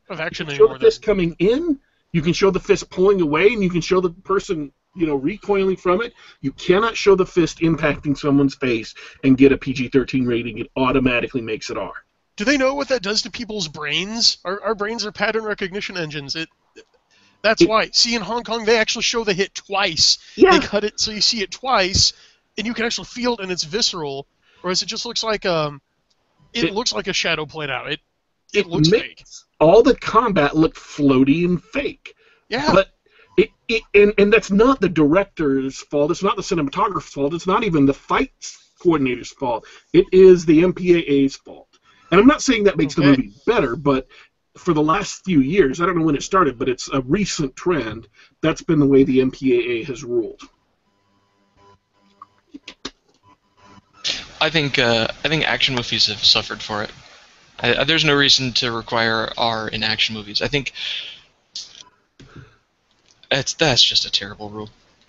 of 0.09 0.21
action 0.21 0.49
show 0.51 0.69
the 0.69 0.79
fist 0.79 1.03
coming 1.03 1.35
in. 1.41 1.81
You 2.13 2.23
can 2.23 2.33
show 2.33 2.51
the 2.51 2.61
fist 2.61 2.89
pulling 2.91 3.21
away, 3.21 3.49
and 3.53 3.63
you 3.63 3.71
can 3.71 3.81
show 3.81 4.01
the 4.01 4.11
person, 4.11 4.73
you 4.95 5.07
know, 5.07 5.17
recoiling 5.17 5.77
from 5.77 6.03
it. 6.03 6.13
You 6.41 6.53
cannot 6.53 6.97
show 6.97 7.15
the 7.17 7.27
fist 7.27 7.59
impacting 7.59 8.17
someone's 8.17 8.55
face 8.55 8.95
and 9.25 9.37
get 9.37 9.53
a 9.53 9.59
PG-13 9.59 10.27
rating. 10.27 10.59
It 10.59 10.71
automatically 10.77 11.41
makes 11.41 11.69
it 11.69 11.77
R. 11.77 11.93
Do 12.37 12.45
they 12.45 12.57
know 12.57 12.75
what 12.75 12.89
that 12.89 13.03
does 13.03 13.23
to 13.23 13.31
people's 13.31 13.67
brains? 13.67 14.39
Our, 14.45 14.63
our 14.63 14.75
brains 14.75 15.05
are 15.05 15.13
pattern 15.13 15.45
recognition 15.45 15.97
engines. 15.97 16.37
It 16.37 16.49
that's 17.43 17.63
It- 17.63 17.69
why. 17.69 17.91
See, 17.93 18.15
in 18.15 18.23
Hong 18.23 18.45
Kong, 18.45 18.65
they 18.65 18.79
actually 18.79 19.03
show 19.03 19.25
the 19.25 19.35
hit 19.35 19.55
twice. 19.55 20.19
Yeah. 20.37 20.59
They 20.59 20.67
cut 20.67 20.85
it 20.85 21.01
so 21.01 21.11
you 21.11 21.21
see 21.21 21.43
it 21.43 21.51
twice, 21.51 22.13
and 22.59 22.67
you 22.67 22.75
can 22.75 22.85
actually 22.85 23.07
feel 23.07 23.35
it, 23.35 23.41
and 23.41 23.51
it's 23.51 23.65
visceral. 23.65 24.27
Whereas 24.63 24.83
it 24.83 24.87
just 24.87 25.07
looks 25.07 25.23
like 25.23 25.47
um, 25.47 25.81
it, 26.53 26.65
It- 26.65 26.75
looks 26.75 26.93
like 26.93 27.07
a 27.09 27.13
shadow 27.13 27.47
played 27.47 27.71
out. 27.71 27.91
It 27.91 28.01
it, 28.55 28.67
looks 28.67 28.89
fake. 28.89 29.25
all 29.61 29.83
the 29.83 29.95
combat 29.97 30.57
look 30.57 30.75
floaty 30.77 31.45
and 31.45 31.63
fake. 31.63 32.15
Yeah. 32.49 32.71
But 32.73 32.89
it, 33.37 33.51
it 33.69 33.83
and, 33.93 34.15
and 34.19 34.33
that's 34.33 34.51
not 34.51 34.81
the 34.81 34.89
director's 34.89 35.79
fault. 35.79 36.11
It's 36.11 36.23
not 36.23 36.37
the 36.37 36.43
cinematographer's 36.43 37.13
fault. 37.13 37.35
It's 37.35 37.47
not 37.47 37.65
even 37.65 37.85
the 37.87 37.93
fight 37.93 38.33
coordinator's 38.81 39.33
fault. 39.33 39.67
It 39.93 40.07
is 40.13 40.47
the 40.47 40.63
MPAA's 40.63 41.37
fault. 41.37 41.69
And 42.11 42.21
I'm 42.21 42.27
not 42.27 42.41
saying 42.41 42.65
that 42.65 42.77
makes 42.77 42.95
the 42.95 43.03
movie 43.03 43.33
better, 43.47 43.75
but 43.75 44.07
for 44.57 44.73
the 44.73 44.83
last 44.83 45.25
few 45.25 45.41
years, 45.41 45.81
I 45.81 45.87
don't 45.87 45.99
know 45.99 46.05
when 46.05 46.15
it 46.17 46.23
started, 46.23 46.57
but 46.59 46.69
it's 46.69 46.89
a 46.89 47.01
recent 47.03 47.57
trend. 47.57 48.07
That's 48.43 48.63
been 48.63 48.79
the 48.79 48.87
way 48.87 49.03
the 49.03 49.19
MPAA 49.19 49.85
has 49.87 50.05
ruled. 50.05 50.41
I 54.47 54.51
think 54.51 54.79
uh, 54.79 55.09
I 55.25 55.29
think 55.29 55.43
action 55.45 55.75
movies 55.75 56.07
have 56.07 56.23
suffered 56.25 56.63
for 56.63 56.85
it. 56.85 56.91
I, 57.59 57.75
I- 57.79 57.85
there's 57.85 58.05
no 58.05 58.15
reason 58.15 58.53
to 58.55 58.71
require 58.71 59.33
R 59.37 59.67
in 59.69 59.83
action 59.83 60.15
movies. 60.15 60.41
I 60.41 60.47
think 60.47 60.73
it's 63.31 63.55
that's 63.55 63.83
just 63.83 64.05
a 64.07 64.11
terrible 64.11 64.51
rule. 64.51 64.71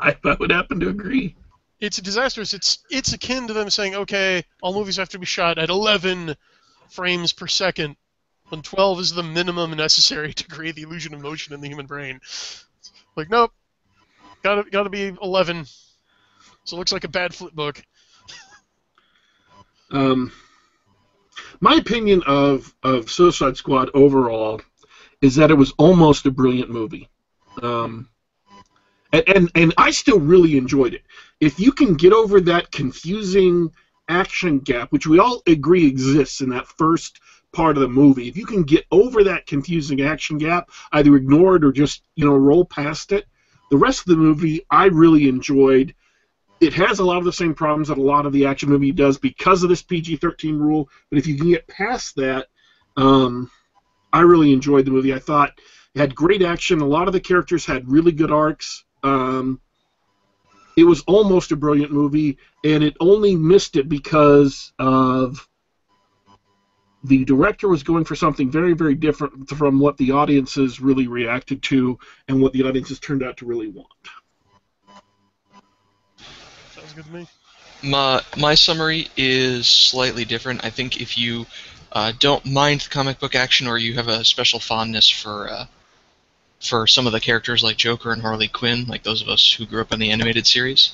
I, 0.00 0.16
I 0.24 0.36
would 0.40 0.50
happen 0.50 0.80
to 0.80 0.88
agree. 0.88 1.36
it's 1.80 1.98
disastrous. 1.98 2.54
It's 2.54 2.78
it's 2.90 3.12
akin 3.12 3.46
to 3.46 3.52
them 3.52 3.70
saying, 3.70 3.94
okay, 3.94 4.42
all 4.62 4.74
movies 4.74 4.96
have 4.96 5.10
to 5.10 5.18
be 5.20 5.26
shot 5.26 5.58
at 5.58 5.70
11 5.70 6.34
frames 6.88 7.32
per 7.32 7.46
second, 7.46 7.94
when 8.48 8.62
12 8.62 8.98
is 9.00 9.12
the 9.12 9.22
minimum 9.22 9.70
necessary 9.76 10.34
to 10.34 10.44
create 10.48 10.74
the 10.74 10.82
illusion 10.82 11.14
of 11.14 11.20
motion 11.20 11.54
in 11.54 11.60
the 11.60 11.68
human 11.68 11.86
brain. 11.86 12.20
Like, 13.14 13.30
nope, 13.30 13.52
gotta 14.42 14.68
gotta 14.68 14.90
be 14.90 15.16
11. 15.22 15.66
So 16.64 16.76
it 16.76 16.78
looks 16.78 16.92
like 16.92 17.04
a 17.04 17.08
bad 17.08 17.32
flip 17.32 17.52
book. 17.54 17.80
Um, 19.94 20.32
my 21.60 21.76
opinion 21.76 22.22
of, 22.26 22.74
of 22.82 23.08
Suicide 23.08 23.56
Squad 23.56 23.90
overall 23.94 24.60
is 25.22 25.36
that 25.36 25.50
it 25.50 25.54
was 25.54 25.72
almost 25.78 26.26
a 26.26 26.30
brilliant 26.30 26.68
movie. 26.68 27.08
Um, 27.62 28.08
and, 29.12 29.22
and, 29.28 29.50
and 29.54 29.74
I 29.78 29.92
still 29.92 30.18
really 30.18 30.56
enjoyed 30.56 30.94
it. 30.94 31.02
If 31.40 31.60
you 31.60 31.70
can 31.70 31.94
get 31.94 32.12
over 32.12 32.40
that 32.40 32.72
confusing 32.72 33.70
action 34.08 34.58
gap, 34.58 34.90
which 34.90 35.06
we 35.06 35.20
all 35.20 35.42
agree 35.46 35.86
exists 35.86 36.40
in 36.40 36.50
that 36.50 36.66
first 36.66 37.20
part 37.52 37.76
of 37.76 37.82
the 37.82 37.88
movie, 37.88 38.26
if 38.26 38.36
you 38.36 38.46
can 38.46 38.64
get 38.64 38.84
over 38.90 39.22
that 39.22 39.46
confusing 39.46 40.02
action 40.02 40.38
gap, 40.38 40.70
either 40.92 41.14
ignore 41.14 41.54
it 41.54 41.64
or 41.64 41.70
just 41.70 42.02
you 42.16 42.24
know 42.24 42.34
roll 42.34 42.64
past 42.64 43.12
it, 43.12 43.26
the 43.70 43.76
rest 43.76 44.00
of 44.00 44.06
the 44.06 44.16
movie 44.16 44.66
I 44.70 44.86
really 44.86 45.28
enjoyed 45.28 45.94
it 46.64 46.72
has 46.74 46.98
a 46.98 47.04
lot 47.04 47.18
of 47.18 47.24
the 47.24 47.32
same 47.32 47.54
problems 47.54 47.88
that 47.88 47.98
a 47.98 48.02
lot 48.02 48.26
of 48.26 48.32
the 48.32 48.46
action 48.46 48.68
movie 48.68 48.92
does 48.92 49.18
because 49.18 49.62
of 49.62 49.68
this 49.68 49.82
PG-13 49.82 50.58
rule. 50.58 50.88
But 51.10 51.18
if 51.18 51.26
you 51.26 51.36
can 51.36 51.50
get 51.50 51.66
past 51.68 52.16
that, 52.16 52.48
um, 52.96 53.50
I 54.12 54.20
really 54.20 54.52
enjoyed 54.52 54.84
the 54.84 54.90
movie. 54.90 55.12
I 55.12 55.18
thought 55.18 55.52
it 55.94 56.00
had 56.00 56.14
great 56.14 56.42
action. 56.42 56.80
A 56.80 56.86
lot 56.86 57.06
of 57.06 57.12
the 57.12 57.20
characters 57.20 57.66
had 57.66 57.90
really 57.90 58.12
good 58.12 58.30
arcs. 58.30 58.84
Um, 59.02 59.60
it 60.76 60.84
was 60.84 61.02
almost 61.02 61.52
a 61.52 61.56
brilliant 61.56 61.92
movie, 61.92 62.38
and 62.64 62.82
it 62.82 62.96
only 62.98 63.36
missed 63.36 63.76
it 63.76 63.88
because 63.88 64.72
of 64.78 65.48
the 67.04 67.24
director 67.24 67.68
was 67.68 67.82
going 67.82 68.04
for 68.04 68.16
something 68.16 68.50
very, 68.50 68.72
very 68.72 68.94
different 68.94 69.48
from 69.50 69.78
what 69.78 69.96
the 69.98 70.10
audiences 70.10 70.80
really 70.80 71.06
reacted 71.06 71.62
to 71.62 71.98
and 72.28 72.40
what 72.40 72.52
the 72.54 72.62
audiences 72.62 72.98
turned 72.98 73.22
out 73.22 73.36
to 73.36 73.46
really 73.46 73.68
want. 73.68 73.88
Sounds 76.84 76.96
good 76.96 77.04
to 77.06 77.12
me. 77.12 77.26
My 77.82 78.22
my 78.36 78.54
summary 78.54 79.08
is 79.16 79.66
slightly 79.66 80.26
different. 80.26 80.62
I 80.64 80.68
think 80.68 81.00
if 81.00 81.16
you 81.16 81.46
uh, 81.92 82.12
don't 82.18 82.44
mind 82.44 82.86
comic 82.90 83.18
book 83.18 83.34
action 83.34 83.66
or 83.66 83.78
you 83.78 83.94
have 83.94 84.08
a 84.08 84.22
special 84.22 84.60
fondness 84.60 85.08
for 85.08 85.48
uh, 85.48 85.66
for 86.60 86.86
some 86.86 87.06
of 87.06 87.14
the 87.14 87.20
characters 87.20 87.62
like 87.62 87.78
Joker 87.78 88.12
and 88.12 88.20
Harley 88.20 88.48
Quinn, 88.48 88.84
like 88.86 89.02
those 89.02 89.22
of 89.22 89.28
us 89.28 89.50
who 89.50 89.64
grew 89.64 89.80
up 89.80 89.94
on 89.94 89.98
the 89.98 90.10
animated 90.10 90.46
series, 90.46 90.92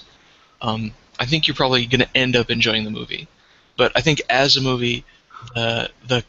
um, 0.63 0.93
I 1.19 1.27
think 1.27 1.49
you're 1.49 1.57
probably 1.57 1.87
going 1.87 2.03
to 2.03 2.17
end 2.17 2.37
up 2.37 2.51
enjoying 2.51 2.85
the 2.85 2.91
movie. 2.93 3.27
But 3.77 3.91
I 3.97 4.01
think 4.01 4.23
as 4.31 4.57
a 4.57 4.61
movie, 4.61 5.05
uh, 5.57 5.89
the 6.07 6.23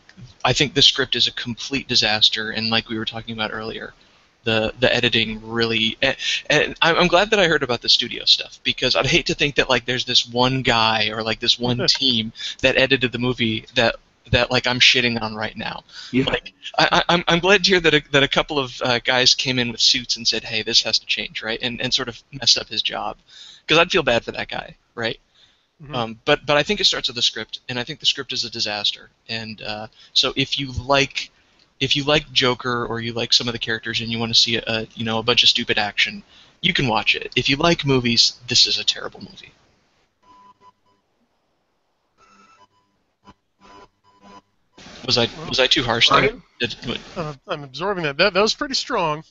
I 0.43 0.53
think 0.53 0.73
the 0.73 0.81
script 0.81 1.15
is 1.15 1.27
a 1.27 1.33
complete 1.33 1.87
disaster, 1.87 2.49
and 2.49 2.71
like 2.71 2.89
we 2.89 2.97
were 2.97 3.05
talking 3.05 3.35
about 3.35 3.51
earlier, 3.53 3.93
the 4.43 4.73
the 4.79 4.93
editing 4.93 5.51
really. 5.51 5.97
And, 6.01 6.15
and 6.49 6.75
I'm 6.81 6.97
I'm 6.97 7.07
glad 7.07 7.31
that 7.31 7.39
I 7.39 7.47
heard 7.47 7.63
about 7.63 7.81
the 7.81 7.89
studio 7.89 8.25
stuff 8.25 8.59
because 8.63 8.95
I'd 8.95 9.05
hate 9.05 9.27
to 9.27 9.33
think 9.33 9.55
that 9.55 9.69
like 9.69 9.85
there's 9.85 10.05
this 10.05 10.27
one 10.27 10.61
guy 10.61 11.09
or 11.09 11.23
like 11.23 11.39
this 11.39 11.59
one 11.59 11.77
team 11.87 12.33
that 12.61 12.77
edited 12.77 13.11
the 13.11 13.19
movie 13.19 13.65
that 13.75 13.95
that 14.31 14.51
like 14.51 14.67
I'm 14.67 14.79
shitting 14.79 15.21
on 15.21 15.35
right 15.35 15.55
now. 15.55 15.83
Yeah. 16.11 16.25
Like 16.25 16.53
I, 16.77 16.87
I, 16.91 17.03
I'm 17.09 17.23
I'm 17.27 17.39
glad 17.39 17.63
to 17.63 17.69
hear 17.69 17.79
that 17.79 17.93
a, 17.93 18.03
that 18.11 18.23
a 18.23 18.27
couple 18.27 18.59
of 18.59 18.81
uh, 18.81 18.99
guys 19.03 19.35
came 19.35 19.59
in 19.59 19.71
with 19.71 19.81
suits 19.81 20.17
and 20.17 20.27
said, 20.27 20.43
hey, 20.43 20.63
this 20.63 20.81
has 20.83 20.99
to 20.99 21.05
change, 21.05 21.43
right, 21.43 21.59
and 21.61 21.81
and 21.81 21.93
sort 21.93 22.07
of 22.07 22.21
messed 22.31 22.57
up 22.57 22.67
his 22.67 22.81
job 22.81 23.17
because 23.65 23.77
I'd 23.77 23.91
feel 23.91 24.03
bad 24.03 24.23
for 24.23 24.31
that 24.31 24.47
guy, 24.47 24.75
right? 24.95 25.19
Mhm. 25.83 25.95
Um, 25.95 26.19
but 26.25 26.45
but 26.45 26.57
I 26.57 26.63
think 26.63 26.79
it 26.79 26.85
starts 26.85 27.07
with 27.07 27.15
the 27.15 27.21
script, 27.21 27.59
and 27.67 27.79
I 27.79 27.83
think 27.83 27.99
the 27.99 28.05
script 28.05 28.33
is 28.33 28.45
a 28.45 28.49
disaster. 28.49 29.09
And 29.27 29.61
uh, 29.61 29.87
so 30.13 30.33
if 30.35 30.59
you 30.59 30.71
like 30.71 31.31
if 31.81 31.95
you 31.95 32.03
like 32.03 32.31
Joker 32.31 32.85
or 32.85 33.01
you 33.01 33.11
like 33.11 33.33
some 33.33 33.47
of 33.47 33.53
the 33.53 33.59
characters 33.59 33.99
and 33.99 34.09
you 34.09 34.19
want 34.19 34.31
to 34.31 34.39
see 34.39 34.55
a, 34.55 34.87
you 34.93 35.03
know 35.03 35.17
a 35.17 35.23
bunch 35.23 35.41
of 35.41 35.49
stupid 35.49 35.79
action, 35.79 36.23
you 36.61 36.73
can 36.73 36.87
watch 36.87 37.15
it. 37.15 37.33
If 37.35 37.49
you 37.49 37.57
like 37.57 37.83
movies, 37.83 38.39
this 38.47 38.67
is 38.67 38.77
a 38.77 38.83
terrible 38.83 39.19
movie. 39.19 39.51
Was 45.07 45.17
I 45.17 45.27
was 45.49 45.59
I 45.59 45.65
too 45.65 45.83
harsh 45.83 46.09
there? 46.09 46.35
Uh, 47.17 47.33
I'm 47.47 47.63
absorbing 47.63 48.03
that. 48.03 48.17
that. 48.17 48.35
That 48.35 48.41
was 48.41 48.53
pretty 48.53 48.75
strong. 48.75 49.23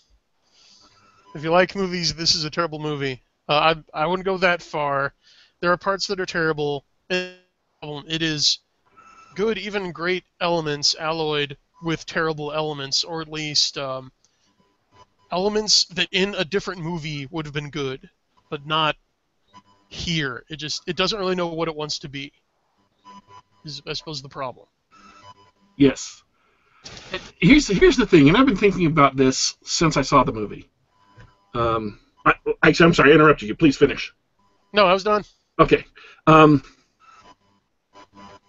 If 1.36 1.44
you 1.44 1.52
like 1.52 1.76
movies, 1.76 2.12
this 2.16 2.34
is 2.34 2.42
a 2.42 2.50
terrible 2.50 2.80
movie. 2.80 3.22
Uh, 3.48 3.76
I 3.94 4.02
I 4.02 4.06
wouldn't 4.06 4.26
go 4.26 4.36
that 4.38 4.60
far. 4.60 5.14
There 5.60 5.70
are 5.70 5.76
parts 5.76 6.08
that 6.08 6.18
are 6.18 6.26
terrible. 6.26 6.84
It 7.08 8.22
is 8.22 8.58
good, 9.36 9.56
even 9.58 9.92
great 9.92 10.24
elements 10.40 10.96
alloyed 10.98 11.56
with 11.82 12.06
terrible 12.06 12.52
elements, 12.52 13.04
or 13.04 13.20
at 13.20 13.28
least 13.28 13.78
um, 13.78 14.12
elements 15.30 15.84
that 15.86 16.08
in 16.12 16.34
a 16.36 16.44
different 16.44 16.82
movie 16.82 17.26
would 17.30 17.46
have 17.46 17.54
been 17.54 17.70
good, 17.70 18.08
but 18.50 18.66
not 18.66 18.96
here. 19.88 20.44
It 20.48 20.56
just 20.56 20.82
it 20.86 20.96
doesn't 20.96 21.18
really 21.18 21.34
know 21.34 21.48
what 21.48 21.68
it 21.68 21.76
wants 21.76 21.98
to 22.00 22.08
be. 22.08 22.32
Is 23.64 23.82
I 23.86 23.92
suppose 23.92 24.22
the 24.22 24.28
problem. 24.28 24.66
Yes. 25.76 26.22
Here's 27.40 27.68
here's 27.68 27.96
the 27.96 28.06
thing, 28.06 28.28
and 28.28 28.36
I've 28.36 28.46
been 28.46 28.56
thinking 28.56 28.86
about 28.86 29.16
this 29.16 29.56
since 29.62 29.96
I 29.96 30.02
saw 30.02 30.24
the 30.24 30.32
movie. 30.32 30.68
Um, 31.54 31.98
I, 32.24 32.34
actually, 32.62 32.86
I'm 32.86 32.94
sorry, 32.94 33.10
I 33.10 33.14
interrupted 33.14 33.48
you. 33.48 33.54
Please 33.54 33.76
finish. 33.76 34.14
No, 34.72 34.86
I 34.86 34.92
was 34.92 35.04
done. 35.04 35.24
Okay. 35.58 35.84
Um, 36.26 36.62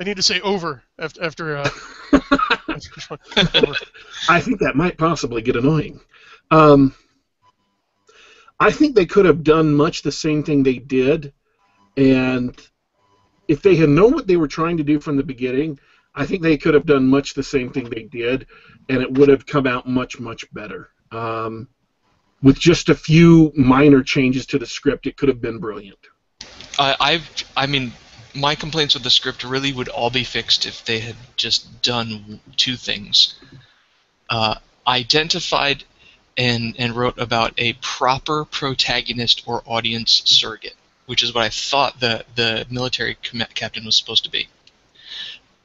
I 0.02 0.04
need 0.04 0.18
to 0.18 0.24
say 0.24 0.42
over 0.42 0.82
after 0.98 1.24
after. 1.24 1.58
Uh, 1.58 1.70
I 4.28 4.42
think 4.42 4.60
that 4.60 4.74
might 4.74 4.98
possibly 4.98 5.44
get 5.44 5.56
annoying. 5.56 6.00
Um, 6.50 6.96
I 8.60 8.72
think 8.72 8.96
they 8.96 9.06
could 9.06 9.26
have 9.26 9.44
done 9.44 9.76
much 9.76 10.02
the 10.02 10.12
same 10.12 10.42
thing 10.42 10.64
they 10.64 10.80
did, 10.80 11.34
and 11.98 12.60
if 13.48 13.62
they 13.62 13.76
had 13.76 13.90
known 13.90 14.14
what 14.14 14.26
they 14.26 14.38
were 14.38 14.48
trying 14.48 14.78
to 14.78 14.84
do 14.84 15.00
from 15.00 15.18
the 15.18 15.24
beginning, 15.24 15.78
I 16.16 16.26
think 16.26 16.42
they 16.42 16.58
could 16.58 16.74
have 16.74 16.88
done 16.88 17.06
much 17.06 17.36
the 17.36 17.44
same 17.44 17.72
thing 17.72 17.88
they 17.88 18.06
did, 18.06 18.48
and 18.90 19.04
it 19.04 19.12
would 19.20 19.30
have 19.30 19.46
come 19.46 19.68
out 19.68 19.88
much 19.88 20.20
much 20.20 20.52
better. 20.52 20.90
Um, 21.12 21.68
with 22.42 22.58
just 22.58 22.90
a 22.90 22.96
few 22.96 23.52
minor 23.56 24.02
changes 24.02 24.48
to 24.48 24.58
the 24.58 24.66
script, 24.66 25.06
it 25.06 25.16
could 25.16 25.30
have 25.30 25.42
been 25.42 25.60
brilliant. 25.60 26.00
I, 26.80 26.96
I've, 27.00 27.30
I 27.56 27.68
mean, 27.68 27.92
my 28.34 28.56
complaints 28.56 28.94
with 28.94 29.04
the 29.04 29.10
script 29.10 29.44
really 29.44 29.74
would 29.74 29.90
all 29.90 30.10
be 30.10 30.24
fixed 30.24 30.66
if 30.66 30.86
they 30.86 31.00
had 31.00 31.16
just 31.38 31.82
done 31.82 32.40
two 32.58 32.76
things. 32.76 33.36
Uh, 34.30 34.56
identified 34.88 35.84
and, 36.38 36.76
and 36.78 36.96
wrote 36.96 37.18
about 37.18 37.54
a 37.58 37.74
proper 37.74 38.46
protagonist 38.46 39.44
or 39.46 39.62
audience 39.66 40.22
surrogate, 40.26 40.76
which 41.06 41.24
is 41.24 41.34
what 41.34 41.44
I 41.44 41.50
thought 41.50 42.00
the, 42.00 42.26
the 42.36 42.66
military 42.70 43.16
com- 43.16 43.44
captain 43.54 43.86
was 43.86 43.96
supposed 43.96 44.24
to 44.24 44.32
be. 44.32 44.48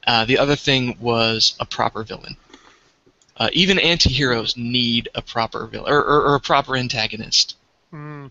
Uh, 0.05 0.25
the 0.25 0.37
other 0.37 0.55
thing 0.55 0.97
was 0.99 1.55
a 1.59 1.65
proper 1.65 2.03
villain. 2.03 2.37
Uh, 3.35 3.49
even 3.53 3.77
anti-heroes 3.77 4.57
need 4.57 5.09
a 5.13 5.21
proper 5.21 5.67
villain 5.67 5.91
or, 5.91 5.99
or, 5.99 6.21
or 6.29 6.35
a 6.35 6.39
proper 6.39 6.75
antagonist. 6.75 7.55
Hmm. 7.91 8.27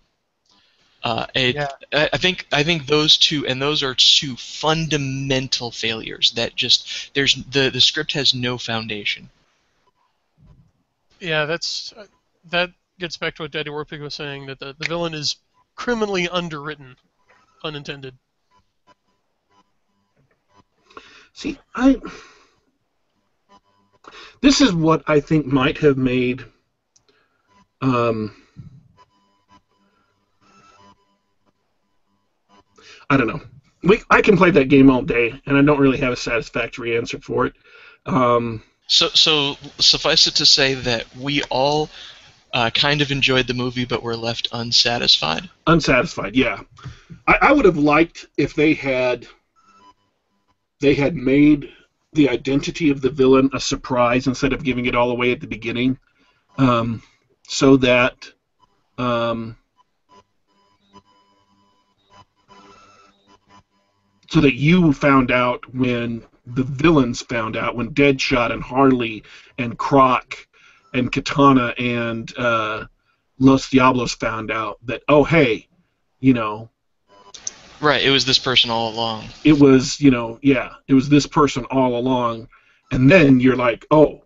Uh, 1.06 1.24
it, 1.34 1.54
Yeah. 1.54 1.68
I 1.92 2.10
I 2.14 2.16
think 2.16 2.48
I 2.50 2.64
think 2.64 2.86
those 2.86 3.16
two 3.16 3.46
and 3.46 3.62
those 3.62 3.84
are 3.84 3.94
two 3.94 4.34
fundamental 4.34 5.70
failures 5.70 6.32
that 6.32 6.56
just 6.56 7.14
there's 7.14 7.36
the 7.36 7.70
the 7.70 7.80
script 7.80 8.12
has 8.14 8.34
no 8.34 8.58
foundation. 8.58 9.30
Yeah, 11.20 11.44
that's 11.44 11.94
uh, 11.96 12.06
that 12.50 12.72
gets 12.98 13.18
back 13.18 13.36
to 13.36 13.42
what 13.42 13.52
Daddy 13.52 13.70
Warpig 13.70 14.00
was 14.00 14.16
saying 14.16 14.46
that 14.46 14.58
the, 14.58 14.74
the 14.76 14.88
villain 14.88 15.14
is 15.14 15.36
criminally 15.76 16.28
underwritten, 16.28 16.96
unintended. 17.62 18.16
See, 21.34 21.56
I. 21.72 22.00
This 24.40 24.60
is 24.60 24.72
what 24.72 25.04
I 25.06 25.20
think 25.20 25.46
might 25.46 25.78
have 25.78 25.96
made. 25.96 26.44
Um, 27.80 28.34
I 33.10 33.16
don't 33.16 33.28
know. 33.28 33.40
We, 33.82 34.02
I 34.10 34.20
can 34.22 34.36
play 34.36 34.50
that 34.50 34.68
game 34.68 34.90
all 34.90 35.02
day, 35.02 35.40
and 35.46 35.56
I 35.56 35.62
don't 35.62 35.78
really 35.78 35.98
have 35.98 36.12
a 36.12 36.16
satisfactory 36.16 36.96
answer 36.96 37.20
for 37.20 37.46
it. 37.46 37.54
Um, 38.06 38.62
So 38.88 39.08
so 39.08 39.56
suffice 39.78 40.26
it 40.26 40.36
to 40.36 40.46
say 40.46 40.74
that 40.74 41.04
we 41.16 41.42
all 41.50 41.90
uh, 42.52 42.70
kind 42.70 43.02
of 43.02 43.10
enjoyed 43.10 43.46
the 43.46 43.54
movie, 43.54 43.84
but 43.84 44.02
were 44.02 44.16
left 44.16 44.48
unsatisfied. 44.52 45.48
unsatisfied, 45.66 46.36
yeah. 46.36 46.60
I, 47.26 47.38
I 47.42 47.52
would 47.52 47.64
have 47.64 47.78
liked 47.78 48.26
if 48.36 48.54
they 48.54 48.74
had 48.74 49.26
they 50.80 50.94
had 50.94 51.16
made 51.16 51.68
the 52.12 52.28
identity 52.28 52.90
of 52.90 53.00
the 53.00 53.10
villain 53.10 53.50
a 53.52 53.60
surprise 53.60 54.26
instead 54.26 54.52
of 54.52 54.62
giving 54.62 54.86
it 54.86 54.94
all 54.94 55.10
away 55.10 55.32
at 55.32 55.40
the 55.40 55.46
beginning, 55.46 55.98
um, 56.56 57.02
so 57.48 57.76
that 57.76 58.30
um, 58.98 59.56
so 64.28 64.40
that 64.40 64.54
you 64.54 64.92
found 64.92 65.30
out 65.30 65.72
when 65.74 66.22
the 66.46 66.62
villains 66.64 67.22
found 67.22 67.56
out 67.56 67.76
when 67.76 67.92
Deadshot 67.94 68.52
and 68.52 68.62
Harley 68.62 69.22
and 69.58 69.76
Croc 69.78 70.46
and 70.94 71.10
Katana 71.10 71.74
and 71.78 72.32
uh, 72.38 72.86
Los 73.38 73.68
Diablos 73.70 74.14
found 74.14 74.50
out 74.50 74.78
that 74.86 75.02
oh 75.08 75.24
hey, 75.24 75.68
you 76.20 76.34
know 76.34 76.70
Right, 77.78 78.02
it 78.02 78.10
was 78.10 78.24
this 78.24 78.38
person 78.38 78.70
all 78.70 78.94
along. 78.94 79.26
it 79.44 79.58
was 79.58 80.00
you 80.00 80.10
know 80.10 80.38
yeah 80.42 80.74
it 80.88 80.94
was 80.94 81.08
this 81.08 81.26
person 81.26 81.64
all 81.66 81.96
along, 81.98 82.48
and 82.90 83.10
then 83.10 83.40
you're 83.40 83.56
like 83.56 83.84
oh 83.90 84.24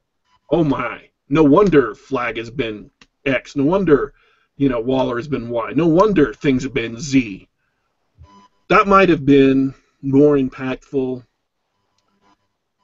oh 0.51 0.65
my 0.65 1.09
no 1.29 1.43
wonder 1.43 1.95
Flag 1.95 2.37
has 2.37 2.51
been 2.51 2.91
X 3.25 3.57
no 3.57 3.65
wonder 3.65 4.15
you 4.57 4.69
know 4.69 4.81
Waller 4.81 5.17
has 5.17 5.27
been 5.29 5.49
Y 5.49 5.73
no 5.75 5.87
wonder 5.87 6.33
things 6.35 6.63
have 6.63 6.75
been 6.75 6.99
Z. 7.01 7.49
That 8.69 8.87
might 8.87 9.09
have 9.09 9.27
been 9.27 9.75
more 10.03 10.37
impactful. 10.37 11.25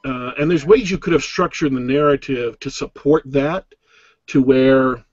Uh, 0.05 0.33
and 0.39 0.51
there's 0.51 0.64
ways 0.64 0.91
you 0.91 0.99
could 0.99 1.12
have 1.12 1.25
structured 1.25 1.73
the 1.73 1.81
narrative 1.81 2.59
to 2.61 2.71
support 2.71 3.23
that, 3.27 3.64
to 4.29 4.41
where 4.43 5.05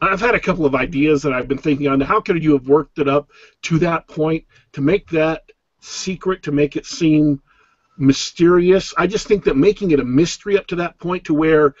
I've 0.00 0.20
had 0.20 0.34
a 0.34 0.40
couple 0.40 0.66
of 0.66 0.74
ideas 0.74 1.22
that 1.22 1.32
I've 1.32 1.48
been 1.48 1.58
thinking 1.58 1.88
on. 1.88 2.00
How 2.00 2.20
could 2.20 2.42
you 2.42 2.52
have 2.52 2.68
worked 2.68 2.98
it 2.98 3.08
up 3.08 3.30
to 3.62 3.78
that 3.78 4.06
point 4.06 4.44
to 4.72 4.82
make 4.82 5.08
that 5.10 5.50
secret, 5.80 6.42
to 6.42 6.52
make 6.52 6.76
it 6.76 6.84
seem 6.84 7.40
mysterious? 7.96 8.92
I 8.98 9.06
just 9.06 9.26
think 9.26 9.44
that 9.44 9.56
making 9.56 9.92
it 9.92 10.00
a 10.00 10.04
mystery 10.04 10.58
up 10.58 10.66
to 10.68 10.76
that 10.76 10.98
point 10.98 11.24
to 11.24 11.34
where 11.34 11.74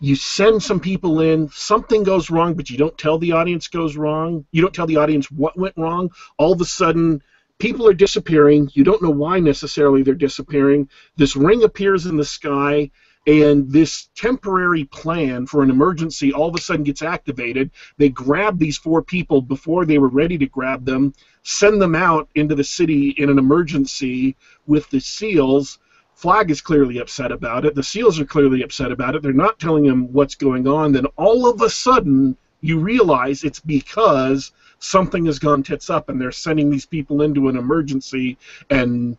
you 0.00 0.16
send 0.16 0.60
some 0.60 0.80
people 0.80 1.20
in, 1.20 1.48
something 1.50 2.02
goes 2.02 2.28
wrong, 2.28 2.54
but 2.54 2.68
you 2.68 2.76
don't 2.76 2.98
tell 2.98 3.18
the 3.18 3.30
audience 3.30 3.68
goes 3.68 3.96
wrong. 3.96 4.44
You 4.50 4.60
don't 4.60 4.74
tell 4.74 4.86
the 4.86 4.96
audience 4.96 5.30
what 5.30 5.56
went 5.56 5.76
wrong. 5.76 6.10
All 6.38 6.52
of 6.52 6.60
a 6.60 6.64
sudden, 6.64 7.22
people 7.62 7.86
are 7.86 7.94
disappearing. 7.94 8.68
You 8.74 8.82
don't 8.82 9.00
know 9.00 9.10
why 9.10 9.38
necessarily 9.38 10.02
they're 10.02 10.14
disappearing. 10.14 10.88
This 11.16 11.36
ring 11.36 11.62
appears 11.62 12.06
in 12.06 12.16
the 12.16 12.24
sky, 12.24 12.90
and 13.24 13.70
this 13.70 14.08
temporary 14.16 14.82
plan 14.86 15.46
for 15.46 15.62
an 15.62 15.70
emergency 15.70 16.32
all 16.32 16.48
of 16.48 16.56
a 16.56 16.60
sudden 16.60 16.82
gets 16.82 17.02
activated. 17.02 17.70
They 17.98 18.08
grab 18.08 18.58
these 18.58 18.78
four 18.78 19.00
people 19.00 19.40
before 19.40 19.84
they 19.84 19.98
were 19.98 20.08
ready 20.08 20.36
to 20.38 20.46
grab 20.46 20.84
them, 20.84 21.14
send 21.44 21.80
them 21.80 21.94
out 21.94 22.28
into 22.34 22.56
the 22.56 22.64
city 22.64 23.10
in 23.10 23.30
an 23.30 23.38
emergency 23.38 24.34
with 24.66 24.90
the 24.90 24.98
SEALs. 24.98 25.78
Flag 26.16 26.50
is 26.50 26.60
clearly 26.60 26.98
upset 26.98 27.30
about 27.30 27.64
it. 27.64 27.76
The 27.76 27.84
SEALs 27.84 28.18
are 28.18 28.24
clearly 28.24 28.64
upset 28.64 28.90
about 28.90 29.14
it. 29.14 29.22
They're 29.22 29.32
not 29.32 29.60
telling 29.60 29.84
him 29.84 30.12
what's 30.12 30.34
going 30.34 30.66
on. 30.66 30.90
Then 30.90 31.06
all 31.16 31.48
of 31.48 31.62
a 31.62 31.70
sudden, 31.70 32.36
you 32.62 32.78
realize 32.78 33.44
it's 33.44 33.60
because 33.60 34.52
something 34.78 35.26
has 35.26 35.38
gone 35.38 35.62
tits 35.62 35.90
up 35.90 36.08
and 36.08 36.20
they're 36.20 36.32
sending 36.32 36.70
these 36.70 36.86
people 36.86 37.20
into 37.20 37.48
an 37.48 37.56
emergency 37.56 38.38
and 38.70 39.16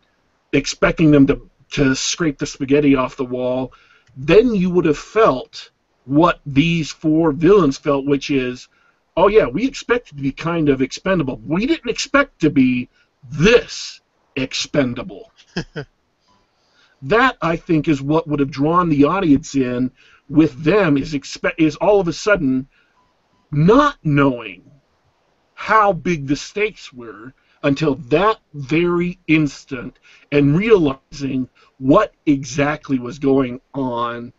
expecting 0.52 1.10
them 1.10 1.26
to, 1.26 1.48
to 1.70 1.94
scrape 1.94 2.38
the 2.38 2.46
spaghetti 2.46 2.96
off 2.96 3.16
the 3.16 3.24
wall, 3.24 3.72
then 4.16 4.54
you 4.54 4.70
would 4.70 4.86
have 4.86 4.98
felt 4.98 5.70
what 6.06 6.40
these 6.44 6.90
four 6.90 7.32
villains 7.32 7.78
felt, 7.78 8.04
which 8.06 8.30
is, 8.30 8.68
oh 9.16 9.28
yeah, 9.28 9.46
we 9.46 9.66
expected 9.66 10.16
to 10.16 10.22
be 10.22 10.32
kind 10.32 10.68
of 10.68 10.82
expendable. 10.82 11.40
We 11.46 11.66
didn't 11.66 11.90
expect 11.90 12.40
to 12.40 12.50
be 12.50 12.88
this 13.30 14.00
expendable. 14.36 15.32
that 17.02 17.36
I 17.42 17.56
think 17.56 17.88
is 17.88 18.00
what 18.00 18.26
would 18.26 18.40
have 18.40 18.50
drawn 18.50 18.88
the 18.88 19.04
audience 19.04 19.54
in 19.54 19.90
with 20.28 20.64
them 20.64 20.96
is 20.96 21.12
expect 21.12 21.60
is 21.60 21.76
all 21.76 22.00
of 22.00 22.08
a 22.08 22.12
sudden 22.12 22.66
not 23.50 23.96
knowing 24.02 24.62
how 25.54 25.92
big 25.92 26.26
the 26.26 26.36
stakes 26.36 26.92
were 26.92 27.32
until 27.62 27.94
that 27.94 28.38
very 28.52 29.18
instant 29.26 29.98
and 30.30 30.56
realizing 30.56 31.48
what 31.78 32.12
exactly 32.26 32.98
was 32.98 33.18
going 33.18 33.60
on 33.72 34.32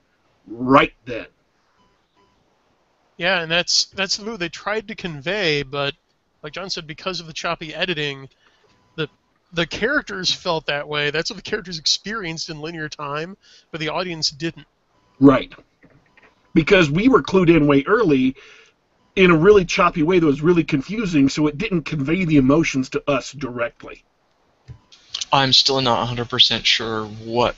right 0.48 0.94
then. 1.06 1.26
Yeah, 3.18 3.42
and 3.42 3.52
that's 3.52 3.86
that's 3.86 4.18
the 4.18 4.26
move 4.26 4.40
they 4.40 4.50
tried 4.50 4.88
to 4.90 4.96
convey, 4.96 5.64
but 5.64 5.96
like 6.44 6.54
John 6.54 6.70
said, 6.70 6.86
because 6.86 7.20
of 7.20 7.28
the 7.28 7.34
choppy 7.34 7.74
editing, 7.74 8.30
the 8.96 9.08
the 9.54 9.66
characters 9.66 10.32
felt 10.32 10.66
that 10.68 10.88
way. 10.88 11.12
That's 11.12 11.30
what 11.30 11.38
the 11.38 11.50
characters 11.50 11.80
experienced 11.80 12.50
in 12.50 12.60
linear 12.60 12.90
time, 12.90 13.38
but 13.72 13.80
the 13.80 13.90
audience 13.90 14.30
didn't. 14.30 14.68
Right. 15.20 15.54
Because 16.54 16.92
we 16.92 17.08
were 17.08 17.24
clued 17.24 17.50
in 17.50 17.68
way 17.68 17.84
early 17.88 18.36
in 19.16 19.32
a 19.32 19.38
really 19.38 19.66
choppy 19.66 20.04
way 20.04 20.20
that 20.20 20.26
was 20.26 20.42
really 20.42 20.64
confusing, 20.64 21.30
so 21.30 21.48
it 21.48 21.58
didn't 21.58 21.84
convey 21.84 22.26
the 22.26 22.38
emotions 22.38 22.90
to 22.90 23.10
us 23.10 23.32
directly. 23.32 24.04
I'm 25.32 25.54
still 25.54 25.82
not 25.82 26.08
100% 26.08 26.66
sure 26.66 27.06
what 27.06 27.56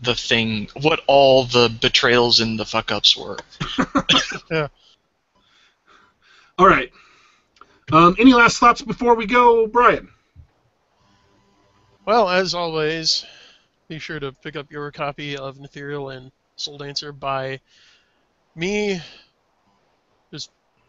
the 0.00 0.14
thing, 0.14 0.68
what 0.80 1.00
all 1.06 1.44
the 1.44 1.68
betrayals 1.80 2.40
and 2.40 2.58
the 2.58 2.64
fuck 2.64 2.92
ups 2.92 3.16
were. 3.16 3.36
yeah. 4.50 4.68
All 6.58 6.66
right. 6.66 6.92
Um, 7.90 8.16
any 8.18 8.34
last 8.34 8.58
thoughts 8.58 8.82
before 8.82 9.14
we 9.14 9.26
go, 9.26 9.66
Brian? 9.66 10.08
Well, 12.04 12.28
as 12.28 12.54
always, 12.54 13.24
be 13.88 13.98
sure 13.98 14.20
to 14.20 14.32
pick 14.32 14.56
up 14.56 14.70
your 14.70 14.90
copy 14.90 15.36
of 15.36 15.58
Nethereal 15.58 16.14
and 16.14 16.30
Souldancer 16.56 17.18
by 17.18 17.60
me. 18.54 19.00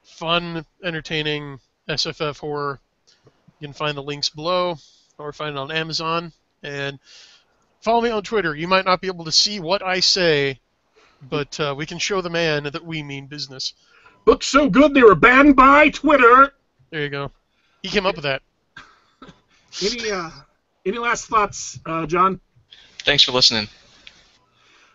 Just 0.09 0.19
fun, 0.19 0.65
entertaining 0.83 1.59
SFF 1.87 2.39
horror. 2.39 2.79
You 3.59 3.67
can 3.67 3.73
find 3.73 3.97
the 3.97 4.03
links 4.03 4.29
below 4.29 4.77
or 5.17 5.33
find 5.33 5.55
it 5.55 5.59
on 5.59 5.71
Amazon. 5.71 6.31
And 6.63 6.99
follow 7.81 8.01
me 8.01 8.09
on 8.09 8.23
Twitter. 8.23 8.55
You 8.55 8.67
might 8.67 8.85
not 8.85 9.01
be 9.01 9.07
able 9.07 9.25
to 9.25 9.31
see 9.31 9.59
what 9.59 9.83
I 9.83 9.99
say, 9.99 10.59
but 11.29 11.59
uh, 11.59 11.75
we 11.77 11.85
can 11.85 11.99
show 11.99 12.21
the 12.21 12.29
man 12.29 12.63
that 12.63 12.85
we 12.85 13.03
mean 13.03 13.27
business. 13.27 13.73
Books 14.25 14.47
so 14.47 14.69
good 14.69 14.93
they 14.93 15.03
were 15.03 15.15
banned 15.15 15.55
by 15.55 15.89
Twitter. 15.89 16.53
There 16.91 17.01
you 17.01 17.09
go. 17.09 17.31
He 17.81 17.89
came 17.89 18.05
up 18.05 18.15
with 18.15 18.23
that. 18.23 18.41
Any 19.81 20.11
uh, 20.11 20.31
any 20.85 20.97
last 20.97 21.27
thoughts, 21.27 21.79
uh, 21.85 22.05
John? 22.05 22.41
Thanks 23.03 23.23
for 23.23 23.31
listening. 23.31 23.67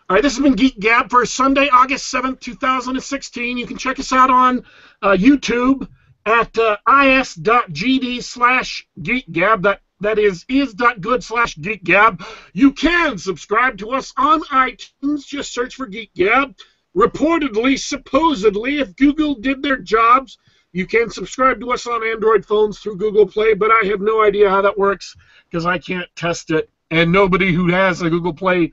All 0.07 0.13
right, 0.13 0.21
this 0.21 0.35
has 0.35 0.43
been 0.43 0.53
Geek 0.53 0.79
Gab 0.79 1.09
for 1.09 1.25
Sunday, 1.25 1.67
August 1.69 2.13
7th, 2.13 2.39
2016. 2.39 3.57
You 3.57 3.65
can 3.65 3.75
check 3.75 3.99
us 3.99 4.13
out 4.13 4.29
on 4.29 4.63
uh, 5.01 5.13
YouTube 5.13 5.89
at 6.27 6.55
uh, 6.59 6.77
is.gd 6.87 8.21
slash 8.21 8.87
geekgab. 9.01 9.63
That, 9.63 9.81
that 10.01 10.19
is 10.19 10.45
is.good 10.47 11.23
slash 11.23 11.55
geekgab. 11.55 12.23
You 12.53 12.71
can 12.71 13.17
subscribe 13.17 13.79
to 13.79 13.93
us 13.93 14.13
on 14.15 14.43
iTunes. 14.43 15.25
Just 15.25 15.51
search 15.51 15.73
for 15.73 15.87
Geek 15.87 16.13
Gab. 16.13 16.55
Reportedly, 16.95 17.79
supposedly, 17.79 18.77
if 18.77 18.95
Google 18.97 19.33
did 19.33 19.63
their 19.63 19.77
jobs, 19.77 20.37
you 20.71 20.85
can 20.85 21.09
subscribe 21.09 21.59
to 21.61 21.71
us 21.71 21.87
on 21.87 22.05
Android 22.05 22.45
phones 22.45 22.77
through 22.77 22.97
Google 22.97 23.25
Play, 23.25 23.55
but 23.55 23.71
I 23.71 23.87
have 23.87 24.01
no 24.01 24.23
idea 24.23 24.51
how 24.51 24.61
that 24.61 24.77
works 24.77 25.15
because 25.49 25.65
I 25.65 25.79
can't 25.79 26.09
test 26.15 26.51
it, 26.51 26.69
and 26.91 27.11
nobody 27.11 27.51
who 27.51 27.71
has 27.71 28.03
a 28.03 28.09
Google 28.11 28.33
Play 28.33 28.71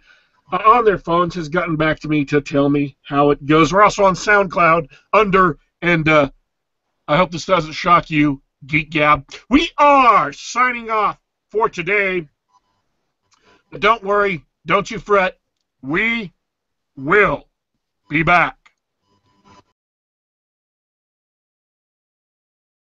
on 0.50 0.84
their 0.84 0.98
phones 0.98 1.34
has 1.34 1.48
gotten 1.48 1.76
back 1.76 2.00
to 2.00 2.08
me 2.08 2.24
to 2.26 2.40
tell 2.40 2.68
me 2.68 2.96
how 3.02 3.30
it 3.30 3.44
goes. 3.46 3.72
We're 3.72 3.82
also 3.82 4.04
on 4.04 4.14
SoundCloud 4.14 4.88
under, 5.12 5.58
and 5.80 6.08
uh, 6.08 6.30
I 7.08 7.16
hope 7.16 7.30
this 7.30 7.46
doesn't 7.46 7.72
shock 7.72 8.10
you, 8.10 8.42
Geek 8.66 8.90
Gab. 8.90 9.26
We 9.48 9.70
are 9.78 10.32
signing 10.32 10.90
off 10.90 11.18
for 11.50 11.68
today. 11.68 12.28
But 13.70 13.80
don't 13.80 14.04
worry, 14.04 14.44
don't 14.66 14.90
you 14.90 14.98
fret. 14.98 15.38
We 15.82 16.32
will 16.96 17.48
be 18.08 18.22
back. 18.22 18.61